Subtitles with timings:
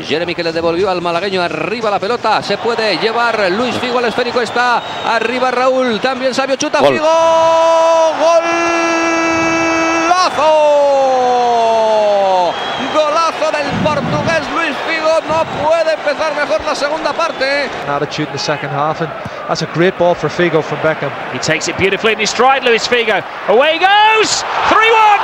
[0.00, 2.42] Jeremy que le devolvió al malagueño arriba la pelota.
[2.42, 4.40] Se puede llevar Luis Figo al esférico.
[4.40, 6.00] Está arriba Raúl.
[6.00, 6.94] También Sabio chuta Gol.
[6.94, 7.06] Figo.
[10.08, 12.54] ¡Golazo!
[12.94, 15.20] Golazo del portugués Luis Figo.
[15.28, 17.68] No puede empezar mejor la segunda parte.
[17.88, 19.10] attitude in the second half, and
[19.48, 21.10] that's a great ball for Figo from Beckham.
[21.32, 23.22] He takes it beautifully in his stride, Luis Figo.
[23.48, 24.42] Away he goes!
[24.68, 25.20] 3 1!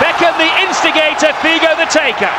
[0.00, 2.30] Beckham the instigator, Figo the taker.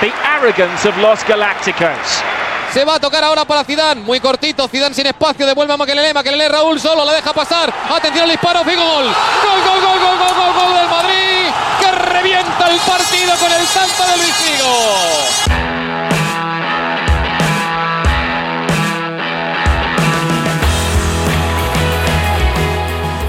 [0.00, 2.24] The arrogance of Los Galacticos.
[2.72, 6.14] Se va a tocar ahora para Zidane, muy cortito, Zidane sin espacio, devuelve a Makelele,
[6.14, 10.18] Makelele Raúl solo, la deja pasar, atención al disparo, Figo gol, gol, gol, gol, gol,
[10.18, 14.74] gol, gol, gol del Madrid, que revienta el partido con el salto de Luis Figo.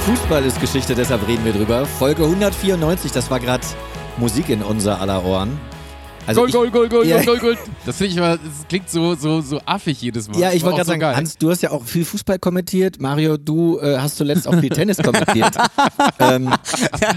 [0.06, 1.86] Fußball ist Geschichte, deshalb reden wir drüber.
[1.86, 3.68] Folge 194, das war gerade
[4.16, 5.60] Musik in unser aller Ohren.
[6.28, 7.58] Also ich- Goal, Goal, Goal, ja, Goal, Goal.
[7.86, 10.40] Das finde ich immer, das klingt so, so, so affig jedes Mal.
[10.40, 11.16] Ja, ich wollte gerade so sagen, geil.
[11.16, 13.02] Hans, du hast ja auch viel Fußball kommentiert.
[13.02, 15.56] Mario, du äh, hast zuletzt auch viel Tennis kommentiert.
[16.20, 16.54] ähm,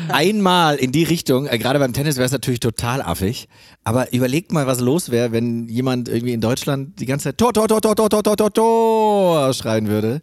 [0.09, 3.49] einmal in die Richtung, äh, gerade beim Tennis wäre es natürlich total affig.
[3.85, 7.53] Aber überlegt mal, was los wäre, wenn jemand irgendwie in Deutschland die ganze Zeit Tor,
[7.53, 10.23] Tor, Tor, Tor, Tor, Tor, Tor, Tor, Tor schreien würde.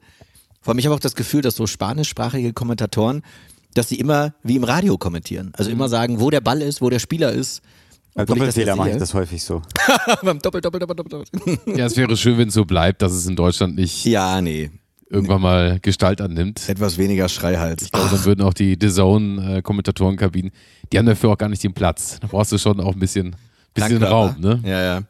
[0.61, 3.21] Vor allem, ich habe auch das Gefühl, dass so spanischsprachige Kommentatoren,
[3.73, 5.53] dass sie immer wie im Radio kommentieren.
[5.55, 7.61] Also immer sagen, wo der Ball ist, wo der Spieler ist.
[8.15, 9.61] Als Doppelfehler mache ich das häufig so.
[10.23, 11.57] Beim Doppel, Doppel, Doppel, Doppel, Doppel.
[11.77, 14.69] Ja, es wäre schön, wenn es so bleibt, dass es in Deutschland nicht Ja, nee.
[15.09, 16.67] irgendwann mal Gestalt annimmt.
[16.67, 17.83] Etwas weniger Schreihals.
[17.83, 20.51] Ich glaube, dann würden auch die The Zone-Kommentatorenkabinen,
[20.91, 22.19] die haben dafür auch gar nicht den Platz.
[22.19, 23.35] Da brauchst du schon auch ein bisschen,
[23.73, 24.61] bisschen Danke, Raum, ne?
[24.65, 25.01] Ja, ja.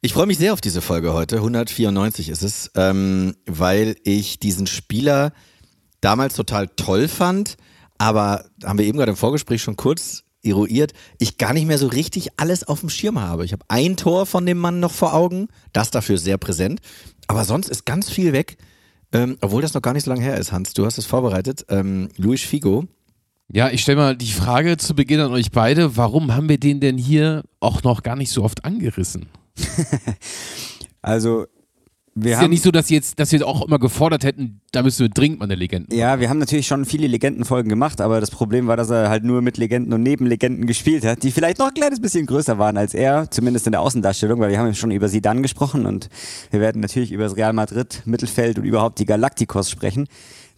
[0.00, 1.36] Ich freue mich sehr auf diese Folge heute.
[1.36, 5.32] 194 ist es, ähm, weil ich diesen Spieler
[6.00, 7.56] damals total toll fand,
[7.98, 11.88] aber haben wir eben gerade im Vorgespräch schon kurz eruiert, ich gar nicht mehr so
[11.88, 13.44] richtig alles auf dem Schirm habe.
[13.44, 16.80] Ich habe ein Tor von dem Mann noch vor Augen, das dafür sehr präsent,
[17.26, 18.56] aber sonst ist ganz viel weg,
[19.12, 20.72] ähm, obwohl das noch gar nicht so lange her ist, Hans.
[20.74, 21.64] Du hast es vorbereitet.
[21.68, 22.84] Ähm, Luis Figo,
[23.50, 26.80] Ja, ich stelle mal die Frage zu Beginn an euch beide, warum haben wir den
[26.80, 29.28] denn hier auch noch gar nicht so oft angerissen?
[31.00, 31.46] Also,
[32.24, 35.00] wir ist ja nicht so, dass, jetzt, dass wir auch immer gefordert hätten, da müssen
[35.00, 35.94] wir dringend mal eine Legende.
[35.94, 39.24] Ja, wir haben natürlich schon viele Legendenfolgen gemacht, aber das Problem war, dass er halt
[39.24, 42.76] nur mit Legenden und Nebenlegenden gespielt hat, die vielleicht noch ein kleines bisschen größer waren
[42.76, 46.08] als er, zumindest in der Außendarstellung, weil wir haben schon über Zidane gesprochen und
[46.50, 50.06] wir werden natürlich über das Real Madrid, Mittelfeld und überhaupt die Galacticos sprechen.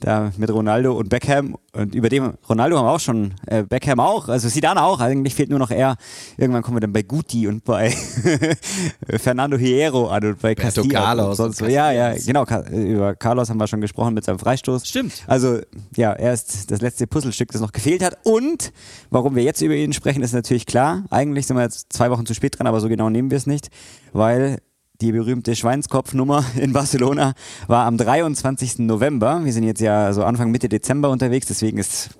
[0.01, 4.01] Da mit Ronaldo und Beckham und über dem Ronaldo haben wir auch schon, äh, Beckham
[4.01, 5.97] auch, also Zidane auch, eigentlich fehlt nur noch er.
[6.37, 7.91] Irgendwann kommen wir dann bei Guti und bei
[9.19, 11.73] Fernando Hierro an und bei Roberto Castilla Carlos und sonst und so.
[11.73, 14.87] Ja, ja, genau, über Carlos haben wir schon gesprochen mit seinem Freistoß.
[14.87, 15.25] Stimmt.
[15.27, 15.61] Also,
[15.97, 18.19] ja, er ist das letzte Puzzlestück, das noch gefehlt hat.
[18.25, 18.73] Und
[19.11, 21.05] warum wir jetzt über ihn sprechen, ist natürlich klar.
[21.11, 23.47] Eigentlich sind wir jetzt zwei Wochen zu spät dran, aber so genau nehmen wir es
[23.47, 23.69] nicht,
[24.13, 24.59] weil
[25.01, 27.35] die berühmte Schweinskopfnummer in Barcelona
[27.67, 28.81] war am 23.
[28.81, 29.45] November.
[29.45, 32.11] Wir sind jetzt ja so Anfang Mitte Dezember unterwegs, deswegen ist,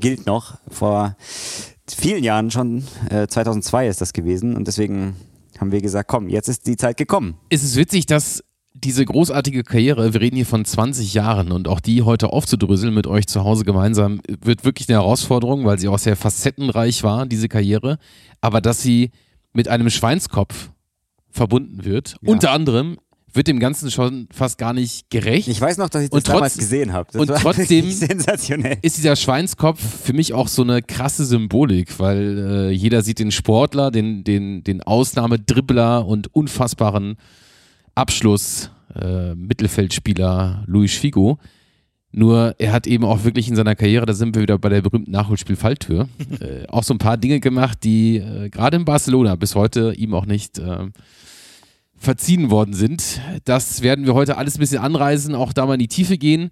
[0.00, 1.16] gilt noch vor
[1.88, 5.16] vielen Jahren schon, äh, 2002 ist das gewesen und deswegen
[5.58, 7.36] haben wir gesagt, komm, jetzt ist die Zeit gekommen.
[7.48, 8.42] Es ist witzig, dass
[8.74, 13.06] diese großartige Karriere, wir reden hier von 20 Jahren und auch die heute aufzudröseln mit
[13.06, 17.48] euch zu Hause gemeinsam, wird wirklich eine Herausforderung, weil sie auch sehr facettenreich war, diese
[17.48, 17.98] Karriere.
[18.42, 19.12] Aber dass sie
[19.54, 20.70] mit einem Schweinskopf
[21.36, 22.32] verbunden wird, Ja.
[22.32, 22.96] unter anderem,
[23.32, 25.46] wird dem Ganzen schon fast gar nicht gerecht.
[25.48, 27.18] Ich weiß noch, dass ich das Und trotz- damals gesehen habe.
[27.18, 33.02] Und trotzdem- ist dieser Schweinskopf für mich auch so eine krasse Symbolik, weil äh, jeder
[33.02, 37.16] sieht den Sportler, den, den, den Ausnahmedribbler und unfassbaren
[37.94, 41.38] Abschluss, äh, Mittelfeldspieler Luis Figo.
[42.12, 44.80] Nur er hat eben auch wirklich in seiner Karriere, da sind wir wieder bei der
[44.80, 46.08] berühmten Nachholspiel-Falltür,
[46.40, 50.14] äh, auch so ein paar Dinge gemacht, die äh, gerade in Barcelona bis heute ihm
[50.14, 50.86] auch nicht äh,
[52.06, 53.20] verziehen worden sind.
[53.44, 56.50] Das werden wir heute alles ein bisschen anreisen, auch da mal in die Tiefe gehen.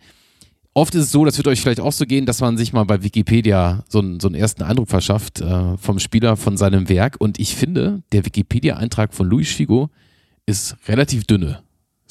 [0.74, 2.84] Oft ist es so, das wird euch vielleicht auch so gehen, dass man sich mal
[2.84, 7.16] bei Wikipedia so einen, so einen ersten Eindruck verschafft äh, vom Spieler, von seinem Werk.
[7.20, 9.90] Und ich finde, der Wikipedia-Eintrag von Luis Figo
[10.46, 11.63] ist relativ dünne.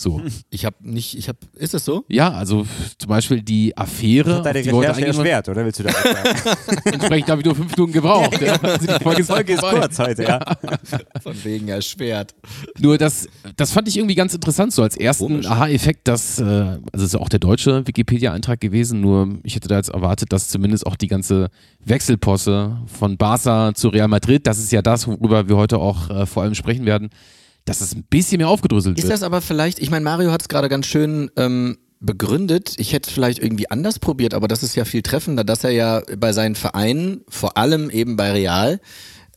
[0.03, 0.21] So.
[0.50, 2.03] Ich habe nicht, ich habe, ist es so?
[2.09, 2.65] Ja, also
[2.97, 4.41] zum Beispiel die Affäre.
[4.41, 6.39] Deine die wir heute Recherche erschwert, oder willst du da sagen?
[6.83, 8.41] Entsprechend habe ich nur fünf Minuten gebraucht.
[8.41, 8.57] ja.
[8.61, 9.79] Also die Folge Die Folge ist vorbei.
[9.79, 10.39] kurz heute, ja.
[11.21, 12.35] Von wegen erschwert.
[12.79, 15.45] Nur das, das fand ich irgendwie ganz interessant, so als ersten.
[15.45, 19.69] Aha-Effekt, dass, äh, also es ist ja auch der deutsche Wikipedia-Eintrag gewesen, nur ich hätte
[19.69, 21.49] da jetzt erwartet, dass zumindest auch die ganze
[21.85, 26.25] Wechselposse von Barca zu Real Madrid, das ist ja das, worüber wir heute auch äh,
[26.25, 27.09] vor allem sprechen werden,
[27.65, 29.13] dass es ein bisschen mehr aufgedröselt Ist wird.
[29.13, 32.74] das aber vielleicht, ich meine, Mario hat es gerade ganz schön ähm, begründet.
[32.77, 35.71] Ich hätte es vielleicht irgendwie anders probiert, aber das ist ja viel treffender, dass er
[35.71, 38.80] ja bei seinen Vereinen, vor allem eben bei Real,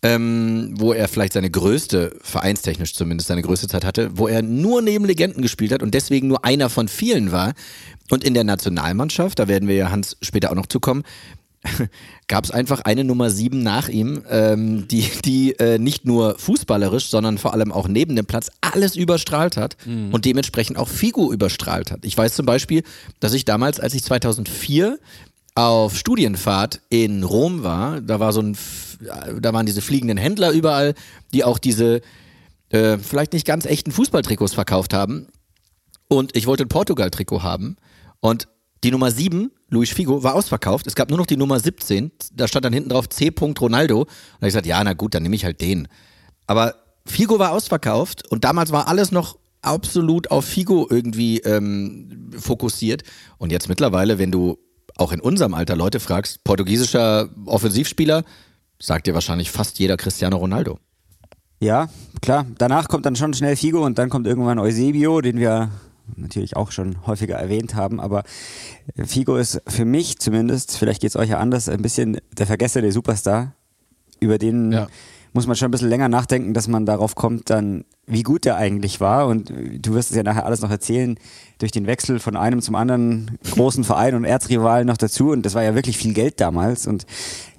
[0.02, 4.82] ähm, wo er vielleicht seine größte, vereinstechnisch zumindest seine größte Zeit hatte, wo er nur
[4.82, 7.54] neben Legenden gespielt hat und deswegen nur einer von vielen war.
[8.10, 11.02] Und in der Nationalmannschaft, da werden wir ja Hans später auch noch zukommen,
[12.28, 17.06] gab es einfach eine Nummer sieben nach ihm, ähm, die, die äh, nicht nur fußballerisch,
[17.08, 19.76] sondern vor allem auch neben dem Platz alles überstrahlt hat
[20.12, 22.04] und dementsprechend auch Figo überstrahlt hat.
[22.04, 22.82] Ich weiß zum Beispiel,
[23.20, 24.98] dass ich damals, als ich 2004
[25.54, 28.98] auf Studienfahrt in Rom war, da war so ein, F-
[29.40, 30.94] da waren diese fliegenden Händler überall,
[31.32, 32.00] die auch diese
[32.70, 35.28] äh, vielleicht nicht ganz echten Fußballtrikots verkauft haben.
[36.08, 37.76] Und ich wollte ein Portugal-Trikot haben.
[38.20, 38.48] Und
[38.84, 40.86] die Nummer 7, Luis Figo, war ausverkauft.
[40.86, 42.12] Es gab nur noch die Nummer 17.
[42.34, 43.32] Da stand dann hinten drauf C.
[43.40, 44.00] Ronaldo.
[44.00, 45.88] Und da hab ich gesagt, ja, na gut, dann nehme ich halt den.
[46.46, 46.74] Aber
[47.06, 53.02] Figo war ausverkauft und damals war alles noch absolut auf Figo irgendwie ähm, fokussiert.
[53.38, 54.58] Und jetzt mittlerweile, wenn du
[54.96, 58.24] auch in unserem Alter Leute fragst, portugiesischer Offensivspieler,
[58.80, 60.78] sagt dir wahrscheinlich fast jeder Cristiano Ronaldo.
[61.60, 61.88] Ja,
[62.20, 62.46] klar.
[62.58, 65.70] Danach kommt dann schon schnell Figo und dann kommt irgendwann Eusebio, den wir
[66.14, 68.00] natürlich auch schon häufiger erwähnt haben.
[68.00, 68.22] Aber
[69.04, 72.92] Figo ist für mich zumindest, vielleicht geht es euch ja anders, ein bisschen der vergessene
[72.92, 73.54] Superstar.
[74.20, 74.88] Über den Ja.
[75.32, 78.56] muss man schon ein bisschen länger nachdenken, dass man darauf kommt, dann wie gut der
[78.56, 79.26] eigentlich war.
[79.26, 81.18] Und du wirst es ja nachher alles noch erzählen,
[81.58, 85.30] durch den Wechsel von einem zum anderen großen Verein und Erzrivalen noch dazu.
[85.30, 86.86] Und das war ja wirklich viel Geld damals.
[86.86, 87.06] Und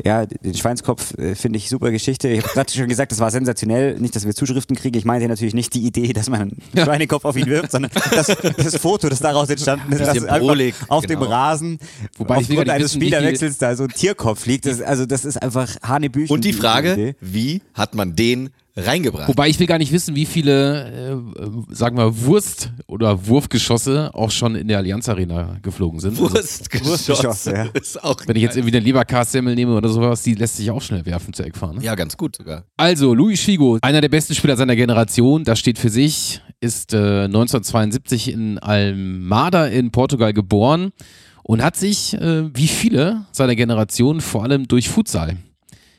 [0.04, 2.30] ja, den Schweinskopf äh, finde ich super Geschichte.
[2.30, 4.00] Ich habe gerade schon gesagt, das war sensationell.
[4.00, 4.98] Nicht, dass wir Zuschriften kriegen.
[4.98, 8.28] Ich meinte natürlich nicht die Idee, dass man einen Schweinekopf auf ihn wirft, sondern das,
[8.28, 11.22] das Foto, das daraus entstanden ist, einfach Symbolik, auf genau.
[11.22, 11.80] dem Rasen
[12.18, 14.66] Wobei aufgrund eines wissen, Spielerwechsels da so ein Tierkopf liegt.
[14.66, 16.34] Das, also das ist einfach Hanebüchen.
[16.34, 19.28] Und die Frage, wie hat man den reingebracht?
[19.28, 24.32] Wobei ich will gar nicht wissen, wie viele, äh, sagen wir, Wurst- oder Wurfgeschosse auch
[24.32, 26.20] schon in der Allianz Arena geflogen sind.
[26.20, 26.90] Also, Wurstgeschosse.
[26.90, 27.66] Wurstgeschosse, ja.
[27.74, 30.82] Ist auch wenn ich jetzt irgendwie eine Leberkassemmel nehme oder sowas, die lässt sich auch
[30.82, 31.82] schnell werfen zur Eckfahne.
[31.82, 32.64] ja, ganz gut sogar.
[32.78, 37.26] Also, Luis Figo, einer der besten Spieler seiner Generation, das steht für sich, ist äh,
[37.26, 40.92] 1972 in Almada in Portugal geboren
[41.44, 45.38] und hat sich, äh, wie viele seiner Generation, vor allem durch Futsal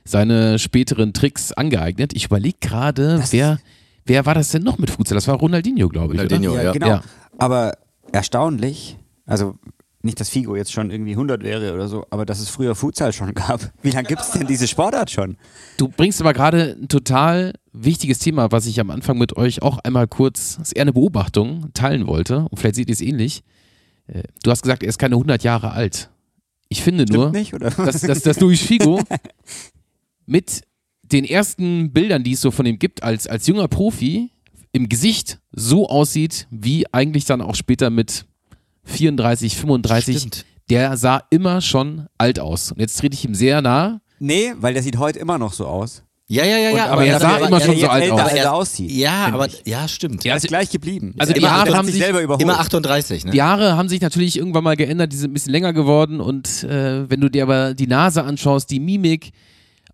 [0.08, 2.12] seine späteren Tricks angeeignet.
[2.14, 3.58] Ich überlege gerade, wer,
[4.06, 5.16] wer war das denn noch mit Futsal?
[5.16, 6.20] Das war Ronaldinho, glaube ich.
[6.20, 6.60] Ronaldinho, Oder?
[6.60, 6.72] Ja, ja.
[6.72, 6.86] genau.
[6.88, 7.02] Ja.
[7.36, 7.72] Aber
[8.12, 8.96] erstaunlich,
[9.26, 9.56] also
[10.02, 13.12] nicht, dass Figo jetzt schon irgendwie 100 wäre oder so, aber dass es früher Futsal
[13.12, 13.60] schon gab.
[13.82, 15.36] Wie lange gibt es denn diese Sportart schon?
[15.76, 19.78] Du bringst aber gerade ein total wichtiges Thema, was ich am Anfang mit euch auch
[19.78, 22.46] einmal kurz, das ist eher eine Beobachtung, teilen wollte.
[22.48, 23.42] Und vielleicht seht ihr es ähnlich.
[24.06, 26.10] Äh, Du hast gesagt, er ist keine 100 Jahre alt.
[26.68, 27.70] Ich finde Stimmt nur, nicht, oder?
[27.70, 29.00] dass, dass, dass Luis Figo
[30.28, 30.62] mit
[31.02, 34.30] den ersten Bildern, die es so von ihm gibt, als, als junger Profi
[34.72, 38.26] im Gesicht so aussieht, wie eigentlich dann auch später mit
[38.84, 40.18] 34, 35.
[40.18, 40.44] Stimmt.
[40.70, 42.72] Der sah immer schon alt aus.
[42.72, 44.02] Und jetzt trete ich ihm sehr nah.
[44.18, 46.02] Nee, weil der sieht heute immer noch so aus.
[46.30, 46.86] Ja, ja, ja, ja.
[46.88, 48.32] aber er sah immer schon so alt älter, aus.
[48.32, 48.90] er aussieht.
[48.90, 49.62] Ja, aber ich.
[49.64, 50.24] ja, stimmt.
[50.24, 51.14] Ja, Er ist gleich geblieben.
[51.16, 52.42] Also die hat haben sich sich selber überholt.
[52.42, 53.30] Immer 38, ne?
[53.30, 56.64] Die Haare haben sich natürlich irgendwann mal geändert, die sind ein bisschen länger geworden und
[56.64, 59.30] äh, wenn du dir aber die Nase anschaust, die Mimik,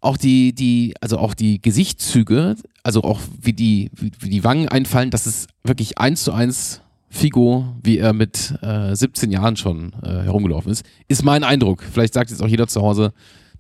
[0.04, 4.68] auch die, die, also auch die Gesichtszüge, also auch wie die, wie, wie die Wangen
[4.68, 9.92] einfallen, das ist wirklich eins zu eins Figo, wie er mit äh, 17 Jahren schon
[10.02, 11.82] äh, herumgelaufen ist, ist mein Eindruck.
[11.82, 13.12] Vielleicht sagt jetzt auch jeder zu Hause,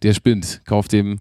[0.02, 1.20] der spinnt, kauft dem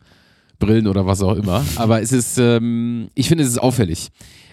[0.60, 1.64] Brillen oder was auch immer.
[1.76, 4.10] Aber es ist, ähm, ich finde, es ist auffällig.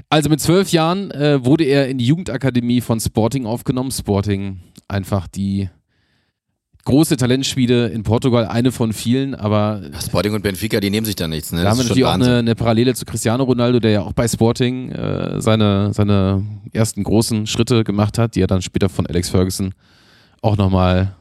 [0.08, 3.90] Also mit zwölf Jahren äh, wurde er in die Jugendakademie von Sporting aufgenommen.
[3.90, 5.68] Sporting, einfach die
[6.84, 11.28] große Talentschmiede in Portugal, eine von vielen, aber Sporting und Benfica, die nehmen sich da
[11.28, 11.62] nichts, ne?
[11.62, 14.26] da haben wir natürlich auch eine, eine Parallele zu Cristiano Ronaldo, der ja auch bei
[14.26, 19.28] Sporting äh, seine, seine ersten großen Schritte gemacht hat, die er dann später von Alex
[19.28, 19.74] Ferguson
[20.42, 21.14] auch nochmal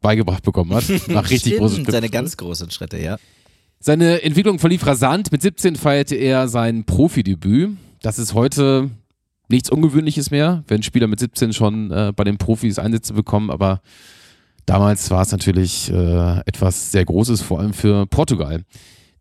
[0.00, 0.84] beigebracht bekommen hat.
[1.08, 1.92] Nach richtig Stimmt, großen Schritten.
[1.92, 3.16] Seine ganz großen Schritte, ja.
[3.78, 5.30] Seine Entwicklung verlief rasant.
[5.32, 7.76] Mit 17 feierte er sein Profidebüt.
[8.02, 8.90] Das ist heute
[9.48, 13.80] nichts Ungewöhnliches mehr, wenn Spieler mit 17 schon äh, bei den Profis Einsätze bekommen, aber
[14.66, 18.62] damals war es natürlich äh, etwas sehr Großes, vor allem für Portugal.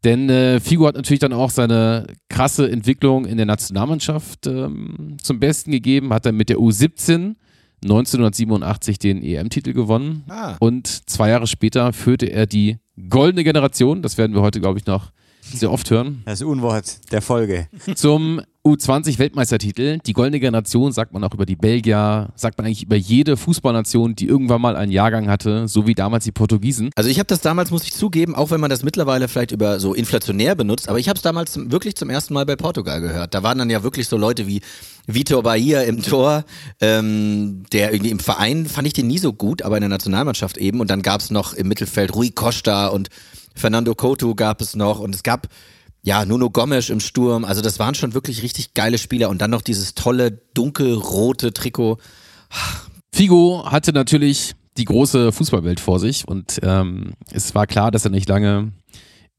[0.03, 5.39] Denn äh, Figo hat natürlich dann auch seine krasse Entwicklung in der Nationalmannschaft ähm, zum
[5.39, 7.35] Besten gegeben, hat dann mit der U17
[7.83, 10.55] 1987 den EM-Titel gewonnen Ah.
[10.59, 12.77] und zwei Jahre später führte er die
[13.09, 15.11] goldene Generation, das werden wir heute, glaube ich, noch
[15.41, 17.67] sehr oft hören, Das Unwort der Folge.
[17.95, 19.99] zum U20-Weltmeistertitel.
[19.99, 24.15] Die goldene Generation sagt man auch über die Belgier, sagt man eigentlich über jede Fußballnation,
[24.15, 26.89] die irgendwann mal einen Jahrgang hatte, so wie damals die Portugiesen.
[26.95, 29.79] Also ich habe das damals, muss ich zugeben, auch wenn man das mittlerweile vielleicht über
[29.79, 33.35] so inflationär benutzt, aber ich habe es damals wirklich zum ersten Mal bei Portugal gehört.
[33.35, 34.61] Da waren dann ja wirklich so Leute wie
[35.05, 36.43] Vitor Bahia im Tor,
[36.81, 40.57] ähm, der irgendwie im Verein fand ich den nie so gut, aber in der Nationalmannschaft
[40.57, 40.79] eben.
[40.79, 43.09] Und dann gab es noch im Mittelfeld Rui Costa und
[43.53, 45.47] Fernando Couto gab es noch und es gab
[46.05, 49.49] ja, Nuno Gomes im Sturm, also das waren schon wirklich richtig geile Spieler und dann
[49.49, 51.97] noch dieses tolle dunkelrote Trikot.
[53.11, 58.11] Figo hatte natürlich die große Fußballwelt vor sich und ähm, es war klar, dass er
[58.11, 58.71] nicht lange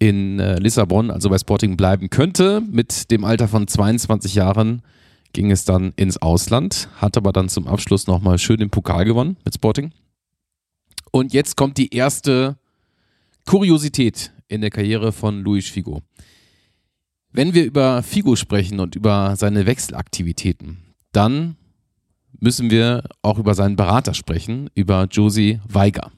[0.01, 2.61] in äh, Lissabon, also bei Sporting, bleiben könnte.
[2.61, 4.83] Mit dem Alter von 22 Jahren
[5.33, 9.37] ging es dann ins Ausland, hat aber dann zum Abschluss nochmal schön den Pokal gewonnen
[9.45, 9.93] mit Sporting.
[11.13, 12.57] Und jetzt kommt die erste
[13.45, 16.03] Kuriosität in der Karriere von Luis Figo.
[17.37, 20.79] Wenn wir über Figo sprechen und über seine Wechselaktivitäten,
[21.13, 21.57] dann
[22.41, 26.11] müssen wir auch über seinen Berater sprechen, über Josie Weiger.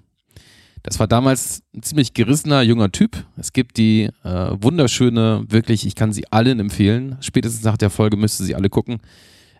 [0.84, 3.24] Das war damals ein ziemlich gerissener junger Typ.
[3.36, 7.16] Es gibt die äh, wunderschöne, wirklich, ich kann sie allen empfehlen.
[7.18, 8.98] Spätestens nach der Folge müsste sie alle gucken.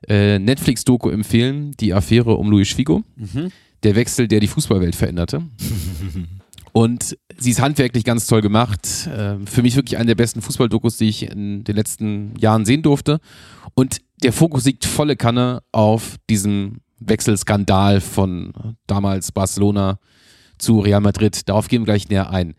[0.07, 3.03] Äh, Netflix-Doku empfehlen, die Affäre um Luis Figo.
[3.83, 5.43] Der Wechsel, der die Fußballwelt veränderte.
[6.79, 9.09] Und sie ist handwerklich ganz toll gemacht.
[9.09, 12.83] Äh, für mich wirklich eine der besten Fußballdokus, die ich in den letzten Jahren sehen
[12.83, 13.19] durfte.
[13.75, 18.53] Und der Fokus liegt volle Kanne auf diesem Wechselskandal von
[18.87, 19.99] damals Barcelona
[20.59, 21.49] zu Real Madrid.
[21.49, 22.55] Darauf gehen wir gleich näher ein.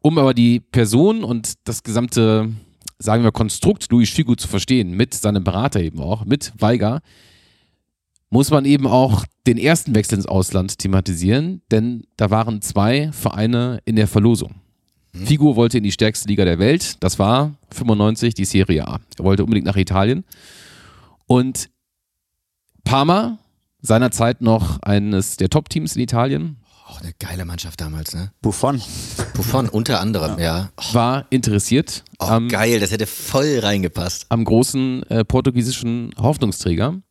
[0.00, 2.52] Um aber die Person und das gesamte,
[2.98, 7.00] sagen wir, Konstrukt Luis Figo zu verstehen, mit seinem Berater eben auch, mit Weiger,
[8.32, 13.80] muss man eben auch den ersten Wechsel ins Ausland thematisieren, denn da waren zwei Vereine
[13.84, 14.54] in der Verlosung.
[15.12, 19.00] Figo wollte in die stärkste Liga der Welt, das war 95 die Serie A.
[19.18, 20.24] Er wollte unbedingt nach Italien.
[21.26, 21.68] Und
[22.84, 23.38] Parma,
[23.82, 28.32] seinerzeit noch eines der Top-Teams in Italien, Auch eine geile Mannschaft damals, ne?
[28.40, 28.80] Buffon.
[29.34, 30.70] Buffon unter anderem, ja.
[30.78, 34.24] Oh, war interessiert oh, am, geil, das hätte voll reingepasst.
[34.30, 37.02] am großen äh, portugiesischen Hoffnungsträger.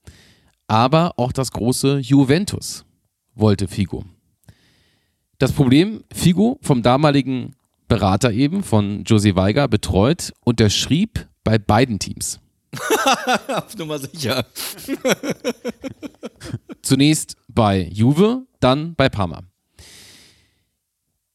[0.72, 2.86] Aber auch das große Juventus
[3.36, 4.06] wollte Figo.
[5.38, 7.58] Das Problem, Figo vom damaligen
[7.90, 12.40] Berater eben, von Jose Weiger, betreut, unterschrieb bei beiden Teams.
[13.50, 14.46] Auf Nummer sicher.
[16.82, 19.42] Zunächst bei Juve, dann bei Parma.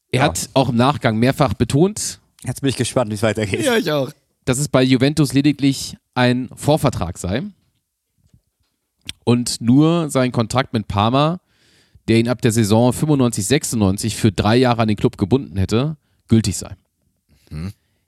[0.09, 3.63] Er hat auch im Nachgang mehrfach betont, Jetzt bin ich gespannt, wie es weitergeht.
[3.63, 4.11] Ja, ich auch.
[4.45, 7.43] dass es bei Juventus lediglich ein Vorvertrag sei
[9.23, 11.39] und nur sein Kontrakt mit Parma,
[12.07, 15.97] der ihn ab der Saison 95-96 für drei Jahre an den Club gebunden hätte,
[16.27, 16.75] gültig sei.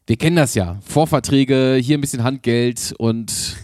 [0.08, 0.80] Wir kennen das ja.
[0.86, 3.58] Vorverträge, hier ein bisschen Handgeld und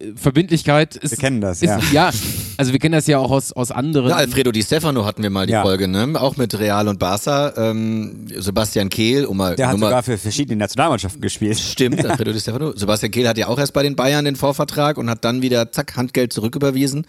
[0.00, 1.12] äh, Verbindlichkeit ist.
[1.12, 1.80] Wir kennen das, ist, ja.
[1.92, 2.10] Ja,
[2.56, 4.08] also wir kennen das ja auch aus, aus anderen.
[4.10, 5.62] Ja, Alfredo Di Stefano hatten wir mal die Ja.
[5.62, 6.12] Folge, ne?
[6.20, 7.52] Auch mit Real und Barca.
[7.56, 11.58] Ähm, Sebastian Kehl, um mal Der hat Nummer, sogar für verschiedene Nationalmannschaften gespielt.
[11.58, 12.76] Stimmt, Alfredo Di Stefano.
[12.76, 15.72] Sebastian Kehl hat ja auch erst bei den Bayern den Vorvertrag und hat dann wieder
[15.72, 17.06] zack Handgeld zurücküberwiesen.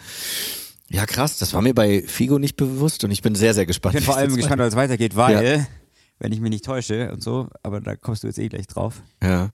[0.90, 3.96] Ja, krass, das war mir bei Figo nicht bewusst und ich bin sehr, sehr gespannt.
[3.96, 5.66] Ich bin vor allem gespannt, wie es weitergeht, weil,
[6.20, 9.02] wenn ich mich nicht täusche und so, aber da kommst du jetzt eh gleich drauf.
[9.24, 9.50] Ja.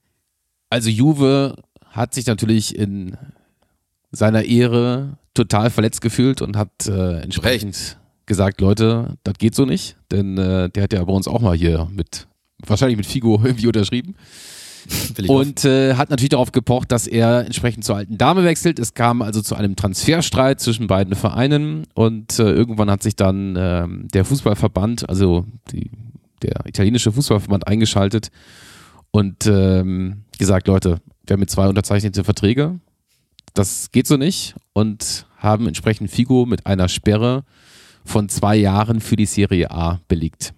[0.68, 1.56] Also Juve
[1.90, 3.16] hat sich natürlich in
[4.10, 9.96] seiner Ehre total verletzt gefühlt und hat äh, entsprechend gesagt, Leute, das geht so nicht,
[10.10, 12.28] denn äh, der hat ja bei uns auch mal hier mit,
[12.66, 14.14] wahrscheinlich mit Figo irgendwie unterschrieben.
[15.28, 18.80] Und äh, hat natürlich darauf gepocht, dass er entsprechend zur alten Dame wechselt.
[18.80, 21.86] Es kam also zu einem Transferstreit zwischen beiden Vereinen.
[21.94, 25.90] Und äh, irgendwann hat sich dann ähm, der Fußballverband, also die,
[26.42, 28.30] der italienische Fußballverband eingeschaltet
[29.12, 32.80] und ähm, gesagt, Leute, wir haben mit zwei unterzeichnete Verträge,
[33.54, 37.44] das geht so nicht und haben entsprechend Figo mit einer Sperre
[38.04, 40.54] von zwei Jahren für die Serie A belegt.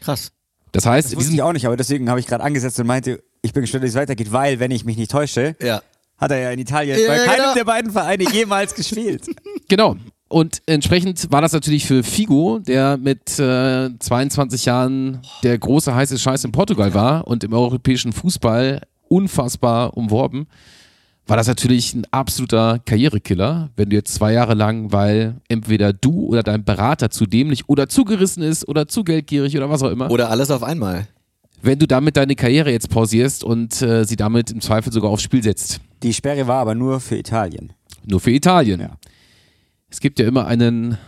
[0.00, 0.32] Krass.
[0.72, 3.22] Das heißt, Das wusste ich auch nicht, aber deswegen habe ich gerade angesetzt und meinte,
[3.42, 5.82] ich bin gespannt, wie es weitergeht, weil, wenn ich mich nicht täusche, Ja.
[6.16, 7.54] hat er ja in Italien Ja, bei ja, keinem genau.
[7.54, 9.26] der beiden Vereine jemals gespielt.
[9.68, 9.96] Genau.
[10.26, 16.18] Und entsprechend war das natürlich für Figo, der mit äh, 22 Jahren der große heiße
[16.18, 20.48] Scheiß in Portugal war und im europäischen Fußball unfassbar umworben,
[21.30, 26.26] war das natürlich ein absoluter Karrierekiller, wenn du jetzt zwei Jahre lang, weil entweder du
[26.26, 29.90] oder dein Berater zu dämlich oder zu gerissen ist oder zu geldgierig oder was auch
[29.90, 31.06] immer, Oder alles auf einmal.
[31.62, 35.22] wenn du damit deine Karriere jetzt pausierst und äh, sie damit im Zweifel sogar aufs
[35.22, 35.80] Spiel setzt.
[36.02, 37.72] Die Sperre war aber nur für Italien.
[38.04, 38.80] Nur für Italien.
[38.80, 38.96] Ja.
[39.88, 40.98] Es gibt ja immer einen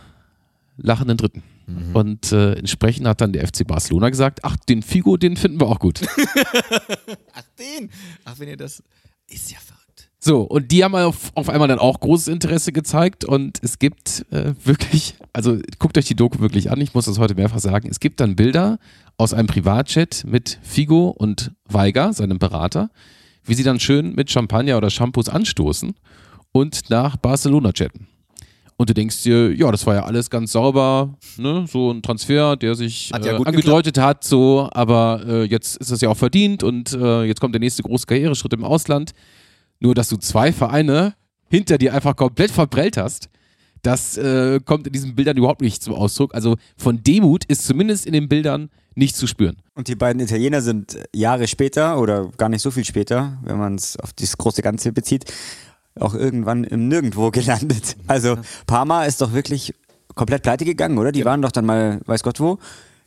[0.77, 1.43] lachenden Dritten.
[1.67, 1.95] Mhm.
[1.95, 5.67] Und äh, entsprechend hat dann der FC Barcelona gesagt, ach, den Figo, den finden wir
[5.67, 6.01] auch gut.
[7.33, 7.89] Ach, den.
[8.25, 8.83] Ach, wenn ihr das.
[9.29, 9.82] Ist ja verrückt.
[10.25, 14.25] So, und die haben auf, auf einmal dann auch großes Interesse gezeigt und es gibt
[14.31, 17.89] äh, wirklich, also guckt euch die Doku wirklich an, ich muss das heute mehrfach sagen,
[17.91, 18.79] es gibt dann Bilder
[19.17, 22.89] aus einem Privatchat mit Figo und Weiger, seinem Berater,
[23.43, 25.93] wie sie dann schön mit Champagner oder Shampoos anstoßen
[26.53, 28.07] und nach Barcelona chatten.
[28.77, 31.65] Und du denkst dir, ja, das war ja alles ganz sauber, ne?
[31.67, 35.91] so ein Transfer, der sich Hat ja äh, angedeutet hat, so, aber äh, jetzt ist
[35.91, 39.13] das ja auch verdient und äh, jetzt kommt der nächste große Karriereschritt im Ausland.
[39.83, 41.13] Nur, dass du zwei Vereine
[41.49, 43.29] hinter dir einfach komplett verprellt hast,
[43.81, 46.33] das äh, kommt in diesen Bildern überhaupt nicht zum Ausdruck.
[46.33, 49.57] Also von Demut ist zumindest in den Bildern nicht zu spüren.
[49.75, 53.75] Und die beiden Italiener sind Jahre später oder gar nicht so viel später, wenn man
[53.75, 55.25] es auf das große Ganze bezieht,
[55.99, 57.97] auch irgendwann im Nirgendwo gelandet.
[58.07, 59.73] Also Parma ist doch wirklich
[60.15, 61.11] komplett pleite gegangen, oder?
[61.11, 62.57] Die waren doch dann mal, weiß Gott wo.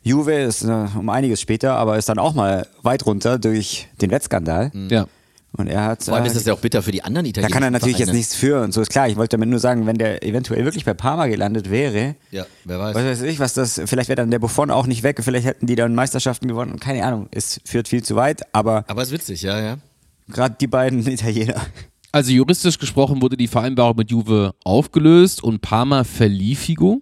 [0.03, 4.11] Juve ist äh, um einiges später, aber ist dann auch mal weit runter durch den
[4.11, 4.71] Wettskandal.
[4.89, 5.07] Ja.
[5.53, 6.03] Und er hat.
[6.03, 7.49] Vor allem äh, ist das ja auch bitter für die anderen da Italiener.
[7.51, 9.07] kann er natürlich jetzt nichts für und so ist klar.
[9.07, 12.79] Ich wollte damit nur sagen, wenn der eventuell wirklich bei Parma gelandet wäre, Ja, wer
[12.79, 12.95] weiß.
[12.95, 15.65] was weiß ich, was das, vielleicht wäre dann der Buffon auch nicht weg, vielleicht hätten
[15.65, 19.11] die dann Meisterschaften gewonnen und keine Ahnung, es führt viel zu weit, aber Aber ist
[19.11, 19.77] witzig, ja, ja.
[20.27, 21.61] gerade die beiden Italiener.
[22.11, 27.01] Also juristisch gesprochen wurde die Vereinbarung mit Juve aufgelöst und Parma verlieh Figo.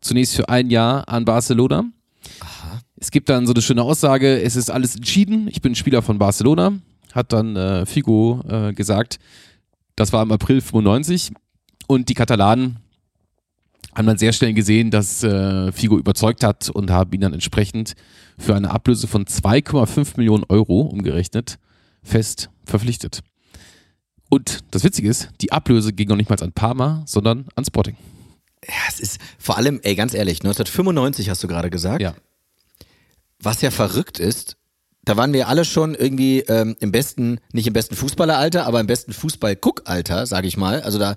[0.00, 1.84] Zunächst für ein Jahr an Barcelona.
[2.96, 6.18] Es gibt dann so eine schöne Aussage, es ist alles entschieden, ich bin Spieler von
[6.18, 6.72] Barcelona,
[7.12, 9.18] hat dann äh, Figo äh, gesagt.
[9.96, 11.32] Das war im April 95
[11.86, 12.78] und die Katalanen
[13.94, 17.94] haben dann sehr schnell gesehen, dass äh, Figo überzeugt hat und haben ihn dann entsprechend
[18.38, 21.58] für eine Ablöse von 2,5 Millionen Euro umgerechnet
[22.02, 23.20] fest verpflichtet.
[24.28, 27.96] Und das Witzige ist, die Ablöse ging noch nicht mal an Parma, sondern an Sporting.
[28.66, 32.00] Ja, es ist vor allem, ey, ganz ehrlich, 1995 hast du gerade gesagt.
[32.00, 32.14] Ja.
[33.40, 34.56] Was ja verrückt ist,
[35.04, 38.86] da waren wir alle schon irgendwie ähm, im besten, nicht im besten Fußballeralter, aber im
[38.86, 40.82] besten Fußball-Guckalter, sage ich mal.
[40.82, 41.16] Also da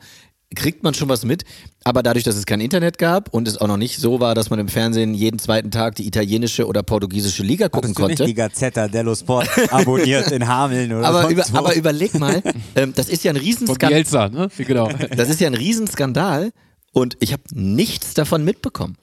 [0.55, 1.43] kriegt man schon was mit.
[1.83, 4.49] Aber dadurch, dass es kein Internet gab und es auch noch nicht so war, dass
[4.49, 8.17] man im Fernsehen jeden zweiten Tag die italienische oder portugiesische Liga gucken Hattest du nicht
[8.19, 8.25] konnte.
[8.25, 11.57] die Gazzetta dello Sport abonniert in Hameln oder Aber, sonst über, wo?
[11.57, 12.41] aber überleg mal,
[12.75, 14.29] ähm, das ist ja ein Riesenskandal.
[14.29, 14.49] Ne?
[14.57, 14.89] Genau.
[15.17, 16.51] Das ist ja ein Riesenskandal
[16.91, 18.95] und ich habe nichts davon mitbekommen.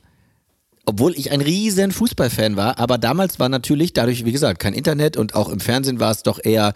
[0.90, 5.16] Obwohl ich ein riesen Fußballfan war, aber damals war natürlich dadurch, wie gesagt, kein Internet
[5.16, 6.72] und auch im Fernsehen war es doch eher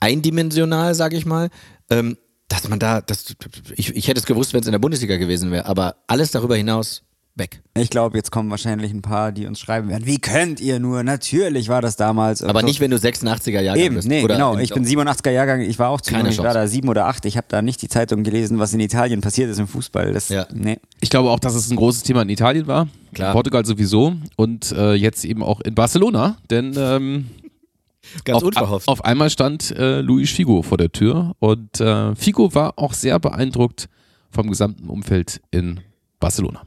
[0.00, 1.50] eindimensional, sage ich mal,
[1.90, 2.16] ähm,
[2.48, 3.36] dass man da, das,
[3.76, 6.56] ich, ich hätte es gewusst, wenn es in der Bundesliga gewesen wäre, aber alles darüber
[6.56, 7.02] hinaus
[7.40, 7.60] weg.
[7.76, 10.06] Ich glaube, jetzt kommen wahrscheinlich ein paar, die uns schreiben werden.
[10.06, 11.02] Wie könnt ihr nur?
[11.02, 12.42] Natürlich war das damals.
[12.44, 12.66] Aber so.
[12.66, 14.06] nicht, wenn du 86er Jahre Eben, bist.
[14.06, 14.56] nee, oder genau.
[14.58, 17.24] Ich bin 87er Jahrgang, ich war auch zu ich war da sieben oder acht.
[17.24, 20.12] Ich habe da nicht die Zeitung gelesen, was in Italien passiert ist im Fußball.
[20.12, 20.46] Das, Ja.
[20.52, 20.78] nee.
[21.00, 22.86] Ich glaube auch, dass es ein großes Thema in Italien war.
[23.12, 23.32] Klar.
[23.32, 27.26] Portugal sowieso und äh, jetzt eben auch in Barcelona, denn ähm,
[28.24, 28.86] ganz auf, unverhofft.
[28.88, 33.18] auf einmal stand äh, Luis Figo vor der Tür und äh, Figo war auch sehr
[33.18, 33.88] beeindruckt
[34.30, 35.80] vom gesamten Umfeld in
[36.20, 36.62] Barcelona.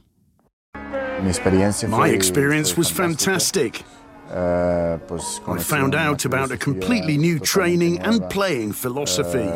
[1.90, 3.82] My experience was fantastic.
[5.46, 9.48] I found out about a completely new training and playing philosophy.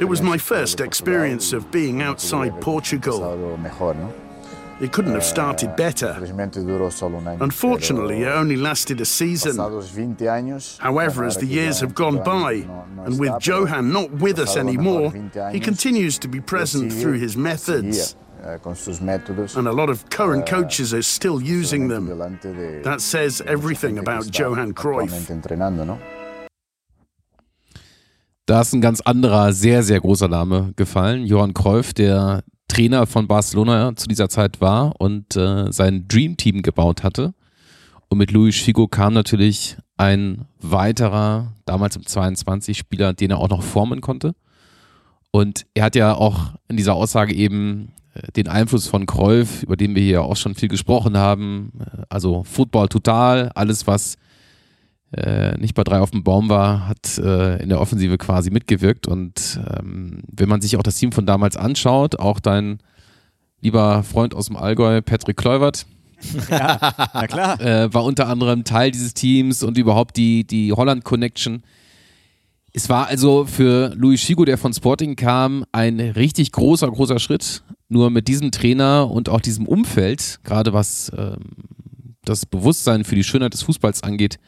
[0.00, 3.18] It was my first experience of being outside Portugal.
[4.82, 6.10] It couldn't have started better.
[7.40, 9.56] Unfortunately, it only lasted a season.
[10.78, 12.66] However, as the years have gone by,
[13.06, 15.12] and with Johan not with us anymore,
[15.52, 18.16] he continues to be present through his methods.
[18.42, 22.08] And a lot of current coaches are still using them.
[22.82, 25.12] That says everything about Johan Cruyff.
[28.46, 31.24] Da ist ein ganz anderer, sehr, sehr großer Name gefallen.
[31.26, 37.02] Johann Cruyff, der Trainer von Barcelona zu dieser Zeit war und äh, sein Dream-Team gebaut
[37.02, 37.34] hatte.
[38.08, 43.50] Und mit Luis Figo kam natürlich ein weiterer, damals im 22 Spieler, den er auch
[43.50, 44.34] noch formen konnte.
[45.30, 49.76] Und er hat ja auch in dieser Aussage eben äh, den Einfluss von Cruyff, über
[49.76, 51.72] den wir hier auch schon viel gesprochen haben.
[51.78, 54.16] Äh, Also Football total, alles was
[55.16, 59.06] äh, nicht bei drei auf dem Baum war, hat äh, in der Offensive quasi mitgewirkt.
[59.06, 62.78] Und ähm, wenn man sich auch das Team von damals anschaut, auch dein
[63.60, 65.86] lieber Freund aus dem Allgäu, Patrick Kluivert,
[66.48, 67.60] Na klar.
[67.60, 71.62] äh, war unter anderem Teil dieses Teams und überhaupt die, die Holland Connection.
[72.72, 77.62] Es war also für Luis Figo, der von Sporting kam, ein richtig großer, großer Schritt
[77.88, 81.36] Nur mit diesem Trainer und auch diesem Umfeld, gerade was ähm,
[82.24, 84.38] das Bewusstsein für die Schönheit des Fußballs angeht,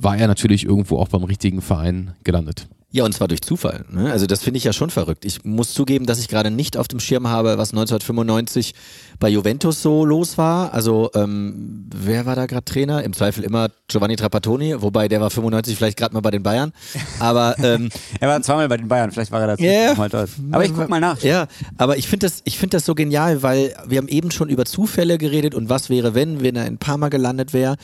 [0.00, 2.68] war er natürlich irgendwo auch beim richtigen Verein gelandet.
[2.92, 3.84] Ja, und zwar durch Zufall.
[3.88, 4.10] Ne?
[4.10, 5.24] Also das finde ich ja schon verrückt.
[5.24, 8.74] Ich muss zugeben, dass ich gerade nicht auf dem Schirm habe, was 1995
[9.20, 10.74] bei Juventus so los war.
[10.74, 13.04] Also ähm, wer war da gerade Trainer?
[13.04, 16.72] Im Zweifel immer Giovanni Trapattoni, wobei der war 95 vielleicht gerade mal bei den Bayern.
[17.20, 19.90] Aber ähm, er war zweimal bei den Bayern, vielleicht war er dazu yeah.
[19.90, 20.30] nochmal dort.
[20.50, 21.22] Aber ich guck mal nach.
[21.22, 21.46] Ja,
[21.78, 24.64] aber ich finde das, ich finde das so genial, weil wir haben eben schon über
[24.64, 27.76] Zufälle geredet und was wäre, wenn, wenn er in Parma gelandet wäre.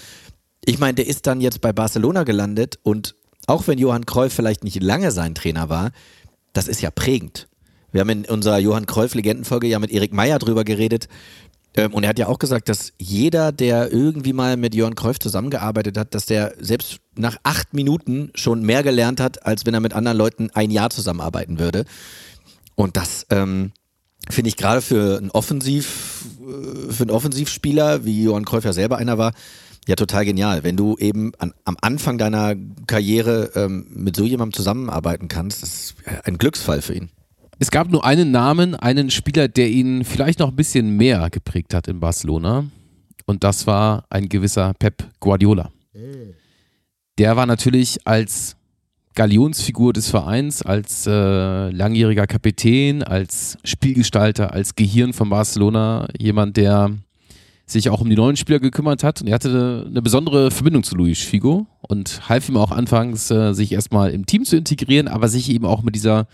[0.65, 3.15] Ich meine, der ist dann jetzt bei Barcelona gelandet und
[3.47, 5.93] auch wenn Johann Cruyff vielleicht nicht lange sein Trainer war,
[6.53, 7.49] das ist ja prägend.
[7.93, 11.09] Wir haben in unserer Johann Cruyff Legendenfolge ja mit Erik Meyer drüber geredet.
[11.77, 15.19] Ähm, und er hat ja auch gesagt, dass jeder, der irgendwie mal mit Johann Cruyff
[15.19, 19.81] zusammengearbeitet hat, dass der selbst nach acht Minuten schon mehr gelernt hat, als wenn er
[19.81, 21.85] mit anderen Leuten ein Jahr zusammenarbeiten würde.
[22.75, 23.73] Und das ähm,
[24.29, 28.99] finde ich gerade für einen Offensiv, äh, für einen Offensivspieler, wie Johann Cruyff ja selber
[28.99, 29.33] einer war,
[29.89, 30.65] ja, total genial.
[30.65, 32.55] Wenn du eben an, am Anfang deiner
[32.87, 35.95] Karriere ähm, mit so jemandem zusammenarbeiten kannst, das ist
[36.25, 37.11] ein Glücksfall für ihn.
[37.59, 41.73] Es gab nur einen Namen, einen Spieler, der ihn vielleicht noch ein bisschen mehr geprägt
[41.73, 42.67] hat in Barcelona.
[43.25, 45.71] Und das war ein gewisser Pep Guardiola.
[47.19, 48.57] Der war natürlich als
[49.15, 56.91] Galionsfigur des Vereins, als äh, langjähriger Kapitän, als Spielgestalter, als Gehirn von Barcelona jemand, der
[57.67, 59.21] sich auch um die neuen Spieler gekümmert hat.
[59.21, 63.53] Und er hatte eine besondere Verbindung zu Luis Figo und half ihm auch anfangs, äh,
[63.53, 66.29] sich erstmal im Team zu integrieren, aber sich eben auch mit dieser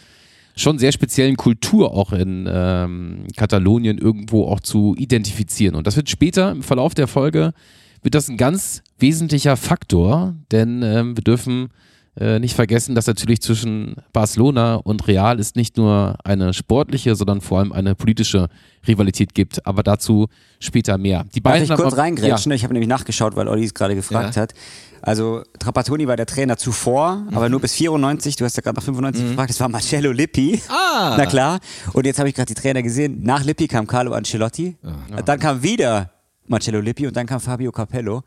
[0.55, 5.75] schon sehr speziellen Kultur auch in ähm, Katalonien irgendwo auch zu identifizieren.
[5.75, 7.55] Und das wird später im Verlauf der Folge,
[8.03, 11.68] wird das ein ganz wesentlicher Faktor, denn ähm, wir dürfen
[12.14, 17.40] äh, nicht vergessen, dass natürlich zwischen Barcelona und Real es nicht nur eine sportliche, sondern
[17.40, 18.48] vor allem eine politische
[18.87, 19.64] Rivalität gibt.
[19.66, 20.29] Aber dazu
[20.61, 21.25] später mehr.
[21.35, 22.53] Die beiden Darf ich kurz reingrätschen?
[22.53, 22.57] Ja.
[22.57, 24.42] Ich habe nämlich nachgeschaut, weil Olli es gerade gefragt ja.
[24.42, 24.53] hat.
[25.01, 27.37] Also Trapattoni war der Trainer zuvor, mhm.
[27.37, 28.37] aber nur bis 94.
[28.37, 29.29] Du hast ja gerade nach 95 mhm.
[29.31, 29.51] gefragt.
[29.51, 30.61] Das war Marcello Lippi.
[30.68, 31.14] Ah.
[31.18, 31.61] Na klar.
[31.94, 33.20] Und jetzt habe ich gerade die Trainer gesehen.
[33.22, 34.77] Nach Lippi kam Carlo Ancelotti.
[34.85, 35.22] Oh.
[35.25, 36.11] Dann kam wieder
[36.46, 38.22] Marcello Lippi und dann kam Fabio Capello.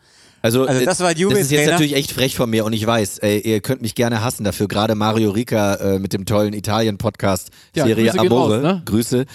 [0.46, 2.86] Also, also das, war Juve das ist jetzt natürlich echt frech von mir und ich
[2.86, 4.68] weiß, ey, ihr könnt mich gerne hassen dafür.
[4.68, 8.54] Gerade Mario Rica äh, mit dem tollen Italien-Podcast ja, Serie Grüße Amore.
[8.58, 8.82] Raus, ne?
[8.86, 9.26] Grüße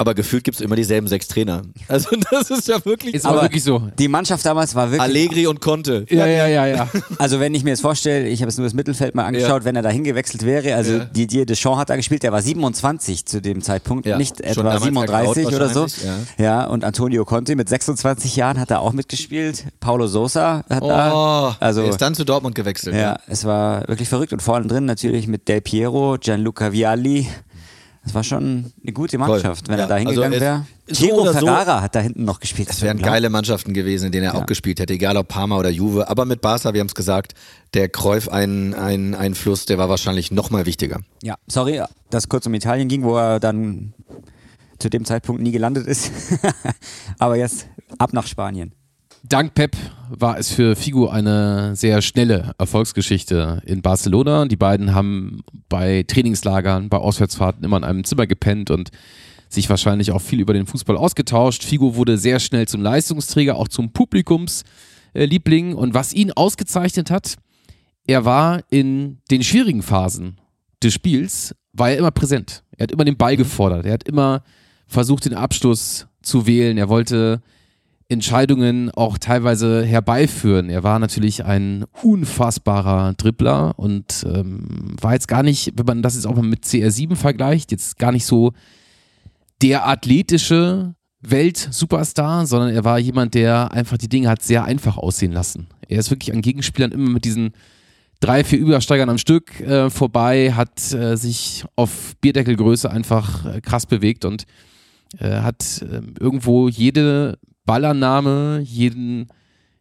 [0.00, 1.62] aber gefühlt gibt es immer dieselben sechs Trainer.
[1.88, 3.90] Also das ist ja wirklich, ist aber wirklich so.
[3.98, 5.02] Die Mannschaft damals war wirklich.
[5.02, 6.06] Allegri und Conte.
[6.08, 6.88] Ja, ja, ja, ja.
[7.18, 9.64] Also wenn ich mir jetzt vorstelle, ich habe es nur das Mittelfeld mal angeschaut, ja.
[9.64, 11.04] wenn er da hingewechselt wäre, also ja.
[11.06, 14.16] Didier Deschamps hat da gespielt, der war 27 zu dem Zeitpunkt, ja.
[14.16, 15.86] nicht etwa 37 oder so.
[15.86, 16.18] Ja.
[16.38, 19.64] ja, und Antonio Conte mit 26 Jahren hat er auch mitgespielt.
[19.80, 21.56] Paulo Sosa hat oh, da.
[21.58, 22.94] Also, er ist dann zu Dortmund gewechselt.
[22.94, 24.32] Ja, es war wirklich verrückt.
[24.32, 27.26] Und vorne drin natürlich mit Del Piero, Gianluca Vialli,
[28.08, 29.72] das war schon eine gute Mannschaft, Toll.
[29.74, 30.66] wenn ja, er da also hingegangen also wäre.
[30.88, 32.70] Diego so Ferrara hat da hinten noch gespielt.
[32.70, 34.40] Das wären geile Mannschaften gewesen, in denen er ja.
[34.40, 36.08] auch gespielt hätte, egal ob Parma oder Juve.
[36.08, 37.34] Aber mit Barca, wir haben es gesagt,
[37.74, 41.00] der Kreuf ein, ein Einfluss, der war wahrscheinlich noch mal wichtiger.
[41.22, 43.92] Ja, sorry, dass es kurz um Italien ging, wo er dann
[44.78, 46.10] zu dem Zeitpunkt nie gelandet ist.
[47.18, 47.66] Aber jetzt
[47.98, 48.72] ab nach Spanien.
[49.28, 49.76] Dank Pep
[50.08, 54.46] war es für Figo eine sehr schnelle Erfolgsgeschichte in Barcelona.
[54.46, 58.90] Die beiden haben bei Trainingslagern, bei Auswärtsfahrten immer in einem Zimmer gepennt und
[59.50, 61.62] sich wahrscheinlich auch viel über den Fußball ausgetauscht.
[61.62, 65.74] Figo wurde sehr schnell zum Leistungsträger, auch zum Publikumsliebling.
[65.74, 67.34] Und was ihn ausgezeichnet hat,
[68.06, 70.40] er war in den schwierigen Phasen
[70.82, 72.64] des Spiels, war er immer präsent.
[72.78, 73.84] Er hat immer den Ball gefordert.
[73.84, 74.42] Er hat immer
[74.86, 76.78] versucht, den Abschluss zu wählen.
[76.78, 77.42] Er wollte
[78.10, 80.70] Entscheidungen auch teilweise herbeiführen.
[80.70, 86.14] Er war natürlich ein unfassbarer Dribbler und ähm, war jetzt gar nicht, wenn man das
[86.14, 88.52] jetzt auch mal mit CR7 vergleicht, jetzt gar nicht so
[89.60, 95.32] der athletische Welt-Superstar, sondern er war jemand, der einfach die Dinge hat sehr einfach aussehen
[95.32, 95.68] lassen.
[95.86, 97.52] Er ist wirklich an Gegenspielern immer mit diesen
[98.20, 103.84] drei, vier Übersteigern am Stück äh, vorbei, hat äh, sich auf Bierdeckelgröße einfach äh, krass
[103.84, 104.46] bewegt und
[105.18, 107.38] äh, hat ähm, irgendwo jede
[107.68, 109.26] Ballannahme, jeden,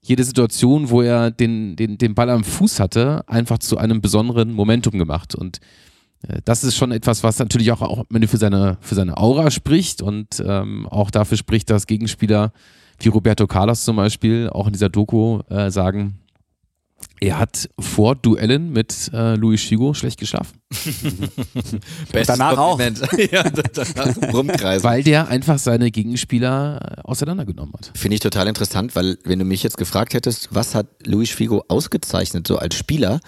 [0.02, 4.52] jede Situation, wo er den, den, den Ball am Fuß hatte, einfach zu einem besonderen
[4.52, 5.36] Momentum gemacht.
[5.36, 5.62] Und
[6.28, 10.02] äh, das ist schon etwas, was natürlich auch, auch für, seine, für seine Aura spricht
[10.02, 12.52] und ähm, auch dafür spricht, dass Gegenspieler
[13.00, 16.20] wie Roberto Carlos zum Beispiel auch in dieser Doku äh, sagen,
[17.20, 20.60] er hat vor Duellen mit äh, Luis Figo schlecht geschlafen.
[22.12, 22.80] danach auch.
[23.32, 24.84] ja, danach rumkreisen.
[24.84, 27.92] Weil der einfach seine Gegenspieler äh, auseinandergenommen hat.
[27.96, 31.64] Finde ich total interessant, weil wenn du mich jetzt gefragt hättest, was hat Luis Figo
[31.68, 33.20] ausgezeichnet so als Spieler,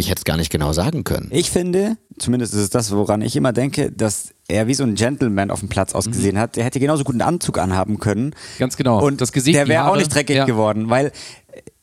[0.00, 1.28] Ich hätte es gar nicht genau sagen können.
[1.32, 4.94] Ich finde, zumindest ist es das, woran ich immer denke, dass er wie so ein
[4.94, 6.40] Gentleman auf dem Platz ausgesehen Mhm.
[6.40, 6.56] hat.
[6.56, 8.32] Der hätte genauso gut einen Anzug anhaben können.
[8.60, 9.04] Ganz genau.
[9.04, 10.44] Und das Gesicht, der wäre auch nicht dreckig ja.
[10.44, 11.10] geworden, weil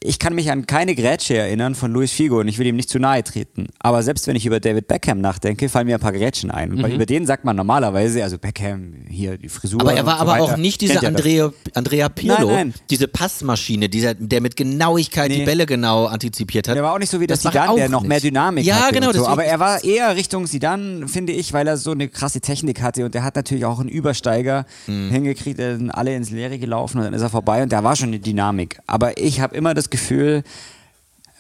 [0.05, 2.89] ich kann mich an keine Grätsche erinnern von Luis Figo und ich will ihm nicht
[2.89, 3.67] zu nahe treten.
[3.79, 6.69] Aber selbst wenn ich über David Beckham nachdenke, fallen mir ein paar Grätschen ein.
[6.71, 6.85] Mhm.
[6.85, 9.81] über den sagt man normalerweise, also Beckham, hier die Frisur.
[9.81, 10.43] Aber er war so aber weiter.
[10.43, 11.03] auch nicht das?
[11.03, 12.73] Andrea, Andrea Pirlo, Nein, nein.
[12.89, 15.45] diese Passmaschine, dieser, der mit Genauigkeit die Nee.
[15.45, 16.75] Bälle genau antizipiert hat.
[16.75, 18.09] Der war auch nicht so wie das er Zidane, der noch nicht.
[18.09, 18.93] mehr Dynamik Ja, hatte.
[18.95, 19.27] genau, so.
[19.27, 23.05] Aber er war eher Richtung Zidane, finde ich, weil er so eine krasse Technik hatte
[23.05, 25.09] und der hat natürlich auch einen Übersteiger Mhm.
[25.11, 27.95] hingekriegt, der sind alle ins Leere gelaufen und dann ist er vorbei und da war
[27.95, 28.79] schon eine Dynamik.
[28.87, 30.43] Aber ich habe immer das Gefühl,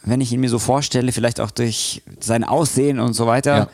[0.03, 3.69] wenn ich ihn mir so vorstelle, vielleicht auch durch sein Aussehen und so weiter, Ja.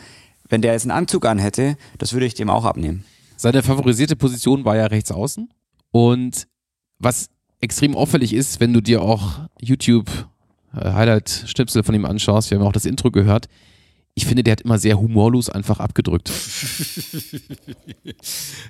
[0.49, 3.03] wenn der jetzt einen Anzug anhätte, das würde ich dem auch abnehmen.
[3.37, 5.49] Seine favorisierte Position war ja rechts außen.
[5.91, 6.47] Und
[6.99, 10.09] was extrem auffällig ist, wenn du dir auch YouTube
[10.75, 13.47] äh, Highlight-Schnipsel von ihm anschaust, wir haben auch das Intro gehört,
[14.13, 16.29] ich finde, der hat immer sehr humorlos einfach abgedrückt.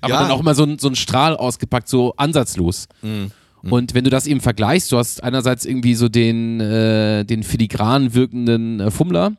[0.01, 0.21] Aber Ja.
[0.21, 2.87] dann auch immer so ein, so ein Strahl ausgepackt, so ansatzlos.
[3.69, 8.13] Und wenn du das eben vergleichst, du hast einerseits irgendwie so den, äh, den filigran
[8.13, 9.33] wirkenden äh, Fummler,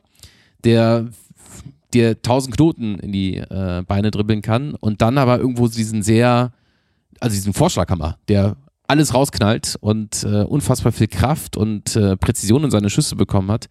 [0.64, 1.08] der
[1.92, 6.52] dir tausend Knoten in die äh, Beine dribbeln kann und dann aber irgendwo diesen sehr,
[7.20, 8.56] also diesen Vorschlaghammer, der
[8.86, 13.68] alles rausknallt und äh, unfassbar viel Kraft und äh, Präzision in seine Schüsse bekommen hat,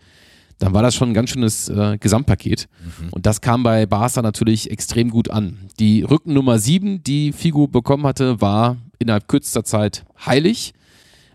[0.59, 2.69] dann war das schon ein ganz schönes äh, Gesamtpaket.
[3.11, 5.57] Und das kam bei Barca natürlich extrem gut an.
[5.79, 10.73] Die Rückennummer 7, die Figo bekommen hatte, war innerhalb kürzester Zeit heilig.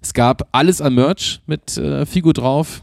[0.00, 2.82] Es gab alles an Merch mit äh, Figo drauf.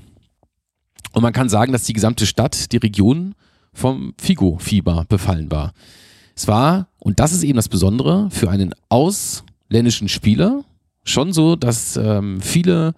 [1.14, 3.36] Und man kann sagen, dass die gesamte Stadt, die Region
[3.72, 5.74] vom Figo-Fieber befallen war.
[6.36, 10.64] Es war, und das ist eben das Besondere, für einen ausländischen Spieler
[11.04, 12.94] schon so, dass ähm, viele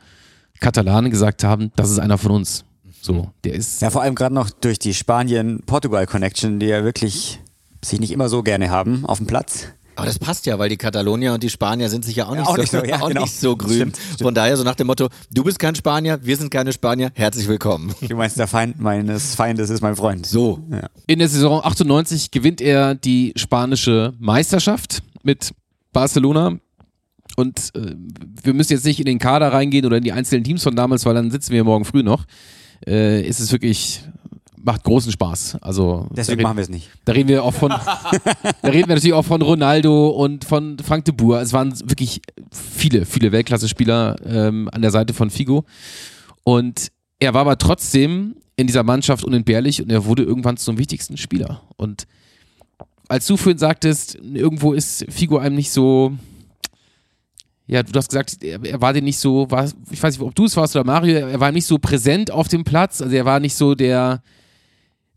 [0.59, 2.63] Katalanen gesagt haben, das ist einer von uns.
[3.01, 3.81] So, der ist.
[3.81, 7.39] Ja, vor allem gerade noch durch die Spanien-Portugal-Connection, die ja wirklich
[7.83, 9.67] sich nicht immer so gerne haben auf dem Platz.
[9.95, 12.47] Aber das passt ja, weil die Katalonier und die Spanier sind sich ja auch nicht,
[12.47, 13.21] auch so, nicht so, ja, auch genau.
[13.21, 13.75] nicht so grün.
[13.75, 14.21] Stimmt, stimmt.
[14.21, 17.47] Von daher so nach dem Motto, du bist kein Spanier, wir sind keine Spanier, herzlich
[17.47, 17.93] willkommen.
[18.01, 20.25] Du meinst, der Feind meines Feindes ist mein Freund.
[20.25, 20.59] So.
[20.69, 20.89] Ja.
[21.07, 25.53] In der Saison 98 gewinnt er die spanische Meisterschaft mit
[25.93, 26.59] Barcelona.
[27.37, 27.95] Und äh,
[28.43, 31.05] wir müssen jetzt nicht in den Kader reingehen oder in die einzelnen Teams von damals,
[31.05, 32.25] weil dann sitzen wir morgen früh noch.
[32.85, 34.03] Äh, es ist wirklich,
[34.65, 35.57] macht großen Spaß.
[35.61, 36.89] Also Deswegen machen wir es nicht.
[37.05, 37.69] Da reden wir auch von,
[38.61, 41.41] da reden wir natürlich auch von Ronaldo und von Frank de Boer.
[41.41, 45.65] Es waren wirklich viele, viele Weltklasse-Spieler ähm, an der Seite von Figo.
[46.43, 51.17] Und er war aber trotzdem in dieser Mannschaft unentbehrlich und er wurde irgendwann zum wichtigsten
[51.17, 51.61] Spieler.
[51.77, 52.07] Und
[53.07, 56.13] als du vorhin sagtest, irgendwo ist Figo einem nicht so,
[57.67, 60.35] ja, du hast gesagt, er, er war dir nicht so, war, ich weiß nicht, ob
[60.35, 63.25] du es warst oder Mario, er war nicht so präsent auf dem Platz, also er
[63.25, 64.21] war nicht so der,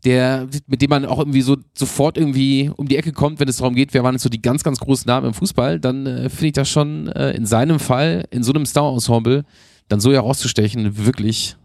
[0.05, 3.57] der, mit dem man auch irgendwie so sofort irgendwie um die Ecke kommt, wenn es
[3.57, 6.29] darum geht, wer waren jetzt so die ganz, ganz großen Namen im Fußball, dann äh,
[6.29, 9.43] finde ich das schon äh, in seinem Fall, in so einem Star-Ensemble,
[9.89, 11.57] dann so herauszustechen, wirklich,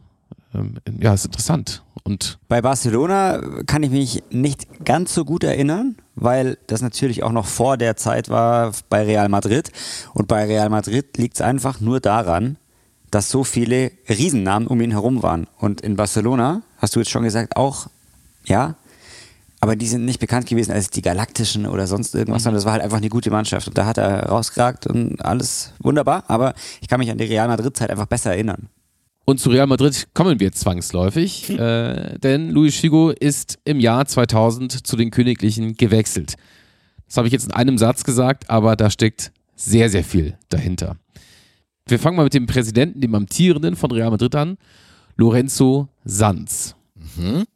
[0.55, 1.83] ähm, ja, ist interessant.
[2.03, 7.33] Und Bei Barcelona kann ich mich nicht ganz so gut erinnern, weil das natürlich auch
[7.33, 9.70] noch vor der Zeit war bei Real Madrid.
[10.12, 12.59] Und bei Real Madrid liegt es einfach nur daran,
[13.11, 15.47] dass so viele Riesennamen um ihn herum waren.
[15.59, 17.87] Und in Barcelona, hast du jetzt schon gesagt, auch,
[18.45, 18.77] ja,
[19.65, 22.73] aber die sind nicht bekannt gewesen als die Galaktischen oder sonst irgendwas, sondern das war
[22.73, 23.67] halt einfach eine gute Mannschaft.
[23.67, 26.25] Und da hat er rausgeragt und alles wunderbar.
[26.29, 26.53] Aber
[26.83, 28.69] ich kann mich an die Real Madrid-Zeit einfach besser erinnern.
[29.25, 34.87] Und zu Real Madrid kommen wir zwangsläufig, äh, denn Luis Figo ist im Jahr 2000
[34.87, 36.35] zu den Königlichen gewechselt.
[37.07, 40.97] Das habe ich jetzt in einem Satz gesagt, aber da steckt sehr, sehr viel dahinter.
[41.87, 44.59] Wir fangen mal mit dem Präsidenten, dem Amtierenden von Real Madrid an,
[45.17, 46.77] Lorenzo Sanz.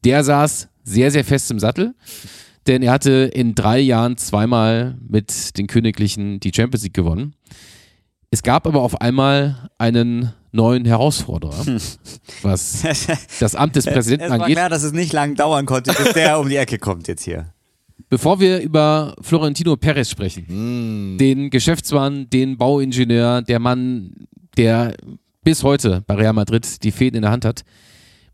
[0.05, 1.95] Der saß sehr, sehr fest im Sattel,
[2.67, 7.35] denn er hatte in drei Jahren zweimal mit den Königlichen die Champions League gewonnen.
[8.31, 11.65] Es gab aber auf einmal einen neuen Herausforderer,
[12.43, 12.83] was
[13.41, 14.57] das Amt des Präsidenten Es war angeht.
[14.57, 17.53] klar, dass es nicht lang dauern konnte, bis der um die Ecke kommt jetzt hier.
[18.11, 24.13] Bevor wir über Florentino Perez sprechen, den Geschäftsmann, den Bauingenieur, der Mann,
[24.57, 24.95] der
[25.43, 27.65] bis heute bei Real Madrid die Fäden in der Hand hat,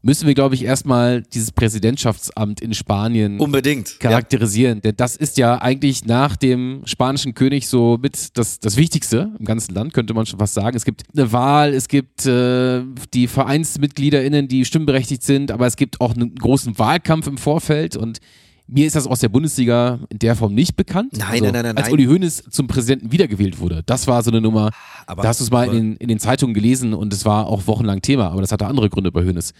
[0.04, 3.98] müssen wir, glaube ich, erstmal dieses Präsidentschaftsamt in Spanien Unbedingt.
[4.00, 4.80] charakterisieren.
[4.82, 9.46] Denn das ist ja eigentlich nach dem spanischen König so mit das, das Wichtigste im
[9.46, 10.76] ganzen Land, könnte man schon fast sagen.
[10.76, 12.82] Es gibt eine Wahl, es gibt äh,
[13.14, 18.18] die VereinsmitgliederInnen, die stimmberechtigt sind, aber es gibt auch einen großen Wahlkampf im Vorfeld und
[18.66, 21.12] mir ist das aus der Bundesliga in der Form nicht bekannt.
[21.14, 21.94] Also, Nein, nein, nein, nein, Als nein.
[21.94, 24.70] Uli Hoeneß zum Präsidenten wiedergewählt wurde, das war so eine Nummer,
[25.06, 27.66] Aber- da hast du es mal in in den Zeitungen gelesen und es war auch
[27.66, 29.52] wochenlang Thema, aber das hatte andere Gründe bei Hoeneß.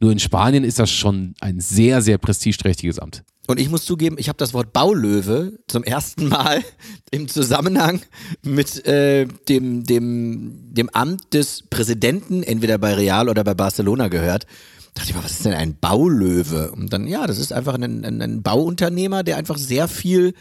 [0.00, 3.24] Nur in Spanien ist das schon ein sehr, sehr prestigeträchtiges Amt.
[3.48, 6.62] Und ich muss zugeben, ich habe das Wort Baulöwe zum ersten Mal
[7.10, 8.02] im Zusammenhang
[8.42, 14.44] mit äh, dem, dem, dem Amt des Präsidenten, entweder bei Real oder bei Barcelona gehört.
[14.92, 16.70] Da dachte ich mal, was ist denn ein Baulöwe?
[16.72, 20.34] Und dann, ja, das ist einfach ein, ein, ein Bauunternehmer, der einfach sehr viel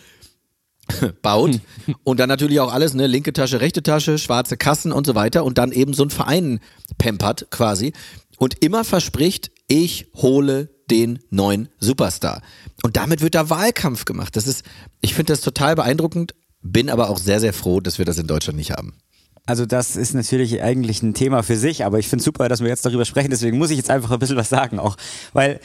[1.22, 1.62] baut
[2.04, 5.46] und dann natürlich auch alles, ne, linke Tasche, rechte Tasche, schwarze Kassen und so weiter
[5.46, 6.60] und dann eben so ein Verein
[6.98, 7.94] pampert quasi
[8.38, 12.42] und immer verspricht, ich hole den neuen Superstar.
[12.84, 14.36] Und damit wird da Wahlkampf gemacht.
[14.36, 14.64] Das ist,
[15.02, 18.28] ich finde das total beeindruckend, bin aber auch sehr, sehr froh, dass wir das in
[18.28, 18.96] Deutschland nicht haben.
[19.46, 22.68] Also das ist natürlich eigentlich ein Thema für sich, aber ich finde super, dass wir
[22.68, 24.98] jetzt darüber sprechen, deswegen muss ich jetzt einfach ein bisschen was sagen auch,
[25.34, 25.60] weil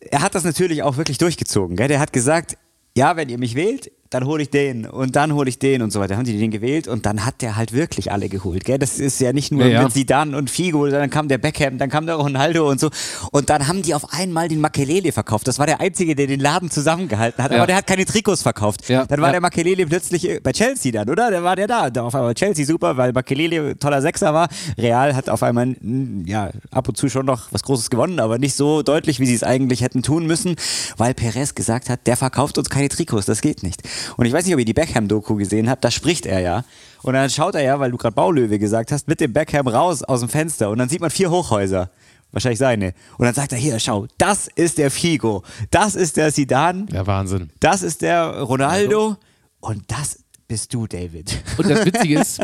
[0.00, 1.76] er hat das natürlich auch wirklich durchgezogen.
[1.76, 1.88] Gell?
[1.88, 2.56] Der hat gesagt,
[2.96, 5.92] ja, wenn ihr mich wählt, dann hole ich den und dann hole ich den und
[5.92, 6.16] so weiter.
[6.16, 8.64] Haben die den gewählt und dann hat der halt wirklich alle geholt.
[8.64, 8.78] Gell?
[8.78, 9.82] Das ist ja nicht nur ja, ja.
[9.82, 12.90] mit Zidane und Figo, dann kam der Beckham, dann kam der Ronaldo und so.
[13.32, 15.46] Und dann haben die auf einmal den Makelele verkauft.
[15.46, 17.50] Das war der Einzige, der den Laden zusammengehalten hat.
[17.50, 17.58] Ja.
[17.58, 18.88] Aber der hat keine Trikots verkauft.
[18.88, 21.30] Dann war der Makelele plötzlich äh, bei Chelsea dann, oder?
[21.30, 21.88] Der war der da.
[22.00, 24.48] Auf einmal Chelsea super, weil Makelele toller Sechser war.
[24.78, 25.76] Real hat auf einmal
[26.24, 29.34] ja ab und zu schon noch was Großes gewonnen, aber nicht so deutlich, wie sie
[29.34, 30.56] es eigentlich hätten tun müssen,
[30.96, 33.26] weil Perez gesagt hat, der verkauft uns keine Trikots.
[33.26, 33.82] Das geht nicht.
[34.16, 36.64] Und ich weiß nicht, ob ihr die Beckham-Doku gesehen habt, da spricht er ja.
[37.02, 40.02] Und dann schaut er ja, weil du gerade Baulöwe gesagt hast, mit dem Beckham raus
[40.02, 40.70] aus dem Fenster.
[40.70, 41.90] Und dann sieht man vier Hochhäuser.
[42.30, 42.92] Wahrscheinlich seine.
[43.16, 46.86] Und dann sagt er, hier, schau, das ist der Figo, das ist der Sidan.
[46.92, 47.50] Ja, Wahnsinn.
[47.60, 49.16] Das ist der Ronaldo.
[49.60, 51.42] Und das bist du, David.
[51.56, 52.40] Und das Witzige ist,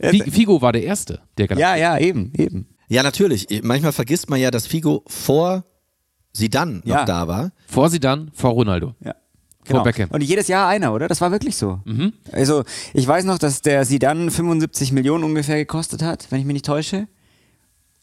[0.30, 2.68] Figo war der Erste, der Ja, ja, eben, eben.
[2.88, 3.46] Ja, natürlich.
[3.62, 5.64] Manchmal vergisst man ja, dass Figo vor
[6.32, 7.04] Sidan noch ja.
[7.04, 7.52] da war.
[7.66, 8.94] Vor Sidan, vor Ronaldo.
[9.00, 9.14] Ja.
[9.64, 9.84] Genau.
[10.10, 11.06] Und jedes Jahr einer, oder?
[11.08, 11.80] Das war wirklich so.
[11.84, 12.12] Mhm.
[12.32, 16.54] Also, ich weiß noch, dass der Sidan 75 Millionen ungefähr gekostet hat, wenn ich mich
[16.54, 17.06] nicht täusche.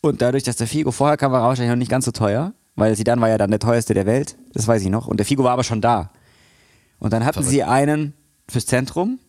[0.01, 2.53] Und dadurch, dass der Figo vorher kam, war er wahrscheinlich noch nicht ganz so teuer,
[2.75, 4.37] weil Sidan war ja dann der teuerste der Welt.
[4.53, 5.07] Das weiß ich noch.
[5.07, 6.11] Und der Figo war aber schon da.
[6.99, 7.51] Und dann hatten Verrückt.
[7.51, 8.13] sie einen
[8.47, 9.19] fürs Zentrum,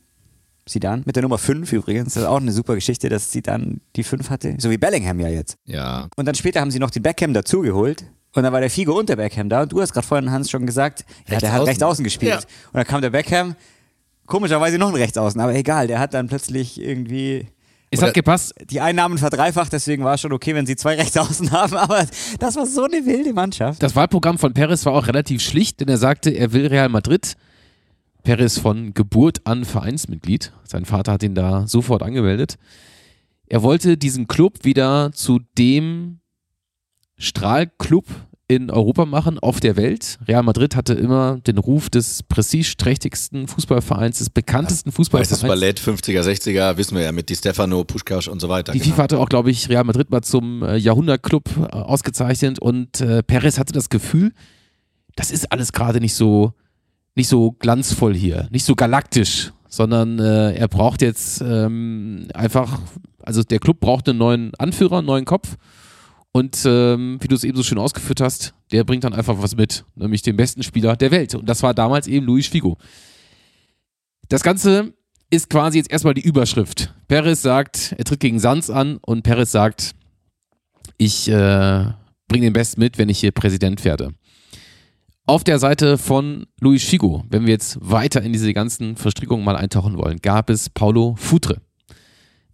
[0.69, 2.15] Sidan, mit der Nummer 5 übrigens.
[2.15, 4.55] Das ist auch eine super Geschichte, dass Sidan die 5 hatte.
[4.59, 5.57] So wie Bellingham ja jetzt.
[5.67, 6.09] Ja.
[6.17, 8.05] Und dann später haben sie noch den Beckham dazugeholt.
[8.35, 9.63] Und dann war der Figo und der Beckham da.
[9.63, 12.33] Und du hast gerade vorhin, Hans, schon gesagt, ja, der hat rechts außen gespielt.
[12.33, 12.39] Ja.
[12.39, 13.57] Und dann kam der Beckham,
[14.31, 17.49] komischerweise noch ein Rechtsaußen, aber egal, der hat dann plötzlich irgendwie.
[17.91, 18.55] Es hat gepasst.
[18.71, 22.07] Die Einnahmen verdreifacht, deswegen war es schon okay, wenn sie zwei Rechtsaußen haben, aber
[22.39, 23.83] das war so eine wilde Mannschaft.
[23.83, 27.35] Das Wahlprogramm von Perez war auch relativ schlicht, denn er sagte, er will Real Madrid.
[28.23, 30.53] Perez von Geburt an Vereinsmitglied.
[30.63, 32.57] Sein Vater hat ihn da sofort angemeldet.
[33.47, 36.21] Er wollte diesen Club wieder zu dem
[37.21, 38.07] Strahlclub
[38.49, 40.19] in Europa machen, auf der Welt.
[40.27, 45.41] Real Madrid hatte immer den Ruf des prestigeträchtigsten Fußballvereins, des bekanntesten Fußballvereins.
[45.41, 48.73] Das Ballett 50er, 60er, wissen wir ja, mit Di Stefano, Puschkasch und so weiter.
[48.73, 48.91] Die genau.
[48.91, 53.23] FIFA hatte auch, glaube ich, Real Madrid mal zum äh, Jahrhundertclub äh, ausgezeichnet und äh,
[53.23, 54.33] Perez hatte das Gefühl,
[55.15, 56.53] das ist alles gerade nicht so,
[57.15, 62.81] nicht so glanzvoll hier, nicht so galaktisch, sondern äh, er braucht jetzt ähm, einfach,
[63.23, 65.57] also der Club braucht einen neuen Anführer, einen neuen Kopf
[66.33, 69.57] und ähm, wie du es eben so schön ausgeführt hast, der bringt dann einfach was
[69.57, 71.35] mit, nämlich den besten Spieler der Welt.
[71.35, 72.77] Und das war damals eben Luis Figo.
[74.29, 74.95] Das Ganze
[75.31, 76.95] ist quasi jetzt erstmal die Überschrift.
[77.09, 79.93] Perez sagt, er tritt gegen Sanz an und Perez sagt,
[80.99, 81.87] ich äh,
[82.29, 84.13] bringe den Besten mit, wenn ich hier Präsident werde.
[85.27, 89.57] Auf der Seite von Luis Figo, wenn wir jetzt weiter in diese ganzen Verstrickungen mal
[89.57, 91.61] eintauchen wollen, gab es Paulo Futre.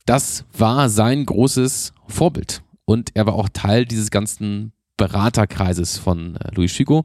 [0.06, 6.54] Das war sein großes Vorbild und er war auch Teil dieses ganzen Beraterkreises von äh,
[6.54, 7.04] Luis Figo.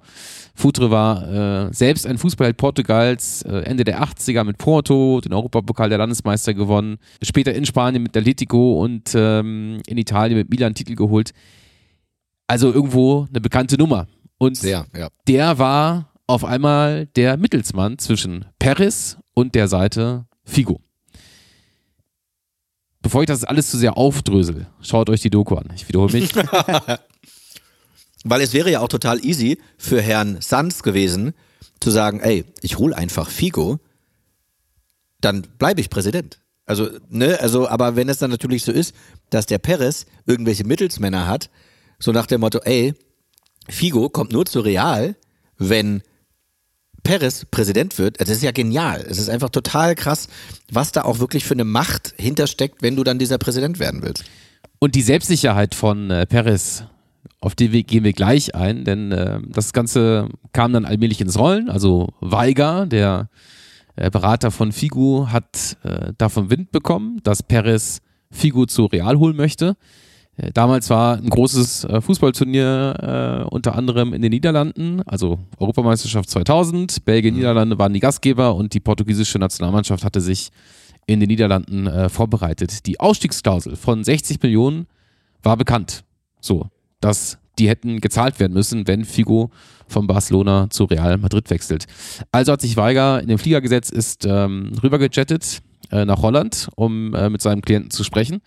[0.55, 5.89] Futre war äh, selbst ein Fußballheld Portugals, äh, Ende der 80er mit Porto, den Europapokal
[5.89, 10.95] der Landesmeister gewonnen, später in Spanien mit Atletico und ähm, in Italien mit Milan Titel
[10.95, 11.31] geholt.
[12.47, 14.07] Also irgendwo eine bekannte Nummer.
[14.37, 15.09] Und Sehr, ja.
[15.27, 20.79] der war auf einmal der Mittelsmann zwischen Perez und der Seite Figo
[23.01, 25.69] bevor ich das alles zu sehr aufdrösel, schaut euch die Doku an.
[25.75, 26.31] Ich wiederhole mich.
[28.23, 31.33] Weil es wäre ja auch total easy für Herrn Sanz gewesen,
[31.79, 33.79] zu sagen, ey, ich hole einfach Figo,
[35.19, 36.39] dann bleibe ich Präsident.
[36.65, 38.93] Also, ne, also, aber wenn es dann natürlich so ist,
[39.31, 41.49] dass der Perez irgendwelche Mittelsmänner hat,
[41.99, 42.93] so nach dem Motto, ey,
[43.67, 45.15] Figo kommt nur zu Real,
[45.57, 46.03] wenn
[47.03, 49.05] Perez Präsident wird, das ist ja genial.
[49.09, 50.27] Es ist einfach total krass,
[50.71, 54.23] was da auch wirklich für eine Macht hintersteckt, wenn du dann dieser Präsident werden willst.
[54.79, 56.83] Und die Selbstsicherheit von äh, Perez,
[57.39, 61.69] auf die gehen wir gleich ein, denn äh, das Ganze kam dann allmählich ins Rollen.
[61.69, 63.29] Also Weiger, der
[63.95, 69.35] äh, Berater von Figu, hat äh, davon Wind bekommen, dass Perez Figu zu Real holen
[69.35, 69.75] möchte.
[70.41, 76.29] Äh, damals war ein großes äh, Fußballturnier äh, unter anderem in den Niederlanden, also Europameisterschaft
[76.29, 77.05] 2000.
[77.05, 80.49] Belgien, Niederlande waren die Gastgeber und die portugiesische Nationalmannschaft hatte sich
[81.05, 82.85] in den Niederlanden äh, vorbereitet.
[82.85, 84.87] Die Ausstiegsklausel von 60 Millionen
[85.43, 86.03] war bekannt.
[86.39, 86.67] So,
[86.99, 89.51] dass die hätten gezahlt werden müssen, wenn Figo
[89.87, 91.85] von Barcelona zu Real Madrid wechselt.
[92.31, 95.61] Also hat sich Weiger in den Flieger gesetzt, ist ähm, rübergejettet
[95.91, 98.41] äh, nach Holland, um äh, mit seinem Klienten zu sprechen.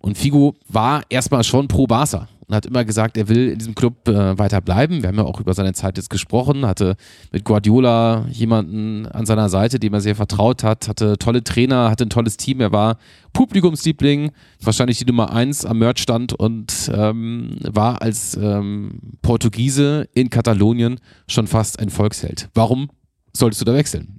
[0.00, 3.76] Und Figo war erstmal schon pro Barca und hat immer gesagt, er will in diesem
[3.76, 5.02] Club äh, weiter bleiben.
[5.02, 6.96] Wir haben ja auch über seine Zeit jetzt gesprochen, hatte
[7.30, 12.06] mit Guardiola jemanden an seiner Seite, dem er sehr vertraut hat, hatte tolle Trainer, hatte
[12.06, 12.60] ein tolles Team.
[12.60, 12.96] Er war
[13.32, 20.98] Publikumsliebling, wahrscheinlich die Nummer eins am Merchstand und ähm, war als ähm, Portugiese in Katalonien
[21.28, 22.48] schon fast ein Volksheld.
[22.54, 22.90] Warum
[23.32, 24.18] solltest du da wechseln?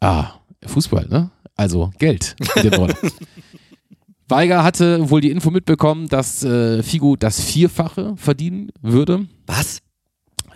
[0.00, 0.34] Ah,
[0.66, 1.30] Fußball, ne?
[1.56, 2.36] Also Geld.
[4.28, 9.26] Weiger hatte wohl die Info mitbekommen, dass äh, Figo das Vierfache verdienen würde.
[9.46, 9.80] Was?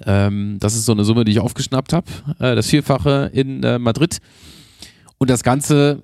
[0.04, 2.06] Ähm, das ist so eine Summe, die ich aufgeschnappt habe.
[2.38, 4.18] Äh, das Vierfache in äh, Madrid.
[5.18, 6.02] Und das Ganze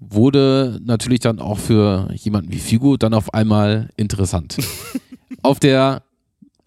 [0.00, 4.56] wurde natürlich dann auch für jemanden wie Figo dann auf einmal interessant.
[5.42, 6.02] auf der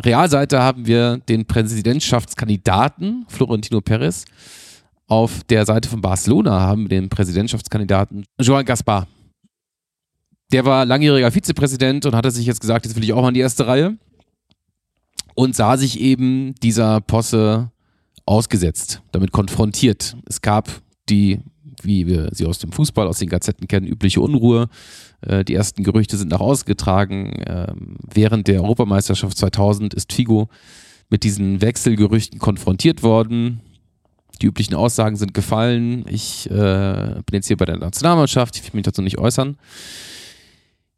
[0.02, 4.26] Realseite haben wir den Präsidentschaftskandidaten Florentino Perez.
[5.08, 9.08] Auf der Seite von Barcelona haben wir den Präsidentschaftskandidaten Joan Gaspar.
[10.52, 13.36] Der war langjähriger Vizepräsident und hatte sich jetzt gesagt, jetzt will ich auch mal in
[13.36, 13.98] die erste Reihe.
[15.36, 17.72] Und sah sich eben dieser Posse
[18.26, 20.18] ausgesetzt, damit konfrontiert.
[20.26, 20.70] Es gab
[21.10, 21.40] die,
[21.84, 24.70] wie wir sie aus dem Fußball, aus den Gazetten kennen, übliche Unruhe.
[25.22, 27.44] Äh, die ersten Gerüchte sind nach ausgetragen.
[27.46, 30.50] Ähm, während der Europameisterschaft 2000 ist Figo
[31.10, 33.62] mit diesen Wechselgerüchten konfrontiert worden.
[34.42, 36.06] Die üblichen Aussagen sind gefallen.
[36.10, 39.58] Ich äh, bin jetzt hier bei der Nationalmannschaft, ich will mich dazu nicht äußern.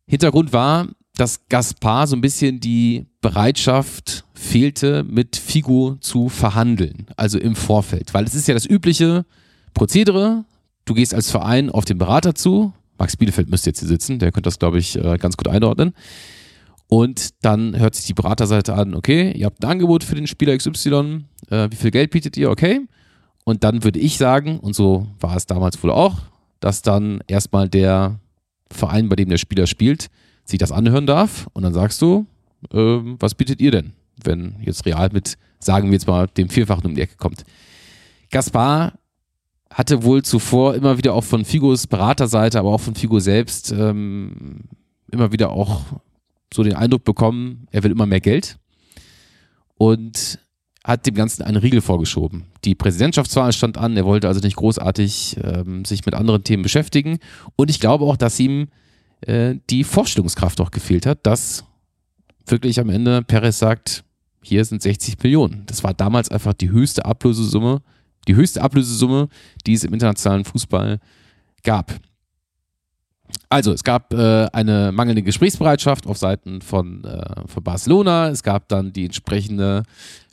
[0.05, 7.39] Hintergrund war, dass Gaspar so ein bisschen die Bereitschaft fehlte, mit Figo zu verhandeln, also
[7.39, 8.13] im Vorfeld.
[8.13, 9.25] Weil es ist ja das übliche
[9.73, 10.45] Prozedere,
[10.85, 14.31] du gehst als Verein auf den Berater zu, Max Bielefeld müsste jetzt hier sitzen, der
[14.31, 15.93] könnte das, glaube ich, äh, ganz gut einordnen.
[16.87, 20.57] Und dann hört sich die Beraterseite an, okay, ihr habt ein Angebot für den Spieler
[20.57, 22.81] XY, äh, wie viel Geld bietet ihr, okay.
[23.47, 26.17] Und dann würde ich sagen, und so war es damals wohl auch,
[26.59, 28.19] dass dann erstmal der
[28.69, 30.09] Verein, bei dem der Spieler spielt,
[30.43, 32.25] sich das anhören darf und dann sagst du,
[32.73, 36.87] äh, was bietet ihr denn, wenn jetzt Real mit, sagen wir jetzt mal, dem Vierfachen
[36.87, 37.45] um die Ecke kommt.
[38.31, 38.99] Gaspar
[39.71, 44.65] hatte wohl zuvor immer wieder auch von Figos Beraterseite, aber auch von Figo selbst ähm,
[45.09, 45.83] immer wieder auch
[46.53, 48.57] so den Eindruck bekommen, er will immer mehr Geld
[49.77, 50.37] und
[50.87, 52.45] hat dem Ganzen einen Riegel vorgeschoben.
[52.63, 57.19] Die Präsidentschaftswahl stand an, er wollte also nicht großartig ähm, sich mit anderen Themen beschäftigen.
[57.57, 58.69] Und ich glaube auch, dass ihm
[59.19, 61.65] äh, die Vorstellungskraft auch gefehlt hat, dass
[62.45, 64.05] wirklich am Ende Perez sagt,
[64.41, 65.63] hier sind 60 Millionen.
[65.65, 67.81] Das war damals einfach die höchste Ablösesumme,
[68.29, 69.27] die höchste Ablösesumme,
[69.65, 70.99] die es im internationalen Fußball
[71.63, 71.99] gab.
[73.49, 78.29] Also, es gab äh, eine mangelnde Gesprächsbereitschaft auf Seiten von, äh, von Barcelona.
[78.29, 79.83] Es gab dann die entsprechende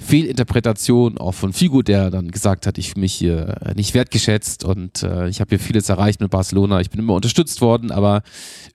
[0.00, 5.04] Fehlinterpretation auch von Figo, der dann gesagt hat, ich fühle mich hier nicht wertgeschätzt und
[5.04, 6.80] äh, ich habe hier vieles erreicht mit Barcelona.
[6.80, 8.22] Ich bin immer unterstützt worden, aber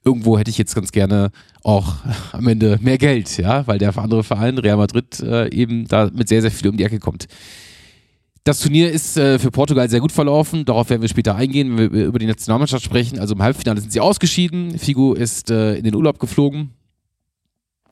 [0.04, 1.30] irgendwo hätte ich jetzt ganz gerne
[1.62, 1.96] auch
[2.32, 6.28] am Ende mehr Geld, ja, weil der andere Verein, Real Madrid, äh, eben da mit
[6.28, 7.26] sehr, sehr viel um die Ecke kommt.
[8.44, 10.64] Das Turnier ist äh, für Portugal sehr gut verlaufen.
[10.64, 13.18] Darauf werden wir später eingehen, wenn wir über die Nationalmannschaft sprechen.
[13.18, 14.78] Also im Halbfinale sind sie ausgeschieden.
[14.78, 16.70] Figo ist äh, in den Urlaub geflogen.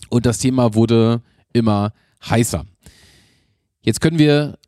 [0.08, 1.20] Und das Thema wurde
[1.52, 1.92] immer
[2.26, 2.64] heißer.
[3.82, 4.58] Jetzt können wir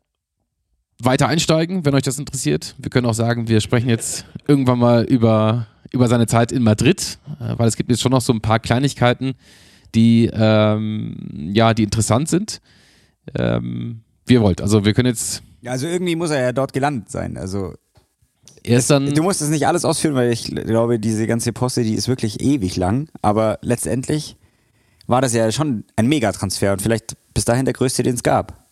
[1.01, 2.75] weiter einsteigen, wenn euch das interessiert.
[2.77, 7.17] Wir können auch sagen, wir sprechen jetzt irgendwann mal über, über seine Zeit in Madrid,
[7.39, 9.33] äh, weil es gibt jetzt schon noch so ein paar Kleinigkeiten,
[9.95, 12.61] die, ähm, ja, die interessant sind.
[13.35, 14.61] Ähm, wie ihr wollt.
[14.61, 17.37] Also wir können jetzt also irgendwie muss er ja dort gelandet sein.
[17.37, 17.73] Also
[18.63, 22.07] dann du musst es nicht alles ausführen, weil ich glaube, diese ganze Poste, die ist
[22.07, 23.09] wirklich ewig lang.
[23.21, 24.35] Aber letztendlich
[25.07, 28.65] war das ja schon ein Megatransfer und vielleicht bis dahin der größte, den es gab.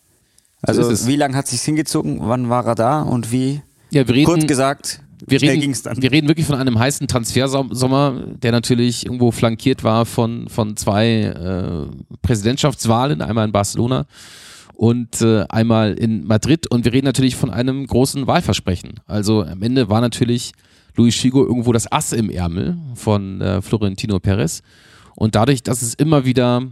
[0.61, 2.19] Also so wie lange hat es sich hingezogen?
[2.21, 3.61] Wann war er da und wie?
[3.91, 8.51] Ja, wir reden, kurz gesagt, wir reden, wir reden wirklich von einem heißen Transfersommer, der
[8.51, 14.05] natürlich irgendwo flankiert war von, von zwei äh, Präsidentschaftswahlen, einmal in Barcelona
[14.79, 16.65] und äh, einmal in Madrid.
[16.71, 19.01] Und wir reden natürlich von einem großen Wahlversprechen.
[19.07, 20.53] Also am Ende war natürlich
[20.95, 24.61] Luis Figo irgendwo das Ass im Ärmel von äh, Florentino Perez.
[25.17, 26.65] Und dadurch, dass es immer wieder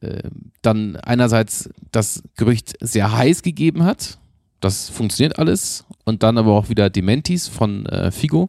[0.00, 0.22] äh,
[0.62, 4.16] dann einerseits das Gerücht sehr heiß gegeben hat,
[4.60, 8.48] das funktioniert alles, und dann aber auch wieder Dementis von äh, Figo,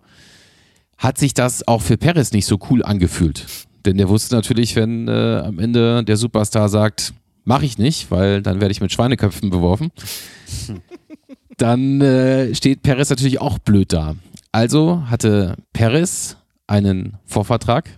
[0.97, 3.47] hat sich das auch für Perez nicht so cool angefühlt.
[3.85, 7.13] Denn der wusste natürlich, wenn äh, am Ende der Superstar sagt,
[7.47, 9.91] mache ich nicht, weil dann werde ich mit Schweineköpfen beworfen,
[11.57, 14.15] dann äh, steht Perez natürlich auch blöd da.
[14.51, 16.35] Also hatte Perez
[16.67, 17.89] einen Vorvertrag,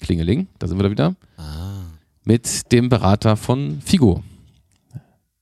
[0.00, 1.82] Klingeling, da sind wir da wieder, ah.
[2.24, 4.22] mit dem Berater von Figo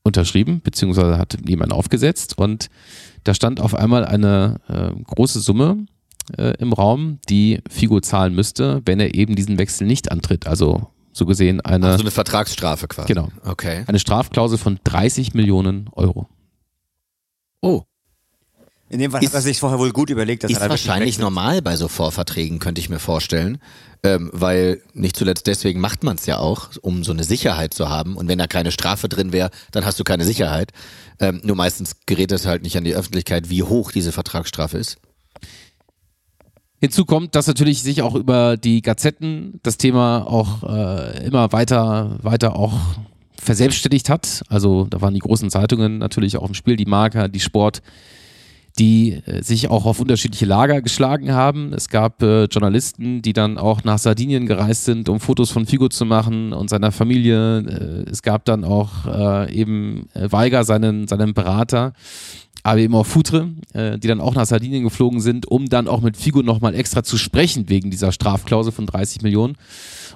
[0.02, 2.68] unterschrieben, beziehungsweise hat jemand aufgesetzt und
[3.22, 5.86] da stand auf einmal eine äh, große Summe
[6.36, 10.48] äh, im Raum, die Figo zahlen müsste, wenn er eben diesen Wechsel nicht antritt.
[10.48, 11.86] Also so gesehen eine.
[11.86, 13.08] Also eine Vertragsstrafe quasi.
[13.08, 13.28] Genau.
[13.44, 13.84] Okay.
[13.86, 16.28] Eine Strafklausel von 30 Millionen Euro.
[17.60, 17.82] Oh.
[18.88, 21.18] In dem Fall ist, hat er sich vorher wohl gut überlegt, dass ist er wahrscheinlich
[21.18, 23.58] normal bei so Vorverträgen, könnte ich mir vorstellen.
[24.04, 27.88] Ähm, weil nicht zuletzt deswegen macht man es ja auch, um so eine Sicherheit zu
[27.88, 28.16] haben.
[28.16, 30.72] Und wenn da keine Strafe drin wäre, dann hast du keine Sicherheit.
[31.20, 34.98] Ähm, nur meistens gerät es halt nicht an die Öffentlichkeit, wie hoch diese Vertragsstrafe ist.
[36.82, 42.18] Hinzu kommt, dass natürlich sich auch über die Gazetten das Thema auch äh, immer weiter,
[42.22, 42.72] weiter auch
[43.38, 44.42] verselbstständigt hat.
[44.48, 47.82] Also da waren die großen Zeitungen natürlich auch im Spiel, die Marker, die Sport,
[48.78, 51.72] die äh, sich auch auf unterschiedliche Lager geschlagen haben.
[51.72, 55.88] Es gab äh, Journalisten, die dann auch nach Sardinien gereist sind, um Fotos von Figo
[55.88, 57.58] zu machen und seiner Familie.
[57.58, 61.92] Äh, es gab dann auch äh, eben äh, Weiger, seinen, seinen Berater,
[62.62, 66.00] aber eben auch Futre, äh, die dann auch nach Sardinien geflogen sind, um dann auch
[66.00, 69.56] mit Figo nochmal extra zu sprechen wegen dieser Strafklausel von 30 Millionen.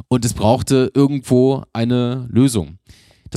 [0.09, 2.79] Und es brauchte irgendwo eine Lösung.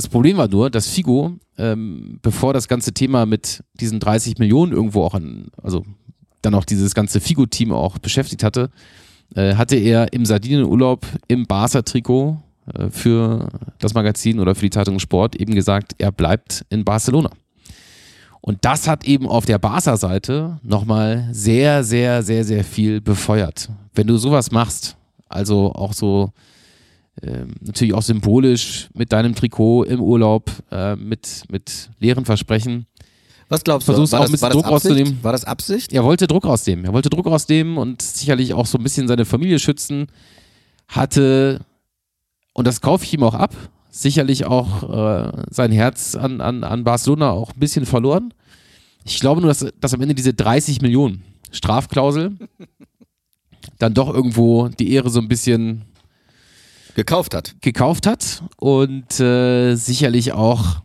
[0.00, 4.72] Das Problem war nur, dass Figo, ähm, bevor das ganze Thema mit diesen 30 Millionen
[4.72, 5.84] irgendwo auch an, also
[6.40, 8.70] dann auch dieses ganze Figo-Team auch beschäftigt hatte,
[9.34, 12.38] äh, hatte er im Sardinienurlaub im Barca-Trikot
[12.72, 17.28] äh, für das Magazin oder für die Zeitung Sport eben gesagt, er bleibt in Barcelona.
[18.40, 23.68] Und das hat eben auf der Barca-Seite nochmal sehr, sehr, sehr, sehr viel befeuert.
[23.94, 24.96] Wenn du sowas machst,
[25.28, 26.32] also auch so
[27.22, 32.86] äh, natürlich auch symbolisch mit deinem Trikot im Urlaub, äh, mit, mit leeren Versprechen.
[33.48, 33.92] Was glaubst du?
[33.92, 34.90] Versuchst war auch das, ein bisschen Druck Absicht?
[34.92, 35.18] rauszunehmen.
[35.22, 35.92] War das Absicht?
[35.92, 36.84] Er wollte Druck rausnehmen.
[36.84, 40.06] Er wollte Druck rausnehmen und sicherlich auch so ein bisschen seine Familie schützen.
[40.86, 41.60] Hatte,
[42.52, 43.54] und das kaufe ich ihm auch ab,
[43.90, 48.32] sicherlich auch äh, sein Herz an, an, an Barcelona auch ein bisschen verloren.
[49.04, 52.36] Ich glaube nur, dass, dass am Ende diese 30 Millionen Strafklausel
[53.78, 55.82] dann doch irgendwo die Ehre so ein bisschen
[57.00, 57.54] gekauft hat.
[57.62, 60.82] Gekauft hat und äh, sicherlich auch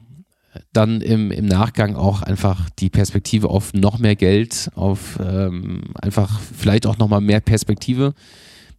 [0.71, 6.39] dann im, im Nachgang auch einfach die Perspektive auf noch mehr Geld, auf ähm, einfach
[6.39, 8.13] vielleicht auch nochmal mehr Perspektive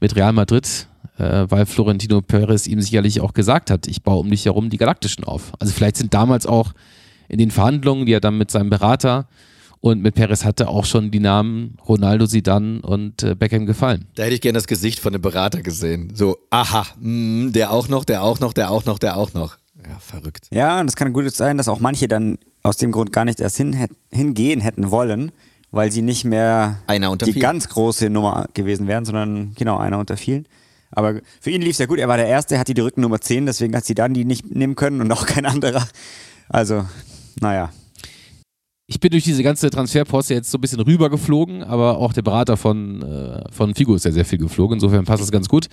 [0.01, 4.31] mit Real Madrid, äh, weil Florentino Perez ihm sicherlich auch gesagt hat, ich baue um
[4.31, 5.53] dich herum die Galaktischen auf.
[5.59, 6.73] Also vielleicht sind damals auch
[7.29, 9.29] in den Verhandlungen, die er dann mit seinem Berater
[9.91, 14.07] und mit Perez hatte auch schon die Namen Ronaldo, Zidane und äh, Beckham gefallen.
[14.17, 16.13] Da hätte ich gerne das Gesicht von dem Berater gesehen.
[16.15, 19.59] So, aha, mh, der auch noch, der auch noch, der auch noch, der auch noch.
[19.77, 20.49] Ja, verrückt.
[20.51, 23.39] Ja, und es kann gut sein, dass auch manche dann aus dem Grund gar nicht
[23.39, 25.31] erst hin, hingehen hätten wollen,
[25.71, 27.41] weil sie nicht mehr die vielen.
[27.41, 30.49] ganz große Nummer gewesen wären, sondern genau einer unter vielen.
[30.91, 31.99] Aber für ihn lief es ja gut.
[32.01, 34.53] Er war der Erste, er hatte die Rückennummer 10, deswegen hat sie dann die nicht
[34.53, 35.87] nehmen können und auch kein anderer.
[36.49, 36.87] Also,
[37.41, 37.71] naja.
[38.89, 42.57] Ich bin durch diese ganze Transferposte jetzt so ein bisschen rübergeflogen, aber auch der Berater
[42.57, 44.75] von, äh, von Figo ist ja sehr viel geflogen.
[44.75, 45.69] Insofern passt das ganz gut.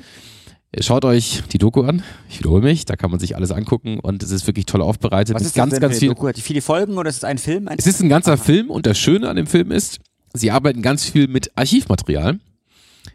[0.79, 2.01] Schaut euch die Doku an.
[2.27, 5.35] Ich wiederhole mich, da kann man sich alles angucken und es ist wirklich toll aufbereitet.
[5.35, 6.09] Was ist ganz, denn ganz viel.
[6.09, 6.27] Doku?
[6.27, 7.67] Hat die viele Folgen oder ist es ein Film?
[7.67, 8.43] Ein es ist ein ganzer Aha.
[8.43, 9.99] Film und das Schöne an dem Film ist,
[10.33, 12.39] sie arbeiten ganz viel mit Archivmaterial.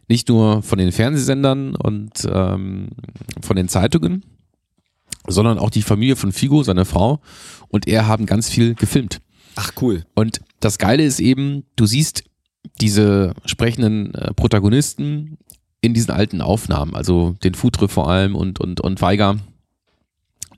[0.07, 2.90] Nicht nur von den Fernsehsendern und ähm,
[3.42, 4.24] von den Zeitungen,
[5.26, 7.20] sondern auch die Familie von Figo, seine Frau
[7.66, 9.20] und er haben ganz viel gefilmt.
[9.61, 10.05] Ach cool.
[10.15, 12.23] Und das Geile ist eben, du siehst
[12.81, 15.37] diese sprechenden äh, Protagonisten
[15.81, 19.37] in diesen alten Aufnahmen, also den Futre vor allem und, und, und Weiger,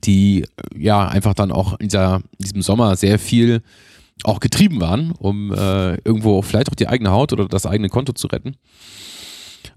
[0.03, 0.45] die äh,
[0.77, 3.63] ja einfach dann auch in, dieser, in diesem Sommer sehr viel
[4.23, 8.13] auch getrieben waren, um äh, irgendwo vielleicht auch die eigene Haut oder das eigene Konto
[8.13, 8.55] zu retten.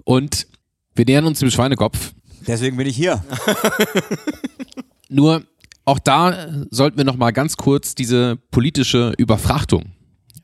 [0.04, 0.46] Und
[0.94, 2.12] wir nähern uns dem Schweinekopf.
[2.46, 3.24] Deswegen bin ich hier.
[5.08, 5.44] Nur
[5.84, 9.92] auch da sollten wir noch mal ganz kurz diese politische Überfrachtung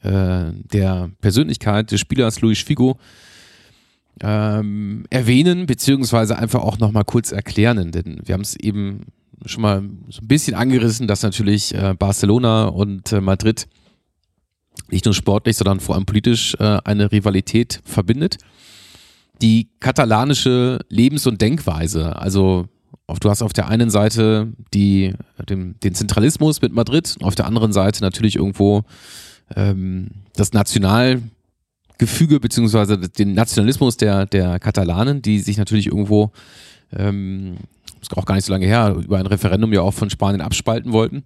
[0.03, 2.99] äh, der Persönlichkeit des Spielers Luis Figo
[4.20, 9.07] ähm, erwähnen, beziehungsweise einfach auch noch mal kurz erklären, denn wir haben es eben
[9.47, 13.66] schon mal so ein bisschen angerissen, dass natürlich äh, Barcelona und äh, Madrid
[14.91, 18.38] nicht nur sportlich, sondern vor allem politisch äh, eine Rivalität verbindet.
[19.41, 22.68] Die katalanische Lebens- und Denkweise, also
[23.18, 25.14] du hast auf der einen Seite die,
[25.48, 28.82] den, den Zentralismus mit Madrid, auf der anderen Seite natürlich irgendwo
[29.56, 36.30] ähm, das Nationalgefüge beziehungsweise den Nationalismus der, der Katalanen, die sich natürlich irgendwo
[36.96, 37.56] ähm,
[38.00, 40.92] ist auch gar nicht so lange her, über ein Referendum ja auch von Spanien abspalten
[40.92, 41.24] wollten.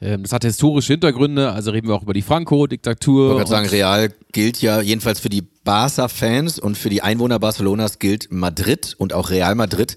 [0.00, 3.30] Ähm, das hat historische Hintergründe, also reden wir auch über die Franco-Diktatur.
[3.30, 7.98] Ich wollte sagen, Real gilt ja jedenfalls für die Barca-Fans und für die Einwohner Barcelonas
[7.98, 9.96] gilt Madrid und auch Real Madrid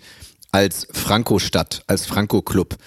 [0.58, 2.78] als Franco-Stadt, als Franco-Club.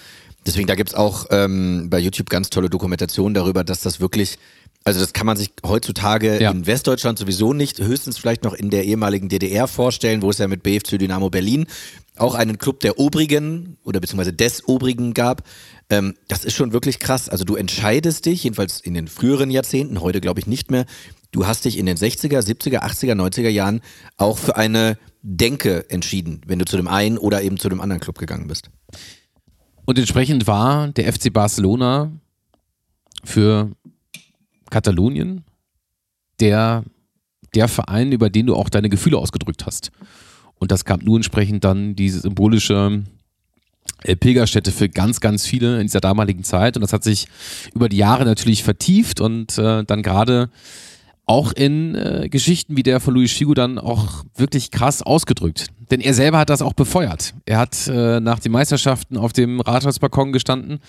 [0.45, 4.37] Deswegen, da gibt's auch ähm, bei YouTube ganz tolle Dokumentationen darüber, dass das wirklich,
[4.83, 6.51] also das kann man sich heutzutage ja.
[6.51, 10.49] in Westdeutschland sowieso nicht, höchstens vielleicht noch in der ehemaligen DDR vorstellen, wo es ja
[10.49, 11.65] mit BFC Dynamo Berlin
[12.17, 15.43] auch einen Club der Obrigen oder beziehungsweise des Obrigen gab.
[15.89, 17.29] Ähm, das ist schon wirklich krass.
[17.29, 20.85] Also du entscheidest dich, jedenfalls in den früheren Jahrzehnten, heute glaube ich nicht mehr,
[21.31, 23.79] du hast dich in den 60er, 70er, 80er, 90er Jahren
[24.17, 28.01] auch für eine Denke entschieden, wenn du zu dem einen oder eben zu dem anderen
[28.01, 28.69] Club gegangen bist.
[29.85, 32.11] Und entsprechend war der FC Barcelona
[33.23, 33.71] für
[34.69, 35.43] Katalonien
[36.39, 36.83] der,
[37.53, 39.91] der Verein, über den du auch deine Gefühle ausgedrückt hast.
[40.55, 43.03] Und das kam nur entsprechend dann diese symbolische
[44.03, 46.77] äh, Pilgerstätte für ganz, ganz viele in dieser damaligen Zeit.
[46.77, 47.27] Und das hat sich
[47.73, 50.49] über die Jahre natürlich vertieft und äh, dann gerade
[51.31, 55.67] auch in äh, Geschichten wie der von Luis Figo dann auch wirklich krass ausgedrückt.
[55.89, 57.33] Denn er selber hat das auch befeuert.
[57.45, 60.79] Er hat äh, nach den Meisterschaften auf dem Rathausbalkon gestanden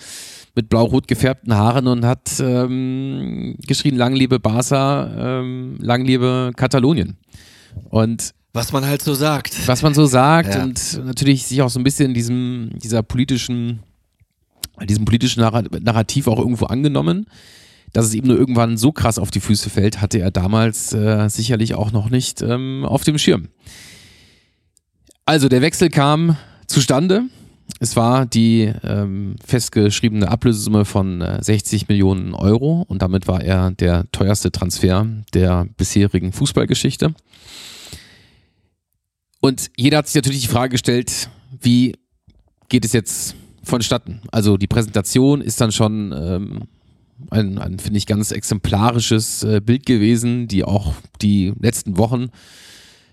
[0.53, 7.15] mit blau-rot gefärbten Haaren und hat ähm, geschrien, lang lebe Barca, ähm, lang lebe Katalonien.
[7.89, 9.65] Und was man halt so sagt.
[9.65, 10.63] Was man so sagt ja.
[10.63, 13.79] und natürlich sich auch so ein bisschen diesem, dieser politischen,
[14.89, 17.27] diesem politischen Narrativ auch irgendwo angenommen
[17.93, 21.29] dass es ihm nur irgendwann so krass auf die Füße fällt, hatte er damals äh,
[21.29, 23.49] sicherlich auch noch nicht ähm, auf dem Schirm.
[25.25, 26.35] Also der Wechsel kam
[26.67, 27.23] zustande.
[27.79, 33.71] Es war die ähm, festgeschriebene Ablösesumme von äh, 60 Millionen Euro und damit war er
[33.71, 37.13] der teuerste Transfer der bisherigen Fußballgeschichte.
[39.39, 41.29] Und jeder hat sich natürlich die Frage gestellt,
[41.61, 41.95] wie
[42.69, 44.21] geht es jetzt vonstatten?
[44.31, 46.63] Also die Präsentation ist dann schon ähm,
[47.29, 52.29] ein, ein finde ich, ganz exemplarisches äh, Bild gewesen, die auch die letzten Wochen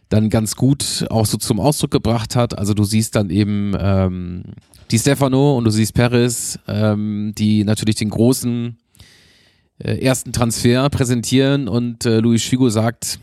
[0.08, 2.58] dann ganz gut auch so zum Ausdruck gebracht hat.
[2.58, 4.42] Also du siehst dann eben ähm,
[4.90, 8.76] die Stefano und du siehst Perez, ähm, die natürlich den großen
[9.78, 13.20] äh, ersten Transfer präsentieren und äh, Luis Figo sagt,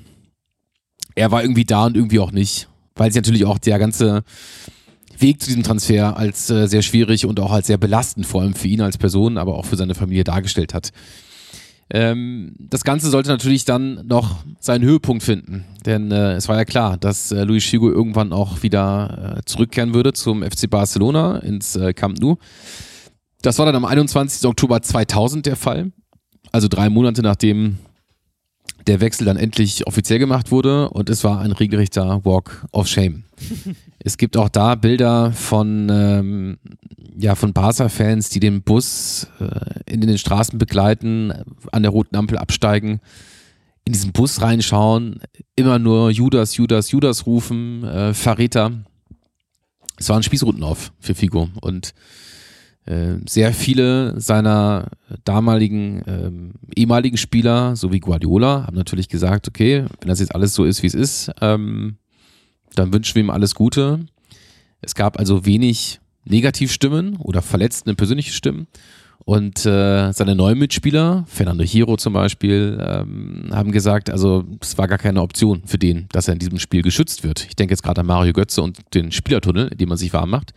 [1.15, 4.23] er war irgendwie da und irgendwie auch nicht, weil sie natürlich auch der ganze
[5.19, 8.53] Weg zu diesem Transfer als äh, sehr schwierig und auch als sehr belastend, vor allem
[8.53, 10.91] für ihn als Person, aber auch für seine Familie dargestellt hat.
[11.89, 16.65] Ähm, das Ganze sollte natürlich dann noch seinen Höhepunkt finden, denn äh, es war ja
[16.65, 21.77] klar, dass äh, Luis Figo irgendwann auch wieder äh, zurückkehren würde zum FC Barcelona ins
[21.77, 22.37] äh, Camp Nou.
[23.41, 24.45] Das war dann am 21.
[24.49, 25.93] Oktober 2000 der Fall,
[26.51, 27.77] also drei Monate nachdem
[28.85, 33.23] der Wechsel dann endlich offiziell gemacht wurde und es war ein regelrechter Walk of Shame.
[33.99, 36.57] es gibt auch da Bilder von, ähm,
[37.17, 41.33] ja, von Barca-Fans, die den Bus äh, in den Straßen begleiten,
[41.71, 42.99] an der roten Ampel absteigen,
[43.85, 45.21] in diesen Bus reinschauen,
[45.55, 48.71] immer nur Judas, Judas, Judas rufen, äh, Verräter.
[49.97, 51.93] Es war ein Spießrutenlauf für Figo und
[52.85, 54.89] äh, sehr viele seiner
[55.25, 60.53] damaligen ähm, ehemaligen Spieler, so wie Guardiola, haben natürlich gesagt, okay, wenn das jetzt alles
[60.53, 61.97] so ist, wie es ist, ähm,
[62.77, 64.05] dann wünschen wir ihm alles Gute.
[64.81, 68.67] Es gab also wenig Negativstimmen oder verletzende persönliche Stimmen.
[69.25, 74.87] Und äh, seine neuen Mitspieler, Fernando Hiro zum Beispiel, ähm, haben gesagt, also es war
[74.87, 77.45] gar keine Option für den, dass er in diesem Spiel geschützt wird.
[77.49, 80.29] Ich denke jetzt gerade an Mario Götze und den Spielertunnel, in dem man sich warm
[80.29, 80.53] macht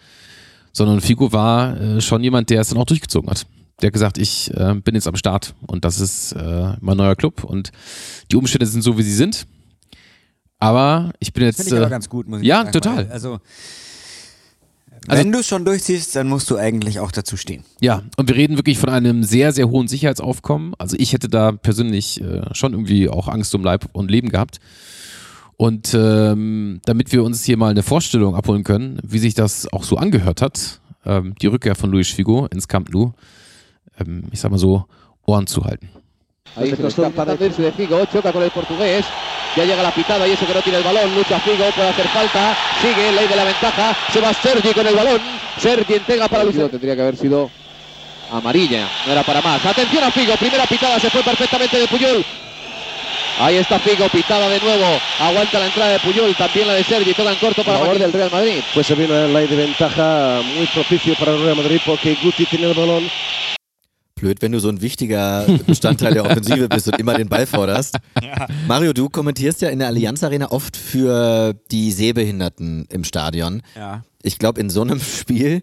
[0.73, 3.47] sondern Figo war äh, schon jemand, der es dann auch durchgezogen hat.
[3.81, 7.17] Der hat gesagt, ich äh, bin jetzt am Start und das ist äh, mein neuer
[7.17, 7.73] Club und
[8.31, 9.47] die Umstände sind so, wie sie sind.
[10.61, 11.57] Aber ich bin jetzt.
[11.57, 12.69] Finde ich aber äh, ganz gut, muss ich ja, sagen.
[12.69, 13.09] Ja, total.
[13.11, 13.41] Also,
[15.09, 17.65] also, wenn du es schon durchziehst, dann musst du eigentlich auch dazu stehen.
[17.81, 20.75] Ja, und wir reden wirklich von einem sehr, sehr hohen Sicherheitsaufkommen.
[20.79, 24.61] Also ich hätte da persönlich äh, schon irgendwie auch Angst um Leib und Leben gehabt.
[25.57, 29.85] Und ähm, damit wir uns hier mal eine Vorstellung abholen können, wie sich das auch
[29.85, 33.13] so angehört hat, ähm, die Rückkehr von Luis Figo ins Camp Nou,
[33.99, 34.85] ähm, ich sag mal so,
[35.27, 35.89] Ohren zu halten.
[36.57, 39.05] Ahí se está intentando irse de Figo, choca con el portugués,
[39.57, 42.09] ya llega la pitada y eso que no tiene el balón, lucha Figo, puede hacer
[42.09, 45.21] falta, sigue, ley de la ventaja, se va Sergi con el balón,
[45.59, 46.57] Sergi entrega para Luis.
[46.57, 47.51] Tendría que haber sido
[48.33, 49.65] amarilla, no era para más.
[49.65, 52.25] Atención a Figo, primera pitada, se fue perfectamente de Puyol,
[53.41, 55.01] Ahí está Figo, pitada de nuevo.
[55.19, 58.13] Aguanta la entrada de Puyol, también la de Sergi, toca en corto para favor del
[58.13, 58.61] Real Madrid.
[58.75, 62.45] Pues se viene la ley de ventaja muy propicio para el Real Madrid porque Guti
[62.45, 63.09] tiene el balón.
[64.21, 67.97] Blöd, wenn du so ein wichtiger Bestandteil der Offensive bist und immer den Ball forderst.
[68.23, 68.47] Ja.
[68.69, 73.63] Mario, du kommentierst ja in der Allianz Arena oft für die Sehbehinderten im Stadion.
[73.77, 74.03] Ja.
[74.23, 75.63] Ich glaube, in so einem Spiel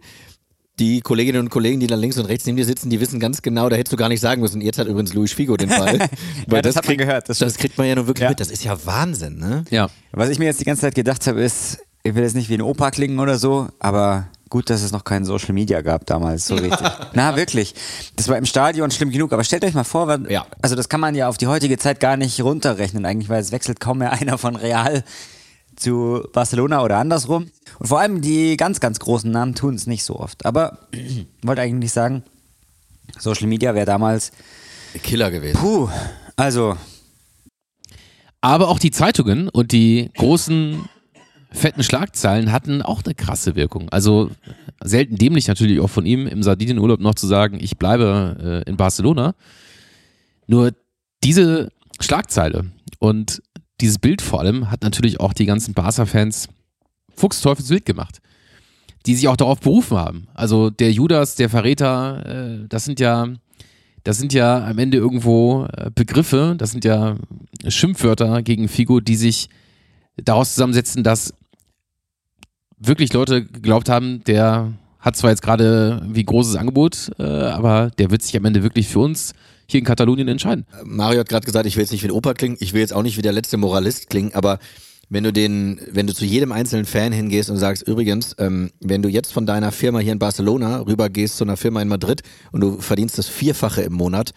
[0.80, 3.42] die Kolleginnen und Kollegen, die da links und rechts neben dir sitzen, die wissen ganz
[3.42, 4.62] genau, da hättest du gar nicht sagen müssen.
[4.62, 5.98] Jetzt hat übrigens Luis Figo den Ball.
[6.00, 6.08] ja,
[6.48, 7.30] Weil das, das, hat kriegt, man gehört.
[7.30, 8.30] das, das kriegt man ja nun wirklich Ja.
[8.30, 8.40] mit.
[8.40, 9.64] Das ist ja Wahnsinn, ne?
[9.72, 9.88] Ja.
[10.12, 12.54] Was ich mir jetzt die ganze Zeit gedacht habe, ist, ich will jetzt nicht wie
[12.56, 16.46] ein Opa klingen oder so, aber gut, dass es noch kein Social Media gab damals,
[16.48, 16.88] so richtig.
[17.14, 17.74] Na, wirklich.
[18.16, 20.46] Das war im Stadion schlimm genug, aber stellt euch mal vor, weil, Ja.
[20.62, 23.52] also das kann man ja auf die heutige Zeit gar nicht runterrechnen eigentlich, weil es
[23.52, 25.04] wechselt kaum mehr einer von Real
[25.76, 27.52] zu Barcelona oder andersrum.
[27.80, 30.46] Und vor allem die ganz, ganz großen Namen tun es nicht so oft.
[30.46, 30.80] Aber
[31.44, 32.24] wollte eigentlich sagen,
[33.20, 34.32] Social Media wäre damals,
[35.04, 35.58] Killer gewesen.
[35.60, 35.88] puh,
[36.36, 36.76] also
[38.42, 40.88] Aber auch die Zeitungen und die großen
[41.58, 43.90] fetten Schlagzeilen hatten auch eine krasse Wirkung.
[43.90, 44.32] Also
[44.84, 48.78] selten dämlich natürlich auch von ihm im Sardinienurlaub noch zu sagen, ich bleibe äh, in
[48.78, 49.36] Barcelona.
[50.48, 50.72] Nur
[51.24, 53.42] diese Schlagzeile und
[53.82, 56.48] dieses Bild vor allem hat natürlich auch die ganzen Barca-Fans
[57.16, 58.20] fuchsteufelswild gemacht,
[59.06, 60.28] die sich auch darauf berufen haben.
[60.34, 63.28] Also der Judas, der Verräter, äh, das sind ja
[64.04, 67.18] das sind ja am Ende irgendwo äh, Begriffe, das sind ja
[67.68, 69.50] Schimpfwörter gegen Figo, die sich
[70.16, 71.34] daraus zusammensetzen, dass
[72.78, 78.12] wirklich Leute geglaubt haben, der hat zwar jetzt gerade wie großes Angebot, äh, aber der
[78.12, 79.34] wird sich am Ende wirklich für uns
[79.70, 80.66] hier in Katalonien entscheiden.
[80.84, 82.94] Mario hat gerade gesagt, ich will jetzt nicht wie ein Opa klingen, ich will jetzt
[82.94, 84.60] auch nicht wie der letzte Moralist klingen, aber
[85.10, 89.02] wenn du den, wenn du zu jedem einzelnen Fan hingehst und sagst, übrigens, ähm, wenn
[89.02, 92.62] du jetzt von deiner Firma hier in Barcelona rübergehst zu einer Firma in Madrid und
[92.62, 94.32] du verdienst das Vierfache im Monat,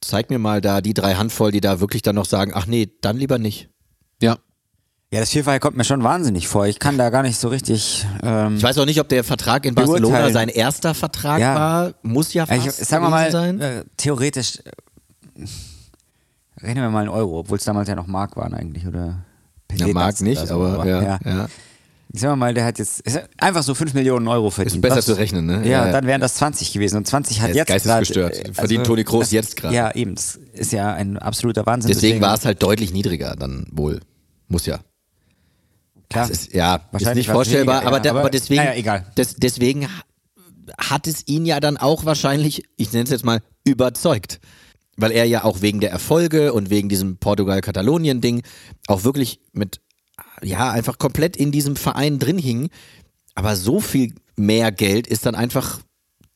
[0.00, 2.88] zeig mir mal da die drei Handvoll, die da wirklich dann noch sagen, ach nee,
[3.02, 3.68] dann lieber nicht.
[5.12, 5.16] Ja.
[5.16, 6.66] Ja, das Vierfache kommt mir schon wahnsinnig vor.
[6.66, 8.06] Ich kann da gar nicht so richtig.
[8.22, 10.32] Ähm, Ich weiß auch nicht, ob der Vertrag in Barcelona Beurteilen.
[10.32, 11.54] sein erster Vertrag Ja.
[11.54, 11.94] war.
[12.02, 13.60] Muss ja ich, fast sagen wir mal, sein.
[13.60, 14.58] äh, theoretisch.
[14.64, 15.44] Äh,
[16.62, 19.24] rechnen wir mal in Euro, obwohl es damals ja noch Mark waren eigentlich, oder?
[19.74, 21.18] Ja, mag nicht, oder so, aber ja, ja.
[21.24, 21.46] ja.
[22.14, 24.82] Ich sag mal, der hat jetzt ist einfach so 5 Millionen Euro verdient.
[24.82, 25.56] besser Was- zu rechnen, ne?
[25.58, 25.92] Ja, Ja, ja.
[25.92, 26.96] dann wären das 20 gewesen.
[26.98, 28.34] Und 20 hat ist jetzt geistesgestört.
[28.34, 29.74] grad, äh, Verdient Toni Kroos das- jetzt gerade.
[29.74, 30.14] Ja, eben.
[30.14, 31.90] Das ist ja ein absoluter Wahnsinn.
[31.90, 34.00] Deswegen war es halt deutlich niedriger dann wohl.
[34.48, 34.80] Muss ja.
[36.12, 36.28] Klar.
[36.28, 38.74] Das ist, ja, ist Wahrscheinlich nicht vorstellbar, weniger, aber, ja, der, aber- aber deswegen, naja,
[38.78, 39.06] egal.
[39.16, 39.88] des, deswegen
[40.78, 44.40] hat es ihn ja dann auch wahrscheinlich, ich nenne es jetzt mal, überzeugt.
[44.96, 48.42] Weil er ja auch wegen der Erfolge und wegen diesem Portugal-Katalonien-Ding
[48.88, 49.80] auch wirklich mit,
[50.42, 52.68] ja, einfach komplett in diesem Verein drin hing.
[53.34, 55.80] Aber so viel mehr Geld ist dann einfach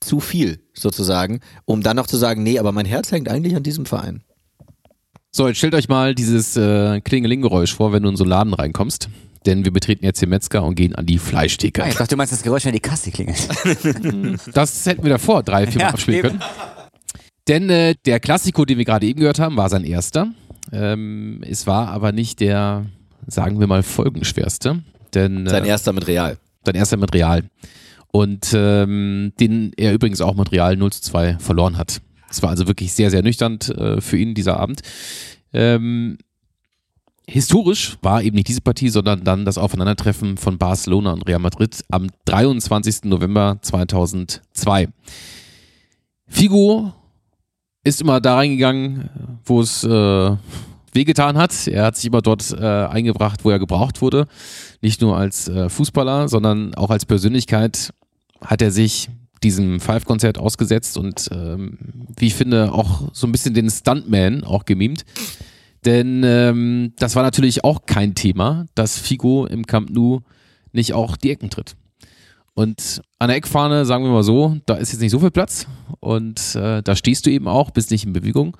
[0.00, 3.62] zu viel, sozusagen, um dann noch zu sagen, nee, aber mein Herz hängt eigentlich an
[3.62, 4.22] diesem Verein.
[5.32, 8.54] So, jetzt stellt euch mal dieses äh, Klingeling-Geräusch vor, wenn du in so einen Laden
[8.54, 9.10] reinkommst.
[9.44, 11.84] Denn wir betreten jetzt den Metzger und gehen an die Fleischtheke.
[11.84, 13.48] Ah, ich dachte, du meinst das Geräusch, wenn die Kasse klingelt.
[14.54, 16.28] Das hätten wir davor drei, vier Mal Ja, abspielen eben.
[16.38, 16.42] können.
[17.48, 20.28] Denn äh, der Klassiko, den wir gerade eben gehört haben, war sein erster.
[20.72, 22.86] Ähm, es war aber nicht der,
[23.26, 24.82] sagen wir mal, folgenschwerste.
[25.14, 26.38] Denn, Sein äh, erster mit Real.
[26.64, 27.44] Sein erster mit Real.
[28.10, 32.00] Und ähm, den er übrigens auch mit Real 0 zu 2 verloren hat.
[32.28, 34.80] Es war also wirklich sehr, sehr nüchtern äh, für ihn dieser Abend.
[35.52, 36.18] Ähm,
[37.26, 41.84] historisch war eben nicht diese Partie, sondern dann das Aufeinandertreffen von Barcelona und Real Madrid
[41.90, 43.04] am 23.
[43.04, 44.88] November 2002.
[46.28, 46.92] Figo
[47.84, 49.10] ist immer da reingegangen,
[49.44, 50.36] wo es äh,
[50.92, 51.66] wehgetan hat.
[51.68, 54.26] Er hat sich immer dort äh, eingebracht, wo er gebraucht wurde.
[54.80, 57.92] Nicht nur als äh, Fußballer, sondern auch als Persönlichkeit
[58.40, 59.08] hat er sich
[59.42, 61.78] diesem Five-Konzert ausgesetzt und ähm,
[62.16, 65.04] wie ich finde auch so ein bisschen den Stuntman auch gemimt.
[65.86, 70.20] Denn ähm, das war natürlich auch kein Thema, dass Figo im Camp Nou
[70.72, 71.76] nicht auch die Ecken tritt.
[72.54, 75.66] Und an der Eckfahne, sagen wir mal so, da ist jetzt nicht so viel Platz
[76.00, 78.56] und äh, da stehst du eben auch, bist nicht in Bewegung.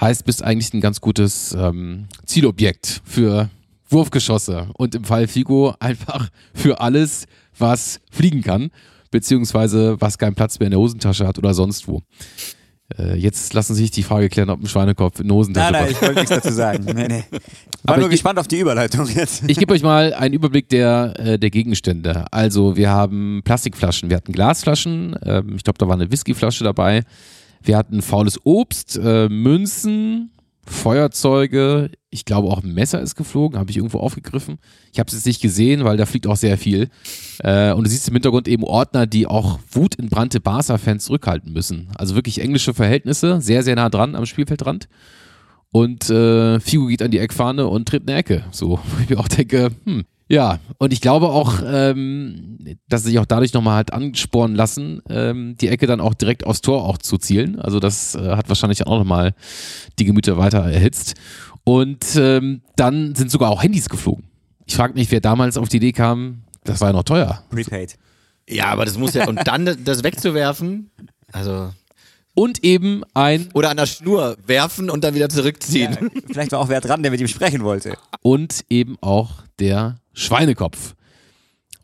[0.00, 3.48] Heißt, bist eigentlich ein ganz gutes ähm, Zielobjekt für
[3.88, 8.70] Wurfgeschosse und im Fall Figo einfach für alles, was fliegen kann,
[9.10, 12.02] beziehungsweise was keinen Platz mehr in der Hosentasche hat oder sonst wo.
[12.98, 15.92] Äh, jetzt lassen Sie sich die Frage klären, ob ein Schweinekopf in Hosentasche Nein, nein,
[15.92, 16.84] ich wollte nichts dazu sagen.
[16.94, 17.24] Nee, nee.
[17.82, 19.42] War Aber nur ich- gespannt auf die Überleitung jetzt.
[19.48, 22.26] Ich gebe euch mal einen Überblick der, äh, der Gegenstände.
[22.32, 27.02] Also wir haben Plastikflaschen, wir hatten Glasflaschen, ähm, ich glaube, da war eine Whiskyflasche dabei.
[27.62, 30.30] Wir hatten faules Obst, äh, Münzen,
[30.66, 34.58] Feuerzeuge, ich glaube auch ein Messer ist geflogen, habe ich irgendwo aufgegriffen.
[34.92, 36.88] Ich habe es jetzt nicht gesehen, weil da fliegt auch sehr viel.
[37.38, 41.88] Äh, und du siehst im Hintergrund eben Ordner, die auch wutentbrannte Barca-Fans zurückhalten müssen.
[41.96, 44.88] Also wirklich englische Verhältnisse, sehr, sehr nah dran am Spielfeldrand.
[45.70, 48.44] Und äh, Figo geht an die Eckfahne und tritt eine Ecke.
[48.50, 50.58] So, wo ich mir auch denke, hm, ja.
[50.78, 52.58] Und ich glaube auch, ähm,
[52.88, 56.46] dass sie sich auch dadurch nochmal hat anspornen lassen, ähm, die Ecke dann auch direkt
[56.46, 57.60] aufs Tor auch zu zielen.
[57.60, 59.34] Also das äh, hat wahrscheinlich auch nochmal
[59.98, 61.14] die Gemüter weiter erhitzt.
[61.64, 64.24] Und ähm, dann sind sogar auch Handys geflogen.
[64.66, 67.42] Ich frage mich, wer damals auf die Idee kam, das war ja noch teuer.
[67.50, 67.96] Prepaid.
[68.48, 70.90] Ja, aber das muss ja, und dann das wegzuwerfen,
[71.32, 71.70] also.
[72.36, 73.48] Und eben ein.
[73.54, 75.96] Oder an der Schnur werfen und dann wieder zurückziehen.
[75.98, 77.96] Ja, vielleicht war auch wer dran, der mit ihm sprechen wollte.
[78.20, 80.94] Und eben auch der Schweinekopf.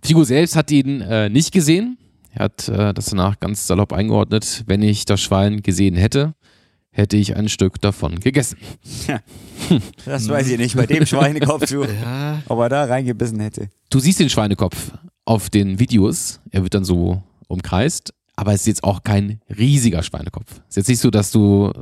[0.02, 1.96] Figo selbst hat ihn äh, nicht gesehen.
[2.32, 4.64] Er hat äh, das danach ganz salopp eingeordnet.
[4.66, 6.34] Wenn ich das Schwein gesehen hätte,
[6.90, 8.58] hätte ich ein Stück davon gegessen.
[9.08, 9.20] Ja,
[10.04, 12.42] das weiß ich nicht, bei dem Schweinekopf, du, ja.
[12.46, 13.70] ob er da reingebissen hätte.
[13.88, 14.92] Du siehst den Schweinekopf
[15.24, 20.02] auf den Videos, er wird dann so umkreist, aber es ist jetzt auch kein riesiger
[20.02, 20.50] Schweinekopf.
[20.68, 21.72] Es ist jetzt nicht so, dass du,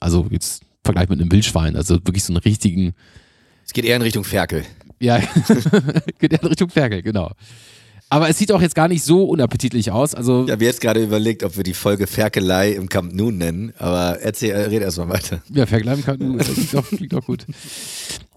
[0.00, 2.94] also jetzt Vergleich mit einem Wildschwein, also wirklich so einen richtigen.
[3.64, 4.64] Es geht eher in Richtung Ferkel.
[5.00, 5.18] Ja,
[6.18, 7.32] geht eher in Richtung Ferkel, genau.
[8.08, 10.14] Aber es sieht auch jetzt gar nicht so unappetitlich aus.
[10.14, 13.72] Also ich habe jetzt gerade überlegt, ob wir die Folge Ferkelei im Camp Nou nennen,
[13.78, 15.42] aber erzähl, red erstmal weiter.
[15.52, 17.46] Ja, Ferkelei im Camp Nou, das klingt doch, klingt doch gut.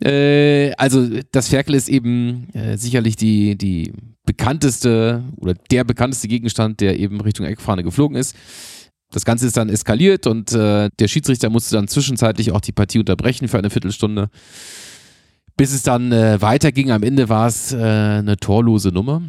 [0.02, 3.94] Äh, also das Ferkel ist eben äh, sicherlich die, die
[4.26, 8.36] bekannteste oder der bekannteste Gegenstand, der eben Richtung Eckfahne geflogen ist.
[9.12, 13.00] Das Ganze ist dann eskaliert und äh, der Schiedsrichter musste dann zwischenzeitlich auch die Partie
[13.00, 14.30] unterbrechen für eine Viertelstunde.
[15.58, 16.92] Bis es dann äh, weiterging.
[16.92, 19.24] Am Ende war es äh, eine torlose Nummer.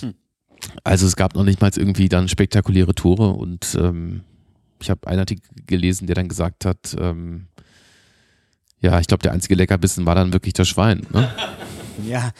[0.00, 0.14] Hm.
[0.84, 4.22] Also es gab noch nicht mal irgendwie dann spektakuläre Tore und ähm,
[4.80, 7.46] ich habe einen Artikel gelesen, der dann gesagt hat, ähm,
[8.80, 11.06] ja, ich glaube, der einzige Leckerbissen war dann wirklich das Schwein.
[11.12, 11.30] Ne?
[12.08, 12.30] ja,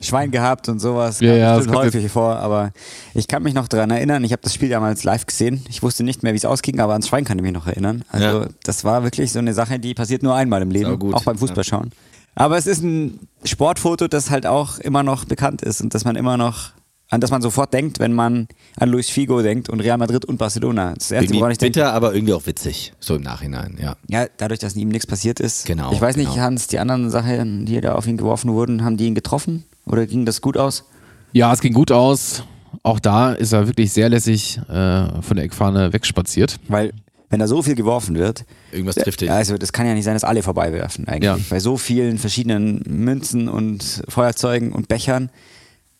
[0.00, 1.20] Schwein gehabt und sowas.
[1.20, 2.72] Ja, ja, das häufig vor, aber
[3.14, 5.64] ich kann mich noch daran erinnern, ich habe das Spiel damals live gesehen.
[5.68, 8.04] Ich wusste nicht mehr, wie es ausging, aber ans Schwein kann ich mich noch erinnern.
[8.08, 8.48] Also ja.
[8.62, 11.90] das war wirklich so eine Sache, die passiert nur einmal im Leben, auch beim Fußballschauen.
[11.92, 12.13] Ja.
[12.34, 16.16] Aber es ist ein Sportfoto, das halt auch immer noch bekannt ist und dass man
[16.16, 16.72] immer noch,
[17.10, 20.38] an das man sofort denkt, wenn man an Luis Figo denkt und Real Madrid und
[20.38, 20.94] Barcelona.
[20.94, 21.78] Das erste, woran ich denke.
[21.78, 23.96] Bitter, aber irgendwie auch witzig, so im Nachhinein, ja.
[24.08, 25.66] Ja, dadurch, dass ihm nichts passiert ist.
[25.66, 25.92] Genau.
[25.92, 26.42] Ich weiß nicht, genau.
[26.42, 29.64] Hans, die anderen Sachen, die da auf ihn geworfen wurden, haben die ihn getroffen?
[29.86, 30.84] Oder ging das gut aus?
[31.32, 32.42] Ja, es ging gut aus.
[32.82, 36.58] Auch da ist er wirklich sehr lässig äh, von der Eckfahne wegspaziert.
[36.68, 36.92] Weil
[37.30, 38.44] wenn da so viel geworfen wird.
[38.72, 39.30] Irgendwas trifft dich.
[39.30, 41.24] Also das kann ja nicht sein, dass alle vorbeiwerfen eigentlich.
[41.24, 41.38] Ja.
[41.50, 45.30] Bei so vielen verschiedenen Münzen und Feuerzeugen und Bechern.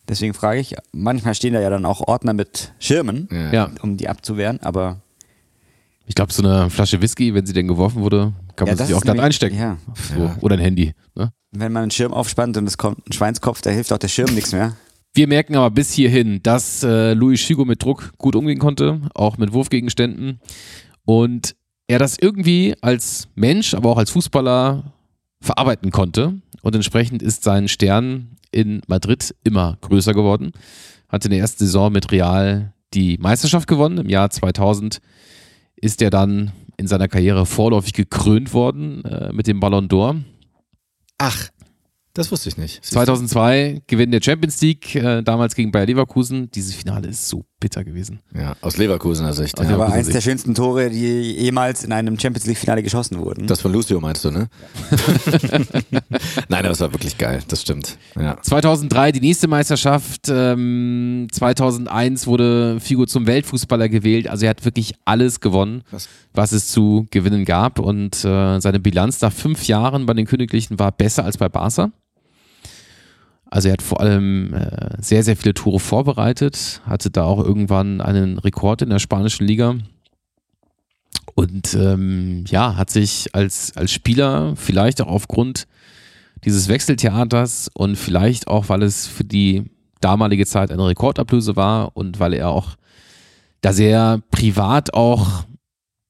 [0.09, 3.71] Deswegen frage ich, manchmal stehen da ja dann auch Ordner mit Schirmen, ja.
[3.83, 5.01] um die abzuwehren, aber.
[6.07, 8.95] Ich glaube, so eine Flasche Whisky, wenn sie denn geworfen wurde, kann man ja, sich
[8.95, 9.59] auch dann einstecken.
[9.59, 9.79] Ja.
[10.15, 10.31] So.
[10.43, 10.93] Oder ein Handy.
[11.15, 11.33] Ne?
[11.53, 14.35] Wenn man einen Schirm aufspannt und es kommt ein Schweinskopf, da hilft auch der Schirm
[14.35, 14.77] nichts mehr.
[15.15, 19.39] Wir merken aber bis hierhin, dass äh, Louis Chigo mit Druck gut umgehen konnte, auch
[19.39, 20.41] mit Wurfgegenständen.
[21.05, 21.55] Und
[21.87, 24.93] er das irgendwie als Mensch, aber auch als Fußballer
[25.41, 26.41] verarbeiten konnte.
[26.63, 30.53] Und entsprechend ist sein Stern in Madrid immer größer geworden.
[31.09, 33.99] Hatte in der ersten Saison mit Real die Meisterschaft gewonnen.
[33.99, 35.01] Im Jahr 2000
[35.77, 40.23] ist er dann in seiner Karriere vorläufig gekrönt worden äh, mit dem Ballon d'Or.
[41.19, 41.49] Ach,
[42.15, 42.85] das wusste ich nicht.
[42.85, 46.49] 2002 Gewinn der Champions League, äh, damals gegen Bayer Leverkusen.
[46.53, 48.21] Dieses Finale ist so bitter gewesen.
[48.33, 49.59] Ja, aus Leverkusener Sicht.
[49.59, 49.75] Aus ja.
[49.75, 53.49] Aber eins der schönsten Tore, die jemals in einem Champions League Finale geschossen wurden.
[53.49, 54.49] Das von Lucio meinst du, ne?
[56.49, 57.99] Nein, aber das war wirklich geil, das stimmt.
[58.17, 58.41] Ja.
[58.41, 60.29] 2003 die nächste Meisterschaft.
[60.29, 64.29] Ähm, 2001 wurde Figo zum Weltfußballer gewählt.
[64.29, 67.81] Also er hat wirklich alles gewonnen, was, was es zu gewinnen gab.
[67.81, 71.91] Und äh, seine Bilanz nach fünf Jahren bei den Königlichen war besser als bei Barca.
[73.55, 78.01] Also er hat vor allem äh, sehr, sehr viele Tore vorbereitet, hatte da auch irgendwann
[78.01, 79.77] einen Rekord in der spanischen Liga.
[81.37, 85.69] Und ähm, ja, hat sich als, als Spieler vielleicht auch aufgrund
[86.45, 92.19] dieses Wechseltheaters und vielleicht auch, weil es für die damalige Zeit eine Rekordablöse war und
[92.19, 92.71] weil er auch
[93.61, 95.45] da sehr privat auch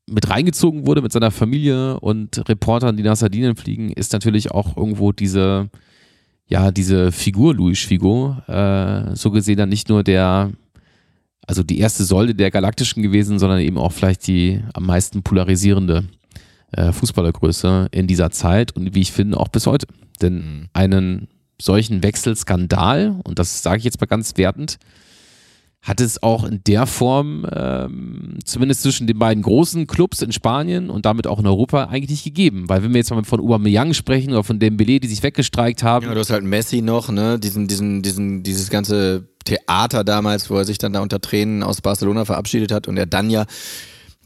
[0.06, 4.78] mit reingezogen wurde mit seiner Familie und Reportern, die nach Sardinien fliegen, ist natürlich auch
[4.78, 5.68] irgendwo diese
[6.46, 10.52] ja, diese Figur Luis Figo, äh, so gesehen dann nicht nur der,
[11.46, 16.04] also die erste Säule der Galaktischen gewesen, sondern eben auch vielleicht die am meisten polarisierende
[16.72, 19.86] äh, Fußballergröße in dieser Zeit und wie ich finde auch bis heute.
[20.20, 20.68] Denn mhm.
[20.72, 21.28] einen
[21.60, 24.78] solchen Wechselskandal, und das sage ich jetzt mal ganz wertend,
[25.84, 30.88] hat es auch in der Form, ähm, zumindest zwischen den beiden großen Clubs in Spanien
[30.88, 32.70] und damit auch in Europa, eigentlich nicht gegeben.
[32.70, 36.06] Weil wenn wir jetzt mal von Aubameyang sprechen oder von Dembele, die sich weggestreikt haben.
[36.06, 40.56] Ja, du hast halt Messi noch, ne, diesen, diesen, diesen, dieses ganze Theater damals, wo
[40.56, 43.44] er sich dann da unter Tränen aus Barcelona verabschiedet hat und er dann ja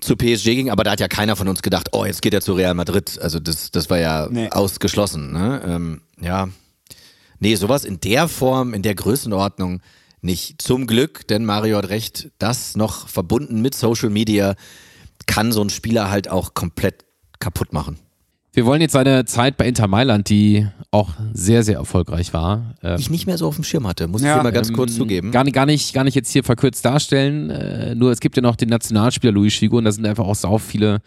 [0.00, 2.40] zu PSG ging, aber da hat ja keiner von uns gedacht, oh, jetzt geht er
[2.40, 3.18] zu Real Madrid.
[3.20, 4.48] Also das, das war ja nee.
[4.48, 5.61] ausgeschlossen, ne?
[5.66, 6.48] Ähm, ja.
[7.40, 9.80] Nee, sowas in der Form, in der Größenordnung,
[10.22, 10.60] nicht.
[10.60, 14.54] Zum Glück, denn Mario hat recht, das noch verbunden mit Social Media
[15.26, 17.04] kann so ein Spieler halt auch komplett
[17.38, 17.98] kaputt machen.
[18.52, 22.74] Wir wollen jetzt seine Zeit bei Inter Mailand, die auch sehr, sehr erfolgreich war.
[22.82, 24.70] Ähm, ich nicht mehr so auf dem Schirm hatte, muss ja, ich dir mal ganz
[24.70, 25.30] ähm, kurz zugeben.
[25.30, 28.56] Gar, gar, nicht, gar nicht jetzt hier verkürzt darstellen, äh, nur es gibt ja noch
[28.56, 31.02] den Nationalspieler Luis Figo und da sind einfach auch so viele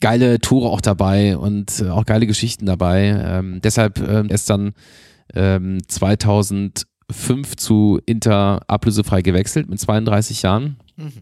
[0.00, 3.22] geile Tore auch dabei und äh, auch geile Geschichten dabei.
[3.24, 4.72] Ähm, deshalb äh, ist dann
[5.34, 11.12] ähm, 2000 5 zu Inter ablösefrei gewechselt mit 32 Jahren mhm.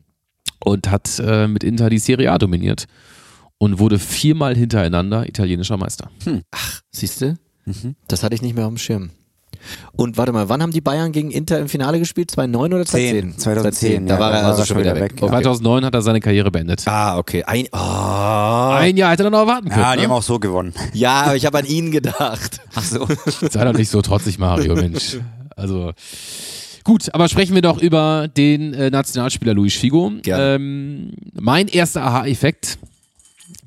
[0.64, 2.86] und hat äh, mit Inter die Serie A dominiert
[3.58, 6.10] und wurde viermal hintereinander italienischer Meister.
[6.24, 6.42] Hm.
[6.50, 7.36] Ach, siehst du?
[7.64, 7.94] Mhm.
[8.08, 9.10] Das hatte ich nicht mehr auf dem Schirm.
[9.92, 12.30] Und warte mal, wann haben die Bayern gegen Inter im Finale gespielt?
[12.30, 13.38] 2009 oder 2010?
[13.38, 15.12] 2010, da ja, war er also schon wieder weg.
[15.12, 15.22] weg.
[15.22, 15.30] Okay.
[15.30, 16.82] 2009 hat er seine Karriere beendet.
[16.86, 17.44] Ah, okay.
[17.44, 17.76] Ein, oh.
[17.76, 19.80] Ein Jahr hätte er noch erwarten können.
[19.80, 20.04] Ja, die ne?
[20.04, 20.74] haben auch so gewonnen.
[20.92, 22.60] Ja, aber ich habe an ihn gedacht.
[22.74, 23.06] Ach so.
[23.48, 25.18] Sei doch nicht so trotzig, Mario, Mensch.
[25.62, 25.92] Also.
[26.84, 30.12] Gut, aber sprechen wir doch über den äh, Nationalspieler Luis Figo.
[30.26, 32.78] Ähm, mein erster Aha-Effekt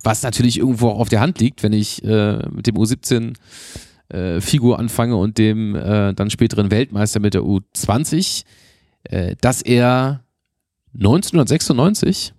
[0.06, 3.36] was natürlich irgendwo auch auf der Hand liegt, wenn ich äh, mit dem U17
[4.10, 8.44] äh, Figur anfange und dem äh, dann späteren Weltmeister mit der U20,
[9.06, 10.22] äh, dass er
[10.94, 12.34] 1996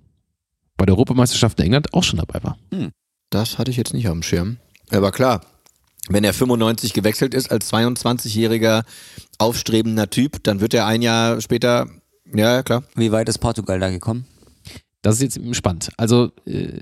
[0.76, 2.59] bei der Europameisterschaft in England auch schon dabei war.
[2.72, 2.90] Hm.
[3.30, 4.59] Das hatte ich jetzt nicht auf dem Schirm.
[4.90, 5.40] Aber klar,
[6.09, 8.84] wenn er 95 gewechselt ist als 22-jähriger
[9.38, 11.88] aufstrebender Typ, dann wird er ein Jahr später,
[12.32, 12.84] ja klar.
[12.94, 14.26] Wie weit ist Portugal da gekommen?
[15.02, 15.90] Das ist jetzt spannend.
[15.96, 16.80] Also äh,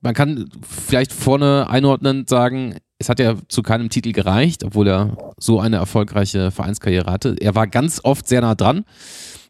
[0.00, 5.16] man kann vielleicht vorne einordnend sagen, es hat ja zu keinem Titel gereicht, obwohl er
[5.38, 7.36] so eine erfolgreiche Vereinskarriere hatte.
[7.40, 8.84] Er war ganz oft sehr nah dran.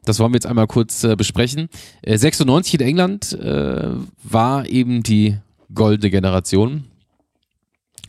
[0.05, 1.69] Das wollen wir jetzt einmal kurz äh, besprechen.
[2.03, 3.91] Äh, 96 in England äh,
[4.23, 5.37] war eben die
[5.75, 6.85] goldene Generation.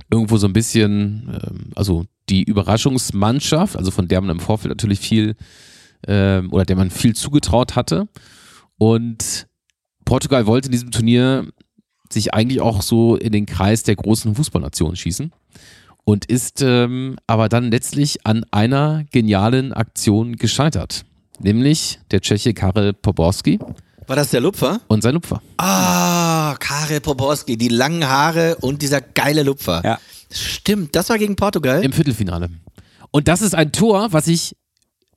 [0.10, 4.99] Irgendwo so ein bisschen, ähm, also die Überraschungsmannschaft, also von der man im Vorfeld natürlich
[4.99, 5.36] viel
[6.08, 8.08] ähm, oder der man viel zugetraut hatte.
[8.78, 9.47] Und
[10.05, 11.47] Portugal wollte in diesem Turnier
[12.10, 15.32] sich eigentlich auch so in den Kreis der großen Fußballnationen schießen
[16.05, 21.03] und ist ähm, aber dann letztlich an einer genialen Aktion gescheitert.
[21.39, 23.60] Nämlich der Tscheche Karel Poborski.
[24.08, 24.80] War das der Lupfer?
[24.88, 25.41] Und sein Lupfer.
[25.58, 29.82] Ah, Karel Poborski, die langen Haare und dieser geile Lupfer.
[29.84, 29.99] Ja.
[30.32, 31.84] Stimmt, das war gegen Portugal.
[31.84, 32.49] Im Viertelfinale.
[33.12, 34.55] Und das ist ein Tor, was ich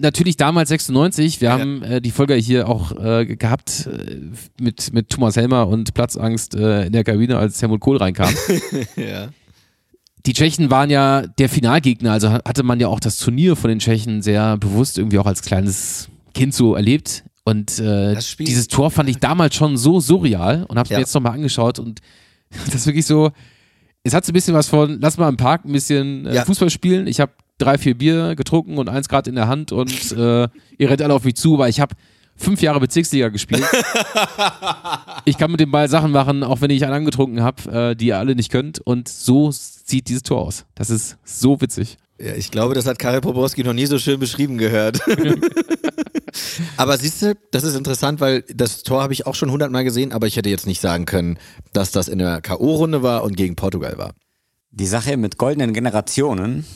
[0.01, 1.59] natürlich damals 96, wir ja.
[1.59, 4.17] haben äh, die Folge hier auch äh, gehabt äh,
[4.61, 8.35] mit, mit Thomas Helmer und Platzangst äh, in der Kabine, als Helmut Kohl reinkam.
[8.97, 9.29] ja.
[10.27, 13.79] Die Tschechen waren ja der Finalgegner, also hatte man ja auch das Turnier von den
[13.79, 17.25] Tschechen sehr bewusst irgendwie auch als kleines Kind so erlebt.
[17.51, 20.97] Und äh, dieses Tor fand ich damals schon so surreal und habe es ja.
[20.97, 22.01] mir jetzt nochmal angeschaut und
[22.67, 23.33] das ist wirklich so,
[24.03, 26.45] es hat so ein bisschen was von, lass mal im Park ein bisschen äh, ja.
[26.45, 27.07] Fußball spielen.
[27.07, 30.49] Ich habe drei, vier Bier getrunken und eins gerade in der Hand und äh,
[30.79, 31.95] ihr rennt alle auf mich zu, weil ich habe
[32.37, 33.65] fünf Jahre Bezirksliga gespielt.
[35.25, 38.07] ich kann mit dem Ball Sachen machen, auch wenn ich einen angetrunken habe, äh, die
[38.07, 38.79] ihr alle nicht könnt.
[38.81, 40.65] Und so sieht dieses Tor aus.
[40.75, 41.99] Das ist so witzig.
[42.21, 45.01] Ja, ich glaube, das hat Karel Poborski noch nie so schön beschrieben gehört.
[46.77, 50.13] aber siehst du, das ist interessant, weil das Tor habe ich auch schon hundertmal gesehen,
[50.13, 51.39] aber ich hätte jetzt nicht sagen können,
[51.73, 54.13] dass das in der K.O.-Runde war und gegen Portugal war.
[54.71, 56.67] Die Sache mit goldenen Generationen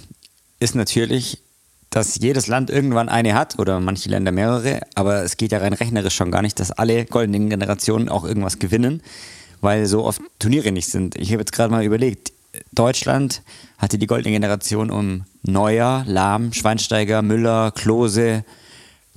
[0.61, 1.43] ist natürlich,
[1.91, 5.75] dass jedes Land irgendwann eine hat oder manche Länder mehrere, aber es geht ja rein
[5.75, 9.03] rechnerisch schon gar nicht, dass alle goldenen Generationen auch irgendwas gewinnen,
[9.61, 11.17] weil so oft Turniere nicht sind.
[11.17, 12.33] Ich habe jetzt gerade mal überlegt,
[12.73, 13.43] Deutschland
[13.79, 18.45] hatte die goldene Generation um Neuer, Lahm, Schweinsteiger, Müller, Klose,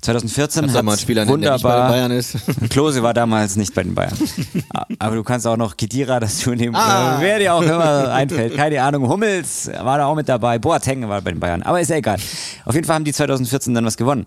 [0.01, 1.89] 2014 hat wunderbar.
[1.89, 2.38] Bayern ist.
[2.69, 4.15] Klose war damals nicht bei den Bayern.
[4.99, 6.75] Aber du kannst auch noch Kedira dazu nehmen.
[6.75, 7.17] Ah.
[7.19, 8.55] Wer dir auch immer einfällt.
[8.55, 9.09] Keine Ahnung.
[9.09, 10.59] Hummels war da auch mit dabei.
[10.59, 11.63] Boateng war bei den Bayern.
[11.63, 12.17] Aber ist ja egal.
[12.65, 14.25] Auf jeden Fall haben die 2014 dann was gewonnen.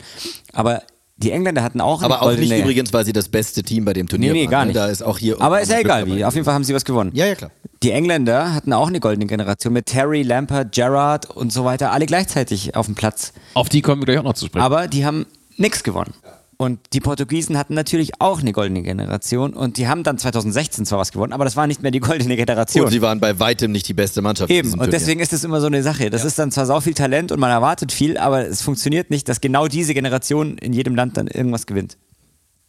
[0.52, 0.82] Aber
[1.22, 4.08] die Engländer hatten auch Aber auch nicht übrigens, weil sie das beste Team bei dem
[4.08, 4.68] Turnier nee, nee, gar waren.
[4.68, 4.76] nicht.
[4.76, 6.24] Da ist auch hier Aber ist ja egal wie.
[6.24, 7.10] Auf jeden Fall haben sie was gewonnen.
[7.14, 7.50] Ja, ja, klar.
[7.82, 11.92] Die Engländer hatten auch eine goldene Generation mit Terry, Lampard, Gerrard und so weiter.
[11.92, 13.32] Alle gleichzeitig auf dem Platz.
[13.54, 14.64] Auf die kommen wir gleich auch noch zu sprechen.
[14.64, 16.12] Aber die haben nichts gewonnen.
[16.61, 20.98] Und die Portugiesen hatten natürlich auch eine goldene Generation und die haben dann 2016 zwar
[20.98, 22.84] was gewonnen, aber das war nicht mehr die goldene Generation.
[22.84, 24.50] Und sie waren bei weitem nicht die beste Mannschaft.
[24.50, 26.11] Eben, und deswegen ist es immer so eine Sache.
[26.11, 26.28] Das ja.
[26.28, 29.40] ist dann zwar sau viel Talent und man erwartet viel, aber es funktioniert nicht, dass
[29.40, 31.96] genau diese Generation in jedem Land dann irgendwas gewinnt.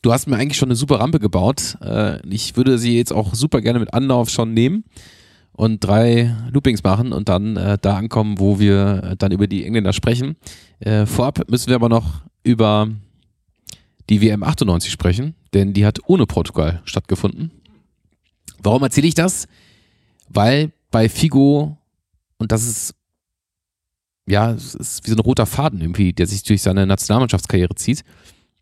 [0.02, 1.78] Du hast mir eigentlich schon eine super Rampe gebaut.
[1.82, 4.86] Äh, ich würde sie jetzt auch super gerne mit Anlauf schon nehmen
[5.52, 9.92] und drei Loopings machen und dann äh, da ankommen, wo wir dann über die Engländer
[9.92, 10.38] sprechen.
[10.80, 12.88] Äh, vorab müssen wir aber noch über
[14.10, 17.52] die WM 98 sprechen, denn die hat ohne Portugal stattgefunden.
[18.62, 19.48] Warum erzähle ich das?
[20.30, 21.78] Weil bei Figo,
[22.38, 22.96] und das ist
[24.28, 28.04] ja, es ist wie so ein roter Faden irgendwie, der sich durch seine Nationalmannschaftskarriere zieht.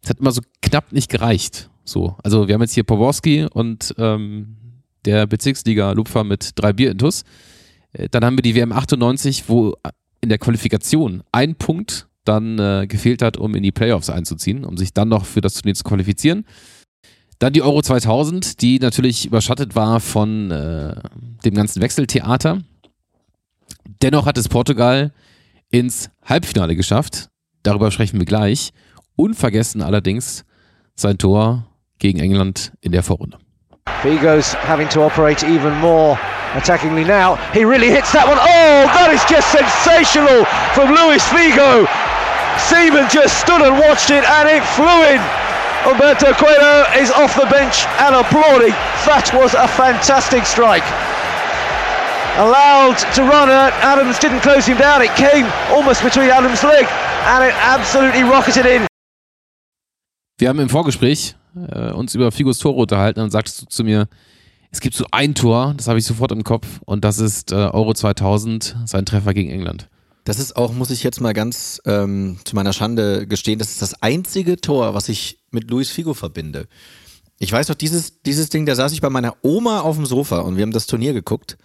[0.02, 1.70] Es hat immer so knapp nicht gereicht.
[1.84, 4.58] So, also wir haben jetzt hier Poworski und ähm,
[5.06, 7.24] der Bezirksliga-Lupfer mit drei Bier intus.
[7.94, 9.76] Äh, dann haben wir die WM 98, wo
[10.22, 14.78] in der Qualifikation ein Punkt dann äh, gefehlt hat, um in die Playoffs einzuziehen, um
[14.78, 16.46] sich dann noch für das Turnier zu qualifizieren.
[17.40, 20.96] Dann die Euro 2000, die natürlich überschattet war von äh,
[21.44, 22.60] dem ganzen Wechseltheater.
[24.02, 25.12] Dennoch hat es Portugal
[25.72, 27.30] ins Halbfinale geschafft.
[27.64, 28.72] Darüber sprechen wir gleich.
[29.16, 30.46] Unvergessen allerdings
[30.96, 31.66] sein Tor
[31.98, 33.38] gegen England in der Vorrunde.
[34.02, 36.18] Figo's having to operate even more
[36.56, 37.38] attackingly now.
[37.54, 38.38] He really hits that one.
[38.40, 41.88] Oh, that is just sensational from Luis Figo.
[42.68, 45.22] Seaman just stood and watched it and it flew in.
[45.88, 48.76] Umberto Cuello is off the bench and applauding.
[49.08, 50.84] That was a fantastic strike.
[52.38, 55.02] Allowed to run, Adams didn't close him down.
[55.02, 56.86] It came almost between Adams' leg
[57.26, 58.88] and it absolutely rocketed in.
[60.38, 64.08] Wir haben im Vorgespräch äh, uns über Figos Tore unterhalten und sagtest du zu mir,
[64.72, 67.56] es gibt so ein Tor, das habe ich sofort im Kopf und das ist äh,
[67.56, 69.90] Euro 2000, sein Treffer gegen England.
[70.24, 73.82] Das ist auch, muss ich jetzt mal ganz ähm, zu meiner Schande gestehen, das ist
[73.82, 76.68] das einzige Tor, was ich mit Luis Figo verbinde.
[77.40, 80.40] Ich weiß noch, dieses, dieses Ding, da saß ich bei meiner Oma auf dem Sofa
[80.40, 81.58] und wir haben das Turnier geguckt.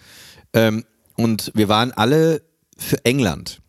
[0.52, 0.84] Ähm,
[1.16, 2.42] und wir waren alle
[2.76, 3.60] für England.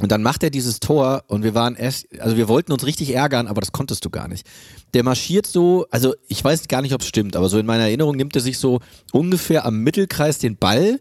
[0.00, 3.14] Und dann macht er dieses Tor und wir waren erst, also wir wollten uns richtig
[3.14, 4.46] ärgern, aber das konntest du gar nicht.
[4.94, 7.84] Der marschiert so, also ich weiß gar nicht, ob es stimmt, aber so in meiner
[7.84, 8.80] Erinnerung nimmt er sich so
[9.12, 10.98] ungefähr am Mittelkreis den Ball,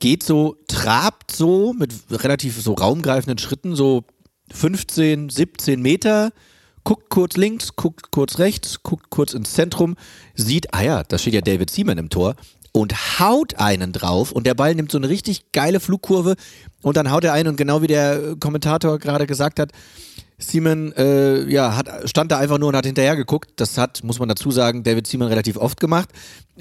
[0.00, 4.04] geht so, trabt so mit relativ so raumgreifenden Schritten, so
[4.52, 6.32] 15, 17 Meter,
[6.82, 9.96] guckt kurz links, guckt kurz rechts, guckt kurz ins Zentrum,
[10.34, 12.34] sieht, ah ja, da steht ja David Seaman im Tor
[12.72, 16.36] und haut einen drauf und der Ball nimmt so eine richtig geile Flugkurve
[16.82, 19.72] und dann haut er ein und genau wie der Kommentator gerade gesagt hat,
[20.40, 23.52] Seaman äh, ja, hat, stand da einfach nur und hat hinterher geguckt.
[23.56, 26.08] Das hat, muss man dazu sagen, David Seaman relativ oft gemacht.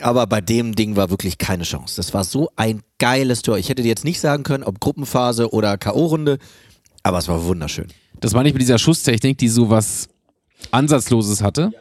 [0.01, 1.95] Aber bei dem Ding war wirklich keine Chance.
[1.95, 3.57] Das war so ein geiles Tor.
[3.57, 6.39] Ich hätte dir jetzt nicht sagen können, ob Gruppenphase oder K.O.-Runde,
[7.03, 7.87] aber es war wunderschön.
[8.19, 10.09] Das war nicht mit dieser Schusstechnik, die so was
[10.71, 11.71] Ansatzloses hatte.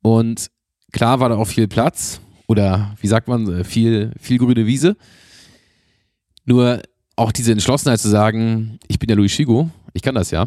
[0.00, 0.48] Und
[0.92, 4.96] klar war da auch viel Platz oder wie sagt man, äh, viel, viel grüne Wiese.
[6.44, 6.82] Nur
[7.16, 10.46] auch diese Entschlossenheit zu sagen, ich bin der Luis Figo, ich kann das ja.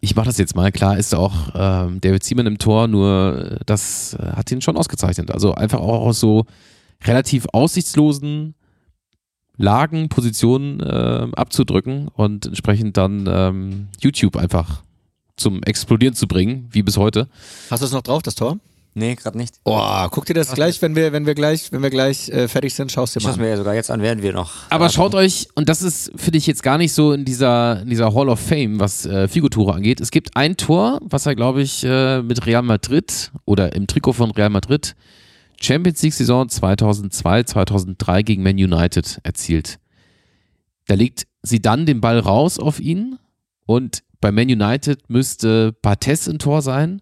[0.00, 0.72] Ich mache das jetzt mal.
[0.72, 5.30] Klar ist auch ähm, David Seaman im Tor, nur das äh, hat ihn schon ausgezeichnet.
[5.30, 6.46] Also einfach auch aus so
[7.04, 8.54] relativ aussichtslosen
[9.56, 14.82] Lagen, Positionen äh, abzudrücken und entsprechend dann ähm, YouTube einfach
[15.36, 17.28] zum Explodieren zu bringen, wie bis heute.
[17.70, 18.58] Hast du es noch drauf, das Tor?
[18.96, 19.56] Nee, gerade nicht.
[19.64, 22.46] Oh, guck dir das Ach, gleich, wenn wir, wenn wir gleich, wenn wir gleich äh,
[22.46, 23.40] fertig sind, schaust dir mal ich an.
[23.40, 24.52] mir ja sogar jetzt an, während wir noch.
[24.70, 27.90] Aber schaut euch, und das ist, finde ich, jetzt gar nicht so in dieser, in
[27.90, 30.00] dieser Hall of Fame, was äh, Figo-Tore angeht.
[30.00, 34.12] Es gibt ein Tor, was er, glaube ich, äh, mit Real Madrid oder im Trikot
[34.12, 34.94] von Real Madrid
[35.60, 39.78] Champions League-Saison 2002, 2003 gegen Man United erzielt.
[40.86, 43.18] Da legt sie dann den Ball raus auf ihn
[43.66, 47.00] und bei Man United müsste Bartes im Tor sein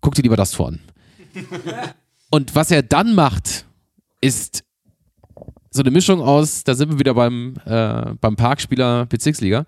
[0.00, 0.80] guck dir lieber das Tor an.
[2.30, 3.66] Und was er dann macht,
[4.20, 4.62] ist
[5.70, 9.66] so eine Mischung aus, da sind wir wieder beim, äh, beim Parkspieler Bezirksliga,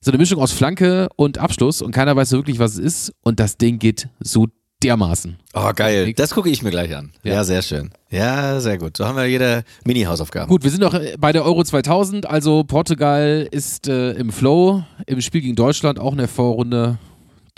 [0.00, 3.12] so eine Mischung aus Flanke und Abschluss und keiner weiß so wirklich, was es ist
[3.22, 4.46] und das Ding geht so
[4.82, 5.36] dermaßen.
[5.52, 6.14] Oh, geil.
[6.14, 7.12] Das gucke ich mir gleich an.
[7.22, 7.34] Ja.
[7.34, 7.44] ja.
[7.44, 7.90] sehr schön.
[8.10, 8.96] Ja, sehr gut.
[8.96, 10.48] So haben wir jede Mini-Hausaufgabe.
[10.48, 12.24] Gut, wir sind noch bei der Euro 2000.
[12.24, 14.82] Also Portugal ist äh, im Flow.
[15.06, 16.98] Im Spiel gegen Deutschland auch in der Vorrunde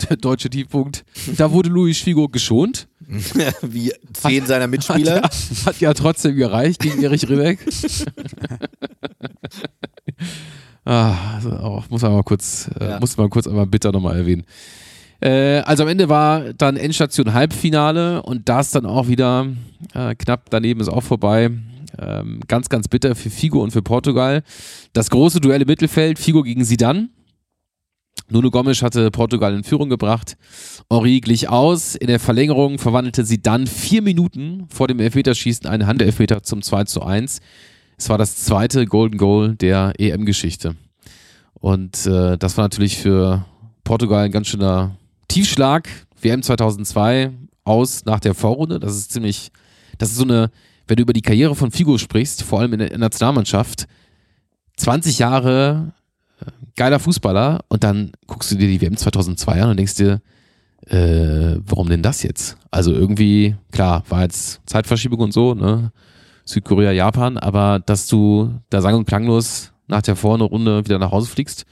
[0.01, 1.05] der deutsche Tiefpunkt.
[1.37, 2.87] Da wurde Luis Figo geschont.
[3.61, 5.23] Wie zehn hat, seiner Mitspieler.
[5.23, 5.35] Hat,
[5.65, 7.59] hat, ja trotzdem gereicht gegen Erich Ribbeck.
[10.85, 12.97] ah, also auch, muss man mal kurz, äh, ja.
[12.97, 14.45] äh, muss man kurz einmal bitter nochmal erwähnen.
[15.19, 19.47] Äh, also am Ende war dann Endstation Halbfinale und das dann auch wieder
[19.93, 21.51] äh, knapp daneben ist auch vorbei.
[21.99, 24.43] Ähm, ganz, ganz bitter für Figo und für Portugal.
[24.93, 27.09] Das große Duell im Mittelfeld, Figo gegen Sidan.
[28.33, 30.37] Nuno Gomes hatte Portugal in Führung gebracht.
[30.89, 31.93] Henri glich aus.
[31.93, 36.85] In der Verlängerung verwandelte sie dann vier Minuten vor dem Elfmeterschießen einen Handelfmeter zum 2
[36.85, 37.41] zu 1.
[37.95, 40.75] Es war das zweite Golden Goal der EM-Geschichte.
[41.53, 43.45] Und äh, das war natürlich für
[43.83, 44.97] Portugal ein ganz schöner
[45.27, 45.87] Tiefschlag.
[46.19, 47.29] WM 2002
[47.65, 48.79] aus nach der Vorrunde.
[48.79, 49.51] Das ist ziemlich,
[49.99, 50.49] das ist so eine,
[50.87, 53.85] wenn du über die Karriere von Figo sprichst, vor allem in der Nationalmannschaft,
[54.77, 55.93] 20 Jahre
[56.75, 60.21] geiler Fußballer und dann guckst du dir die WM 2002 an und denkst dir,
[60.87, 62.57] äh, warum denn das jetzt?
[62.71, 65.91] Also irgendwie, klar, war jetzt Zeitverschiebung und so, ne?
[66.45, 71.11] Südkorea, Japan, aber dass du da sang- und klanglos nach der vorne Runde wieder nach
[71.11, 71.65] Hause fliegst.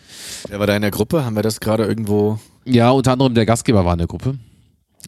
[0.48, 1.26] Wer war da in der Gruppe?
[1.26, 2.39] Haben wir das gerade irgendwo?
[2.65, 4.38] Ja, unter anderem der Gastgeber war in der Gruppe.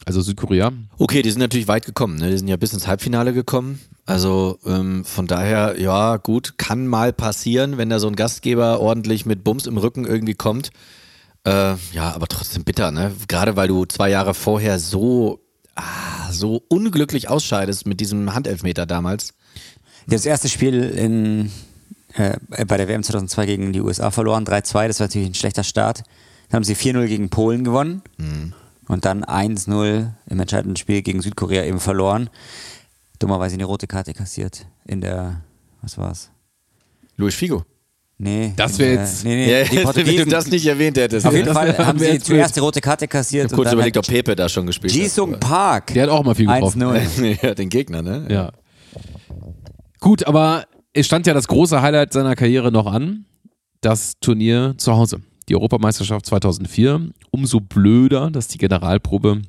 [0.06, 0.72] Also Südkorea.
[0.98, 2.18] Okay, die sind natürlich weit gekommen.
[2.18, 2.30] Ne?
[2.32, 3.80] Die sind ja bis ins Halbfinale gekommen.
[4.06, 9.26] Also ähm, von daher, ja, gut, kann mal passieren, wenn da so ein Gastgeber ordentlich
[9.26, 10.72] mit Bums im Rücken irgendwie kommt.
[11.46, 13.14] Äh, ja, aber trotzdem bitter, ne?
[13.28, 15.40] Gerade weil du zwei Jahre vorher so,
[15.76, 19.34] ah, so unglücklich ausscheidest mit diesem Handelfmeter damals.
[20.08, 21.52] Das erste Spiel in,
[22.14, 25.64] äh, bei der WM 2002 gegen die USA verloren, 3-2, das war natürlich ein schlechter
[25.64, 26.04] Start.
[26.50, 28.54] Dann haben sie 4-0 gegen Polen gewonnen Mhm.
[28.88, 32.30] Und dann 1-0 im entscheidenden Spiel gegen Südkorea eben verloren.
[33.20, 35.42] Dummerweise eine rote Karte kassiert in der,
[35.82, 36.32] was war's?
[37.16, 37.64] Luis Figo.
[38.18, 38.54] Nee.
[38.56, 40.30] Das wäre jetzt- Nee, nee, Ja, die wenn du Portugiesen.
[40.30, 41.26] das nicht erwähnt hättest.
[41.26, 43.50] Auf jeden Fall haben sie jetzt zuerst die rote Karte kassiert.
[43.50, 45.40] Kurz und dann überlegt, ob Pepe da schon gespielt Jisung hat.
[45.40, 45.88] Park.
[45.94, 46.82] Der hat auch mal viel getroffen.
[46.84, 47.38] 1-0.
[47.44, 48.26] ja, den Gegner, ne?
[48.30, 48.52] Ja.
[50.00, 53.26] Gut, aber es stand ja das große Highlight seiner Karriere noch an.
[53.82, 55.22] Das Turnier zu Hause.
[55.50, 57.10] Die Europameisterschaft 2004.
[57.32, 59.42] Umso blöder, dass die Generalprobe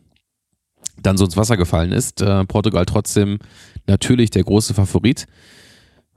[1.03, 2.21] dann so ins Wasser gefallen ist.
[2.21, 3.39] Äh, Portugal trotzdem
[3.87, 5.27] natürlich der große Favorit.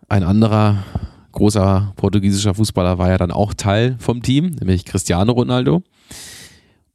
[0.08, 0.84] Ein anderer
[1.32, 5.84] großer portugiesischer Fußballer war ja dann auch Teil vom Team, nämlich Cristiano Ronaldo.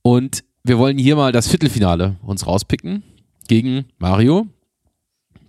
[0.02, 3.02] Und wir wollen hier mal das Viertelfinale uns rauspicken
[3.48, 4.46] gegen Mario,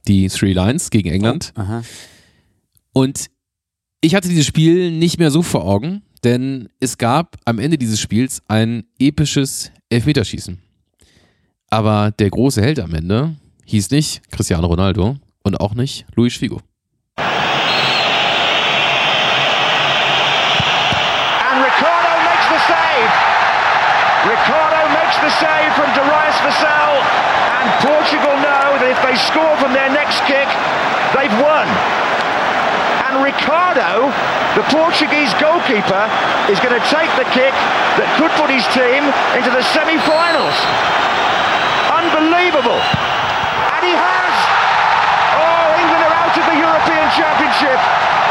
[0.07, 1.53] die Three Lions gegen England.
[1.55, 1.83] Aha.
[2.93, 3.29] Und
[4.01, 7.99] ich hatte dieses Spiel nicht mehr so vor Augen, denn es gab am Ende dieses
[7.99, 10.59] Spiels ein episches Elfmeterschießen.
[11.69, 13.35] Aber der große Held am Ende
[13.65, 16.61] hieß nicht Cristiano Ronaldo und auch nicht Luis Figo.
[24.23, 25.73] Ricardo makes the save.
[25.75, 26.95] From Darius Vassell.
[27.59, 30.47] And Portugal know that if they score from their next kick,
[31.11, 31.67] they've won.
[33.03, 34.13] And Ricardo,
[34.55, 36.05] the Portuguese goalkeeper,
[36.49, 37.53] is going to take the kick
[37.97, 39.01] that could put his team
[39.33, 40.57] into the semi-finals.
[41.89, 42.77] Unbelievable.
[42.77, 44.35] And he has.
[45.41, 47.79] Oh, England are out of the European Championship.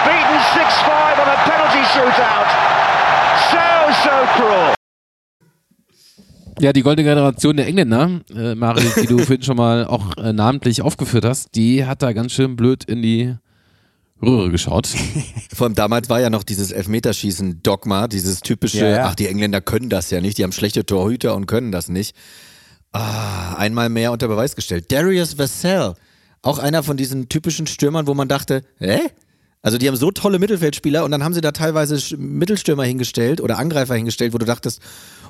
[0.07, 2.49] Beaten 6-5 on a penalty shootout.
[3.51, 3.67] So,
[4.07, 4.75] so cruel.
[6.61, 10.33] Ja, die goldene Generation der Engländer, äh, Mario, die du vorhin schon mal auch äh,
[10.33, 13.35] namentlich aufgeführt hast, die hat da ganz schön blöd in die
[14.23, 14.89] Röhre geschaut.
[15.55, 19.05] Vor allem damals war ja noch dieses Elfmeterschießen-Dogma, dieses typische, Ja, ja.
[19.07, 22.15] ach, die Engländer können das ja nicht, die haben schlechte Torhüter und können das nicht.
[22.93, 24.93] Ah, einmal mehr unter Beweis gestellt.
[24.93, 25.95] Darius Vassell,
[26.43, 29.01] auch einer von diesen typischen Stürmern, wo man dachte, hä?
[29.63, 33.59] Also die haben so tolle Mittelfeldspieler und dann haben sie da teilweise Mittelstürmer hingestellt oder
[33.59, 34.83] Angreifer hingestellt, wo du dachtest,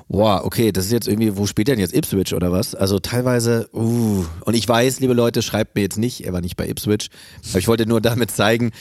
[0.07, 2.75] wow, okay, das ist jetzt irgendwie, wo spielt denn jetzt Ipswich oder was?
[2.75, 6.55] Also teilweise, uh, und ich weiß, liebe Leute, schreibt mir jetzt nicht, er war nicht
[6.55, 7.09] bei Ipswich,
[7.49, 8.71] aber ich wollte nur damit zeigen,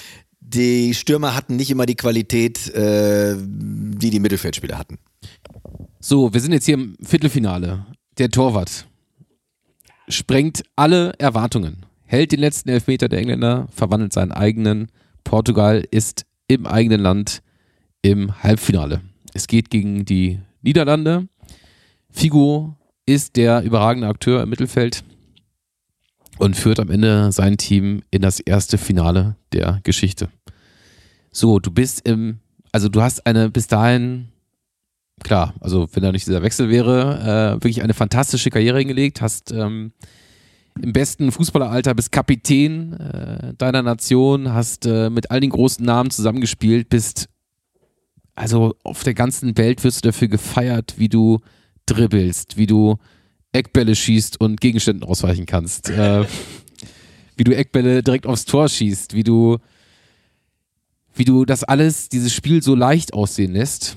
[0.41, 4.99] die Stürmer hatten nicht immer die Qualität, äh, die die Mittelfeldspieler hatten.
[6.01, 7.87] So, wir sind jetzt hier im Viertelfinale.
[8.19, 8.87] Der Torwart
[10.09, 14.89] sprengt alle Erwartungen, hält den letzten Elfmeter der Engländer, verwandelt seinen eigenen.
[15.25, 17.43] Portugal ist im eigenen Land
[18.03, 19.01] im Halbfinale.
[19.33, 21.29] Es geht gegen die Niederlande.
[22.11, 22.77] Figo
[23.07, 25.05] ist der überragende Akteur im Mittelfeld
[26.39, 30.29] und führt am Ende sein Team in das erste Finale der Geschichte.
[31.31, 32.39] So, du bist im,
[32.73, 34.29] also du hast eine bis dahin
[35.23, 39.53] klar, also wenn da nicht dieser Wechsel wäre, äh, wirklich eine fantastische Karriere hingelegt, hast
[39.53, 39.93] ähm,
[40.81, 46.11] im besten Fußballeralter bist Kapitän äh, deiner Nation, hast äh, mit all den großen Namen
[46.11, 47.29] zusammengespielt, bist
[48.35, 51.41] also auf der ganzen Welt wirst du dafür gefeiert, wie du
[51.87, 52.97] dribbelst, wie du
[53.53, 56.25] Eckbälle schießt und Gegenständen ausweichen kannst, äh,
[57.37, 59.59] wie du Eckbälle direkt aufs Tor schießt, wie du
[61.15, 63.97] wie du das alles, dieses Spiel so leicht aussehen lässt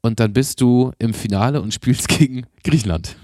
[0.00, 3.16] und dann bist du im Finale und spielst gegen Griechenland.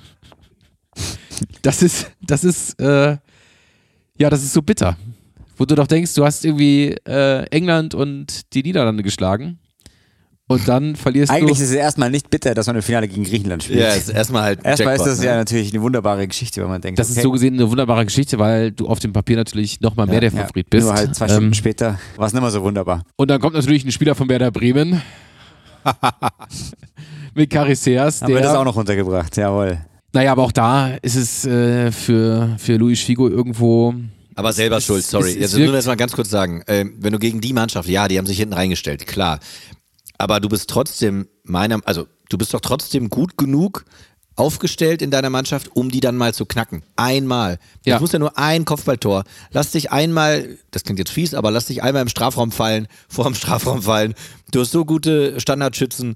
[1.63, 3.17] Das ist, das ist, äh,
[4.19, 4.97] ja, das ist so bitter.
[5.57, 9.59] Wo du doch denkst, du hast irgendwie äh, England und die Niederlande geschlagen
[10.53, 11.65] und dann verlierst Eigentlich du.
[11.65, 13.81] ist es erstmal nicht bitter, dass man im Finale gegen Griechenland spielt.
[13.81, 15.27] Ja, ist erstmal halt Erstmal ist Jackpot, das ne?
[15.27, 16.99] ja natürlich eine wunderbare Geschichte, wenn man denkt.
[16.99, 20.21] Das ist so gesehen eine wunderbare Geschichte, weil du auf dem Papier natürlich nochmal mehr
[20.21, 20.87] der Favorit bist.
[20.87, 23.03] Nur halt zwei Stunden Ähm, später war es nicht mehr so wunderbar.
[23.17, 25.03] Und dann kommt natürlich ein Spieler von Werder Bremen
[27.35, 28.23] mit Cariceas.
[28.23, 29.79] Haben wir der- das auch noch runtergebracht, jawohl.
[30.15, 33.95] Naja, aber auch da ist es äh, für, für Luis Figo irgendwo.
[34.35, 35.31] Aber selber es- schuld, sorry.
[35.31, 36.63] es- es Jetzt nur das mal ganz kurz sagen.
[36.67, 39.41] Ähm, wenn du gegen die Mannschaft, ja, die haben sich hinten reingestellt, klar.
[40.23, 43.85] Aber du bist trotzdem meiner, also du bist doch trotzdem gut genug,
[44.37, 46.85] aufgestellt in deiner Mannschaft, um die dann mal zu knacken.
[46.95, 47.59] Einmal.
[47.85, 47.95] Ja.
[47.95, 49.25] Das muss ja nur ein Kopfballtor.
[49.51, 53.25] Lass dich einmal, das klingt jetzt fies, aber lass dich einmal im Strafraum fallen, vor
[53.25, 54.15] dem Strafraum fallen.
[54.53, 56.15] Du hast so gute Standardschützen.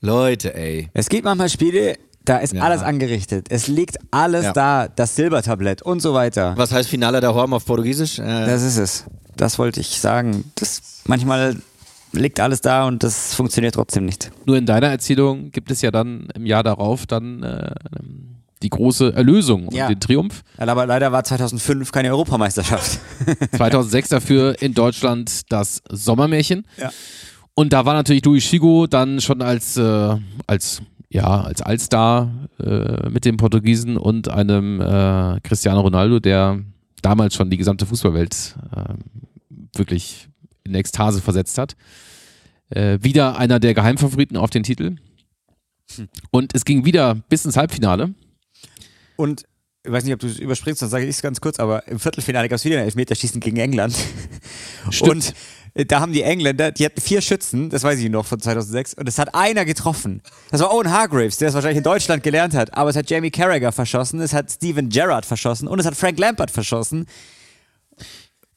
[0.00, 0.88] Leute, ey.
[0.94, 2.62] Es gibt manchmal Spiele, da ist ja.
[2.62, 3.46] alles angerichtet.
[3.50, 4.52] Es liegt alles ja.
[4.52, 6.56] da, das Silbertablett und so weiter.
[6.56, 8.20] Was heißt Finale der Horm auf Portugiesisch?
[8.20, 9.04] Äh das ist es.
[9.34, 10.44] Das wollte ich sagen.
[10.54, 11.56] Das manchmal
[12.12, 14.30] liegt alles da und das funktioniert trotzdem nicht.
[14.46, 17.70] Nur in deiner Erzählung gibt es ja dann im Jahr darauf dann äh,
[18.62, 19.88] die große Erlösung und ja.
[19.88, 20.42] den Triumph.
[20.56, 23.00] Aber leider war 2005 keine Europameisterschaft.
[23.56, 26.66] 2006 dafür in Deutschland das Sommermärchen.
[26.76, 26.90] Ja.
[27.54, 30.16] Und da war natürlich Louis Figo dann schon als, äh,
[30.46, 32.30] als ja, als Allstar
[32.60, 36.60] äh, mit dem Portugiesen und einem äh, Cristiano Ronaldo, der
[37.00, 40.28] damals schon die gesamte Fußballwelt äh, wirklich
[40.68, 41.76] in Ekstase versetzt hat.
[42.70, 44.96] Äh, wieder einer der Geheimfavoriten auf den Titel.
[46.30, 48.14] Und es ging wieder bis ins Halbfinale.
[49.16, 49.44] Und
[49.84, 51.98] ich weiß nicht, ob du es überspringst, dann sage ich es ganz kurz, aber im
[51.98, 53.96] Viertelfinale gab es wieder ein Elfmeterschießen gegen England.
[54.90, 55.10] Stimmt.
[55.10, 55.34] Und
[55.74, 58.94] äh, da haben die Engländer, die hatten vier Schützen, das weiß ich noch von 2006,
[58.94, 60.22] und es hat einer getroffen.
[60.50, 63.30] Das war Owen Hargraves, der es wahrscheinlich in Deutschland gelernt hat, aber es hat Jamie
[63.30, 67.06] Carragher verschossen, es hat Steven Gerrard verschossen und es hat Frank Lampard verschossen.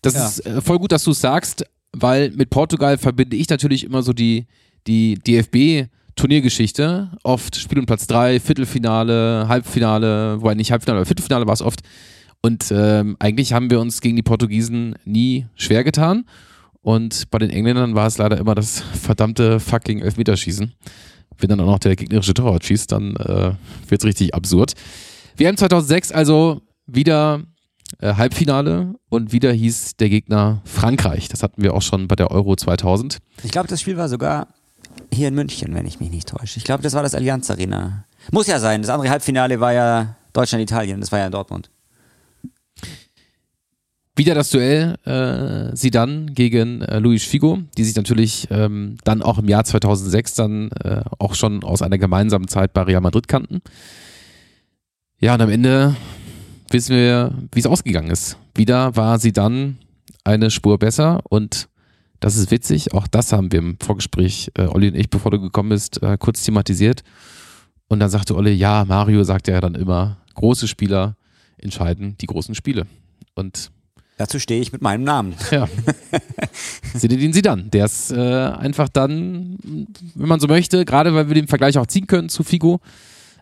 [0.02, 0.28] Das ja.
[0.28, 4.04] ist äh, voll gut, dass du es sagst, weil mit Portugal verbinde ich natürlich immer
[4.04, 4.46] so die,
[4.88, 7.10] die DFB- Turniergeschichte.
[7.24, 11.82] Oft Spiel um Platz 3, Viertelfinale, Halbfinale, wobei nicht Halbfinale, aber Viertelfinale war es oft.
[12.42, 16.26] Und ähm, eigentlich haben wir uns gegen die Portugiesen nie schwer getan.
[16.82, 20.74] Und bei den Engländern war es leider immer das verdammte fucking Elfmeterschießen.
[21.38, 23.54] Wenn dann auch noch der gegnerische Torwart schießt, dann äh,
[23.88, 24.74] wird es richtig absurd.
[25.38, 27.44] Wir haben 2006 also wieder
[28.00, 31.28] äh, Halbfinale und wieder hieß der Gegner Frankreich.
[31.30, 33.20] Das hatten wir auch schon bei der Euro 2000.
[33.44, 34.48] Ich glaube, das Spiel war sogar
[35.14, 36.58] hier in München, wenn ich mich nicht täusche.
[36.58, 38.06] Ich glaube, das war das Allianz Arena.
[38.32, 38.82] Muss ja sein.
[38.82, 41.00] Das andere Halbfinale war ja Deutschland-Italien.
[41.02, 41.70] Das war ja in Dortmund.
[44.16, 49.38] Wieder das Duell äh, Sidan gegen äh, Luis Figo, die sich natürlich ähm, dann auch
[49.38, 53.62] im Jahr 2006 dann äh, auch schon aus einer gemeinsamen Zeit bei Real Madrid kannten.
[55.18, 55.96] Ja, und am Ende
[56.74, 58.38] wissen wir, wie es ausgegangen ist.
[58.56, 59.78] Wieder war sie dann
[60.24, 61.68] eine Spur besser und
[62.20, 62.94] das ist witzig.
[62.94, 66.18] Auch das haben wir im Vorgespräch, äh, Olli und ich, bevor du gekommen bist, äh,
[66.18, 67.04] kurz thematisiert.
[67.88, 71.18] Und dann sagte Olli, ja, Mario sagt ja dann immer, große Spieler
[71.58, 72.86] entscheiden die großen Spiele.
[73.36, 73.72] Und
[74.18, 75.34] Dazu stehe ich mit meinem Namen.
[75.50, 75.68] Ja.
[76.94, 79.58] Sinedin Sidan, der ist äh, einfach dann,
[80.14, 82.82] wenn man so möchte, gerade weil wir den Vergleich auch ziehen können zu Figo,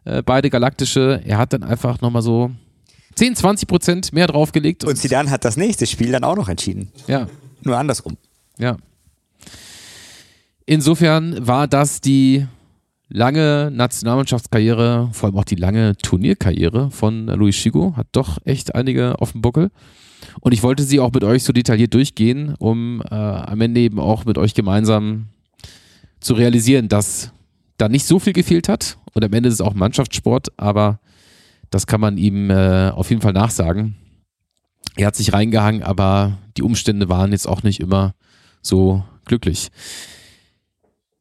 [0.06, 2.51] äh, beide galaktische, er hat dann einfach nochmal so
[3.15, 4.84] 10, 20 Prozent mehr draufgelegt.
[4.84, 6.91] Und, und Sidan hat das nächste Spiel dann auch noch entschieden.
[7.07, 7.27] Ja.
[7.61, 8.18] Nur andersrum.
[8.57, 8.77] Ja.
[10.65, 12.45] Insofern war das die
[13.10, 19.19] lange Nationalmannschaftskarriere, vor allem auch die lange Turnierkarriere von Luis Chigo, hat doch echt einige
[19.19, 19.72] auf dem Buckel.
[20.41, 23.99] Und ich wollte sie auch mit euch so detailliert durchgehen, um äh, am Ende eben
[23.99, 25.30] auch mit euch gemeinsam
[26.19, 27.31] zu realisieren, dass
[27.77, 28.98] da nicht so viel gefehlt hat.
[29.14, 30.99] Und am Ende ist es auch Mannschaftssport, aber
[31.70, 33.96] das kann man ihm äh, auf jeden Fall nachsagen.
[34.96, 38.14] Er hat sich reingehangen, aber die Umstände waren jetzt auch nicht immer
[38.62, 39.70] so glücklich.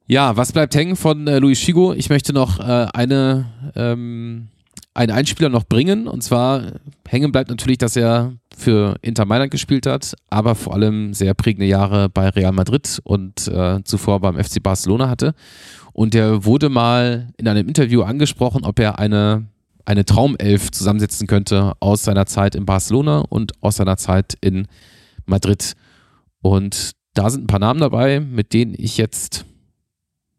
[0.07, 1.93] Ja, was bleibt hängen von äh, Luis Figo?
[1.93, 4.49] Ich möchte noch äh, eine ähm,
[4.99, 6.09] einen Einspieler noch bringen.
[6.09, 6.73] Und zwar
[7.07, 11.67] hängen bleibt natürlich, dass er für Inter Mailand gespielt hat, aber vor allem sehr prägende
[11.67, 15.35] Jahre bei Real Madrid und äh, zuvor beim FC Barcelona hatte.
[15.93, 19.47] Und er wurde mal in einem Interview angesprochen, ob er eine,
[19.89, 24.69] eine Traumelf zusammensetzen könnte aus seiner Zeit in Barcelona und aus seiner Zeit in
[25.25, 25.73] Madrid.
[26.43, 29.47] Und da sind ein paar Namen dabei, mit denen ich jetzt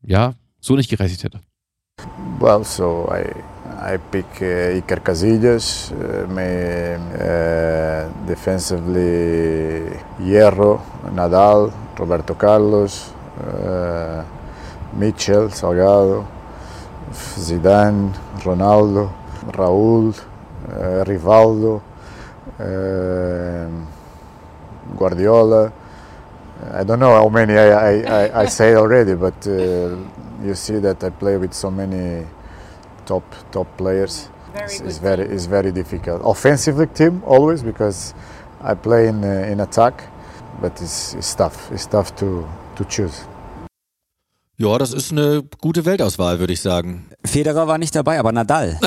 [0.04, 1.40] ja so nicht gerechnet hätte.
[2.40, 3.26] Well, so I
[3.82, 10.80] I pick uh, Iker Casillas, uh, me, uh, defensively Hierro,
[11.16, 14.22] Nadal, Roberto Carlos, uh,
[14.94, 16.26] Mitchell, Salgado,
[17.12, 18.14] Zidane,
[18.46, 19.10] Ronaldo,
[19.48, 20.14] Raúl,
[20.70, 21.82] uh, Rivaldo,
[22.60, 23.68] uh,
[24.98, 25.72] Guardiola.
[26.74, 31.10] I don't know how many I, I, I say already, but you see that I
[31.10, 32.26] play with so many
[33.06, 36.22] top top players very is very is very difficult.
[36.24, 38.14] Offensively team always because
[38.62, 40.04] I play in uh, in attack,
[40.62, 41.72] but it's, it's tough.
[41.72, 43.26] It's tough to to choose.
[44.60, 47.06] Ja, das ist eine gute Weltauswahl, würde ich sagen.
[47.24, 48.78] Federer war nicht dabei, aber Nadal.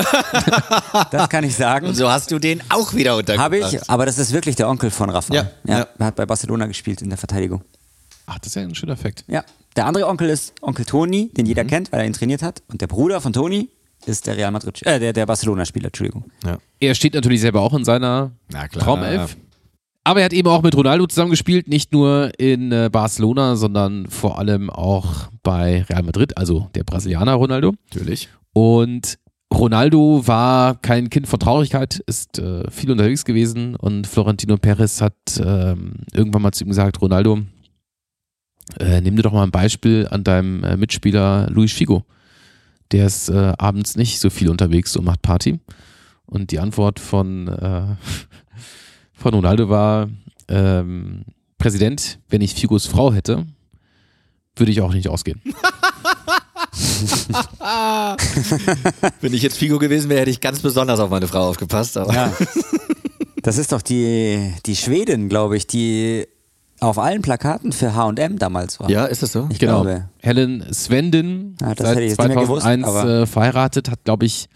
[1.11, 1.87] das kann ich sagen.
[1.87, 3.43] Und so hast du den auch wieder untergebracht.
[3.43, 5.33] Habe ich, aber das ist wirklich der Onkel von Rafa.
[5.33, 7.63] Ja, ja, Er hat bei Barcelona gespielt in der Verteidigung.
[8.27, 9.25] Ach, das ist ja ein schöner Effekt.
[9.27, 9.43] Ja.
[9.75, 11.69] Der andere Onkel ist Onkel Toni, den jeder mhm.
[11.69, 12.61] kennt, weil er ihn trainiert hat.
[12.67, 13.69] Und der Bruder von Toni,
[14.05, 16.25] ist der Real Madrid, äh, der, der Barcelona-Spieler, Entschuldigung.
[16.45, 16.57] Ja.
[16.79, 18.31] Er steht natürlich selber auch in seiner.
[18.73, 19.37] Traumelf.
[20.03, 24.37] Aber er hat eben auch mit Ronaldo zusammengespielt, nicht nur in äh, Barcelona, sondern vor
[24.37, 27.73] allem auch bei Real Madrid, also der Brasilianer Ronaldo.
[27.93, 28.27] Natürlich.
[28.51, 29.17] Und
[29.53, 35.15] Ronaldo war kein Kind von Traurigkeit, ist äh, viel unterwegs gewesen und Florentino Perez hat
[35.37, 37.39] ähm, irgendwann mal zu ihm gesagt, Ronaldo,
[38.79, 42.03] äh, nimm dir doch mal ein Beispiel an deinem äh, Mitspieler Luis Figo.
[42.91, 45.59] Der ist äh, abends nicht so viel unterwegs und macht Party.
[46.25, 47.95] Und die Antwort von, äh,
[49.13, 50.09] von Ronaldo war,
[50.47, 51.23] ähm,
[51.57, 53.45] Präsident, wenn ich Figos Frau hätte,
[54.55, 55.41] würde ich auch nicht ausgehen.
[59.21, 61.97] Wenn ich jetzt Figo gewesen wäre, hätte ich ganz besonders auf meine Frau aufgepasst.
[61.97, 62.31] Aber Ja.
[63.43, 66.25] Das ist doch die, die Schwedin, glaube ich, die
[66.79, 68.89] auf allen Plakaten für H&M damals war.
[68.89, 69.49] ja, ist das so?
[69.51, 69.81] Ich Genau.
[69.81, 70.07] glaube.
[70.21, 73.91] Helen Swenden, Ah, das seit hätte ich jetzt nicht mehr gewusst, 2001 aber- äh, verheiratet,
[73.91, 74.47] hat, glaube ich,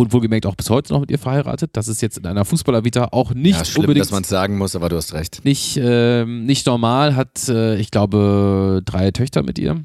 [0.00, 1.70] und wohlgemerkt auch bis heute noch mit ihr verheiratet.
[1.72, 4.56] Das ist jetzt in einer Fußballervita auch nicht ja, schlimm, unbedingt dass man es sagen
[4.56, 5.44] muss, aber du hast recht.
[5.44, 9.82] nicht, ähm, nicht normal, hat, äh, ich glaube, drei Töchter mit ihr.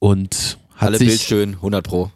[0.00, 2.10] Und hat Alle sich, bildschön, 100 pro.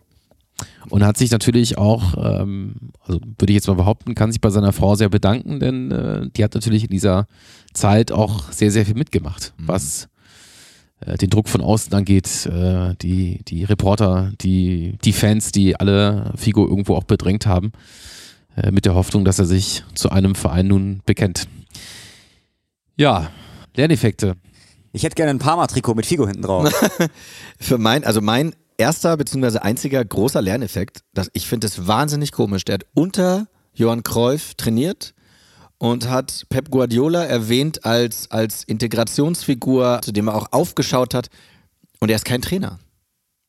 [0.91, 4.51] und hat sich natürlich auch, ähm, also würde ich jetzt mal behaupten, kann sich bei
[4.51, 7.29] seiner Frau sehr bedanken, denn äh, die hat natürlich in dieser
[7.73, 10.09] Zeit auch sehr, sehr viel mitgemacht, was äh,
[11.01, 16.67] den Druck von außen angeht, äh, die, die Reporter, die, die Fans, die alle Figo
[16.67, 17.73] irgendwo auch bedrängt haben,
[18.57, 21.49] äh, mit der Hoffnung, dass er sich zu einem Verein nun bekennt.
[22.97, 23.31] Ja,
[23.77, 24.37] Lerneffekte.
[24.93, 26.73] Ich hätte gerne ein Parma-Trikot mit Figo hinten drauf.
[27.61, 29.59] Für mein, also mein erster bzw.
[29.59, 32.65] einziger großer Lerneffekt, dass ich finde es wahnsinnig komisch.
[32.65, 35.13] Der hat unter Johann Cruyff trainiert
[35.79, 41.29] und hat Pep Guardiola erwähnt als, als Integrationsfigur, zu dem er auch aufgeschaut hat.
[42.01, 42.79] Und er ist kein Trainer.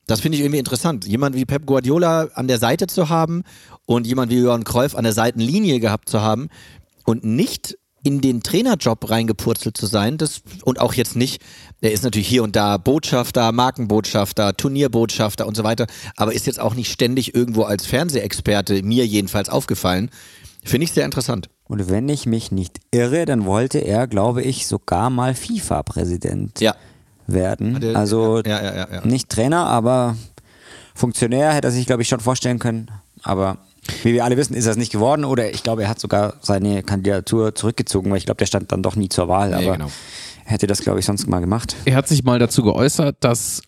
[0.07, 1.05] Das finde ich irgendwie interessant.
[1.05, 3.43] Jemand wie Pep Guardiola an der Seite zu haben
[3.85, 6.47] und jemand wie Johann Cruyff an der Seitenlinie gehabt zu haben
[7.05, 11.41] und nicht in den Trainerjob reingepurzelt zu sein, das und auch jetzt nicht,
[11.81, 16.59] er ist natürlich hier und da Botschafter, Markenbotschafter, Turnierbotschafter und so weiter, aber ist jetzt
[16.59, 20.09] auch nicht ständig irgendwo als Fernsehexperte, mir jedenfalls aufgefallen.
[20.63, 21.49] Finde ich sehr interessant.
[21.67, 26.75] Und wenn ich mich nicht irre, dann wollte er, glaube ich, sogar mal FIFA-Präsident Ja.
[27.27, 27.75] werden.
[27.75, 29.05] Hat er- also ja, ja, ja, ja.
[29.05, 30.15] nicht Trainer, aber
[30.95, 32.89] Funktionär hätte er sich, glaube ich, schon vorstellen können.
[33.23, 33.57] Aber
[34.03, 35.25] wie wir alle wissen, ist er es nicht geworden.
[35.25, 38.81] Oder ich glaube, er hat sogar seine Kandidatur zurückgezogen, weil ich glaube, der stand dann
[38.83, 39.49] doch nie zur Wahl.
[39.49, 39.91] Nee, aber genau.
[40.45, 41.75] er hätte das, glaube ich, sonst mal gemacht.
[41.85, 43.61] Er hat sich mal dazu geäußert, dass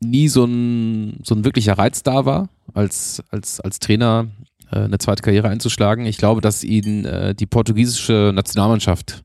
[0.00, 4.26] nie so ein, so ein wirklicher Reiz da war, als, als, als Trainer
[4.70, 6.06] eine zweite Karriere einzuschlagen.
[6.06, 9.24] Ich glaube, dass ihn äh, die portugiesische Nationalmannschaft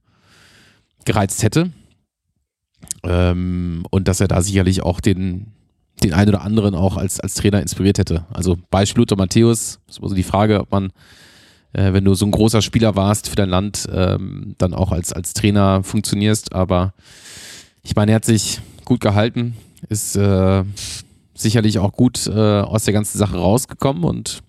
[1.06, 1.72] gereizt hätte.
[3.04, 5.48] Ähm, und dass er da sicherlich auch den,
[6.04, 8.26] den einen oder anderen auch als, als Trainer inspiriert hätte.
[8.32, 10.92] Also Beispiel Lothar Matthäus, das ist also die Frage, ob man,
[11.74, 15.14] äh, wenn du so ein großer Spieler warst für dein Land, ähm, dann auch als,
[15.14, 16.54] als Trainer funktionierst.
[16.54, 16.94] Aber
[17.84, 19.56] ich meine, er hat sich gut gehalten,
[19.90, 20.64] ist äh,
[21.34, 24.44] sicherlich auch gut äh, aus der ganzen Sache rausgekommen und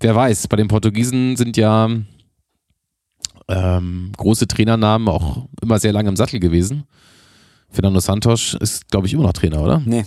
[0.00, 1.88] wer weiß, bei den Portugiesen sind ja
[3.48, 6.84] ähm, große Trainernamen auch immer sehr lange im Sattel gewesen.
[7.70, 9.82] Fernando Santos ist, glaube ich, immer noch Trainer, oder?
[9.84, 10.04] Nee.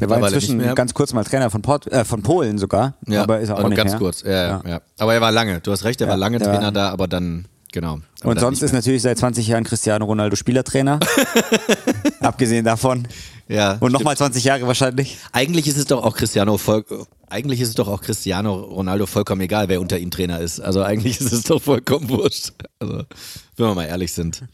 [0.00, 2.96] Der war inzwischen ganz kurz mal Trainer von, Port äh, von Polen sogar.
[3.06, 3.98] Ja, aber ist er auch also nicht ganz mehr.
[3.98, 4.22] kurz.
[4.22, 4.62] Ja, ja, Ja.
[4.70, 4.80] ja.
[4.98, 5.60] Aber er war lange.
[5.60, 8.00] Du hast recht, er Ja, war lange Trainer war- da, aber dann, genau.
[8.20, 11.00] Aber Und sonst ist natürlich seit 20 Jahren Cristiano Ronaldo Spielertrainer.
[12.20, 13.08] Abgesehen davon.
[13.48, 15.18] ja, Und nochmal 20 Jahre wahrscheinlich.
[15.32, 16.84] Eigentlich ist es doch auch Cristiano voll,
[17.28, 20.60] eigentlich ist es doch auch Cristiano Ronaldo vollkommen egal, wer unter ihm Trainer ist.
[20.60, 22.52] Also eigentlich ist es doch vollkommen wurscht.
[22.78, 23.04] Also,
[23.56, 24.44] wenn wir mal ehrlich sind.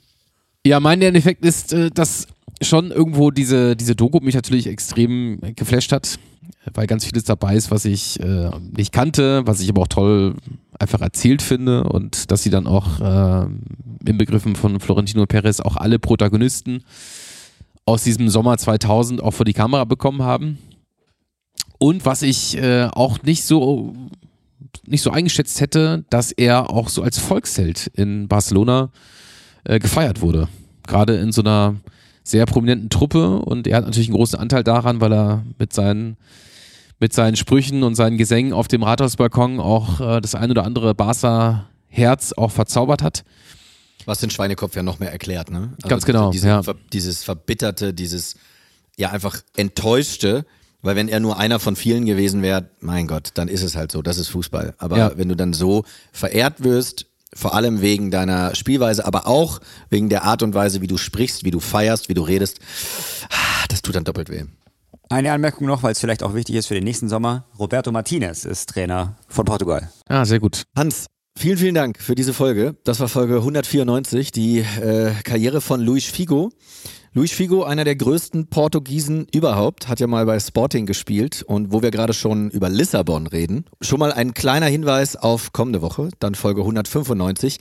[0.65, 2.29] Ja, mein Lerneffekt ist, äh, dass
[2.61, 6.19] schon irgendwo diese, diese Doku mich natürlich extrem geflasht hat,
[6.75, 10.35] weil ganz vieles dabei ist, was ich äh, nicht kannte, was ich aber auch toll
[10.79, 13.47] einfach erzählt finde und dass sie dann auch äh,
[14.07, 16.85] im Begriffen von Florentino Perez auch alle Protagonisten
[17.85, 20.59] aus diesem Sommer 2000 auch vor die Kamera bekommen haben.
[21.83, 23.93] Und was ich äh, auch nicht so
[24.87, 28.91] nicht so eingeschätzt hätte, dass er auch so als Volksheld in Barcelona
[29.65, 30.47] äh, gefeiert wurde.
[30.87, 31.75] Gerade in so einer
[32.23, 36.17] sehr prominenten Truppe und er hat natürlich einen großen Anteil daran, weil er mit seinen
[37.01, 40.95] mit seinen Sprüchen und seinen Gesängen auf dem Rathausbalkon auch äh, das ein oder andere
[40.95, 43.25] Barca-Herz auch verzaubert hat.
[44.05, 45.73] Was den Schweinekopf ja noch mehr erklärt, ne?
[45.79, 46.63] Also Ganz genau, Diese, ja.
[46.93, 48.37] dieses Verbitterte, dieses
[48.97, 50.47] ja einfach Enttäuschte,
[50.83, 53.93] weil wenn er nur einer von vielen gewesen wäre, mein Gott, dann ist es halt
[53.93, 54.75] so, das ist Fußball.
[54.79, 55.13] Aber Ja.
[55.17, 60.25] wenn du dann so verehrt wirst, vor allem wegen deiner Spielweise, aber auch wegen der
[60.25, 62.59] Art und Weise, wie du sprichst, wie du feierst, wie du redest,
[63.31, 64.45] ah, das tut dann doppelt weh.
[65.09, 67.45] Eine Anmerkung noch, weil es vielleicht auch wichtig ist für den nächsten Sommer.
[67.59, 69.91] Roberto Martinez ist Trainer von Portugal.
[70.09, 70.65] Ah, sehr gut.
[70.77, 71.07] Hans,
[71.39, 72.77] vielen, vielen Dank für diese Folge.
[72.85, 76.51] Das war Folge 194, die äh, Karriere von Luis Figo.
[77.15, 81.83] Luis Figo, einer der größten Portugiesen überhaupt, hat ja mal bei Sporting gespielt und wo
[81.83, 86.35] wir gerade schon über Lissabon reden, schon mal ein kleiner Hinweis auf kommende Woche, dann
[86.35, 87.59] Folge 195.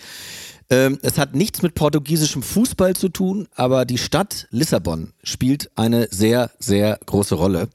[0.70, 6.08] Ähm, es hat nichts mit portugiesischem Fußball zu tun, aber die Stadt Lissabon spielt eine
[6.10, 7.68] sehr, sehr große Rolle.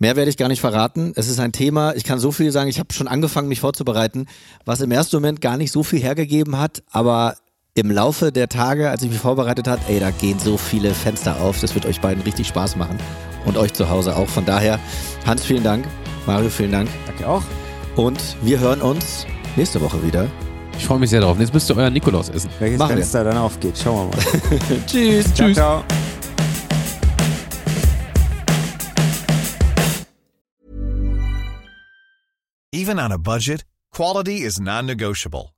[0.00, 1.12] Mehr werde ich gar nicht verraten.
[1.14, 4.26] Es ist ein Thema, ich kann so viel sagen, ich habe schon angefangen, mich vorzubereiten,
[4.64, 7.36] was im ersten Moment gar nicht so viel hergegeben hat, aber
[7.78, 11.40] im Laufe der Tage, als ich mich vorbereitet habe, ey, da gehen so viele Fenster
[11.40, 11.60] auf.
[11.60, 12.98] Das wird euch beiden richtig Spaß machen.
[13.44, 14.28] Und euch zu Hause auch.
[14.28, 14.78] Von daher,
[15.24, 15.86] Hans, vielen Dank.
[16.26, 16.88] Mario, vielen Dank.
[17.06, 17.42] Danke auch.
[17.96, 19.26] Und wir hören uns
[19.56, 20.26] nächste Woche wieder.
[20.76, 21.38] Ich freue mich sehr drauf.
[21.40, 22.50] Jetzt müsst ihr euer Nikolaus essen.
[22.58, 22.96] Welches Machen wir.
[22.98, 24.80] Fenster dann aufgeht, schauen wir mal.
[24.86, 25.32] Tschüss.
[25.34, 25.84] Ciao, ciao.
[32.72, 35.54] Even on a budget, quality is non-negotiable.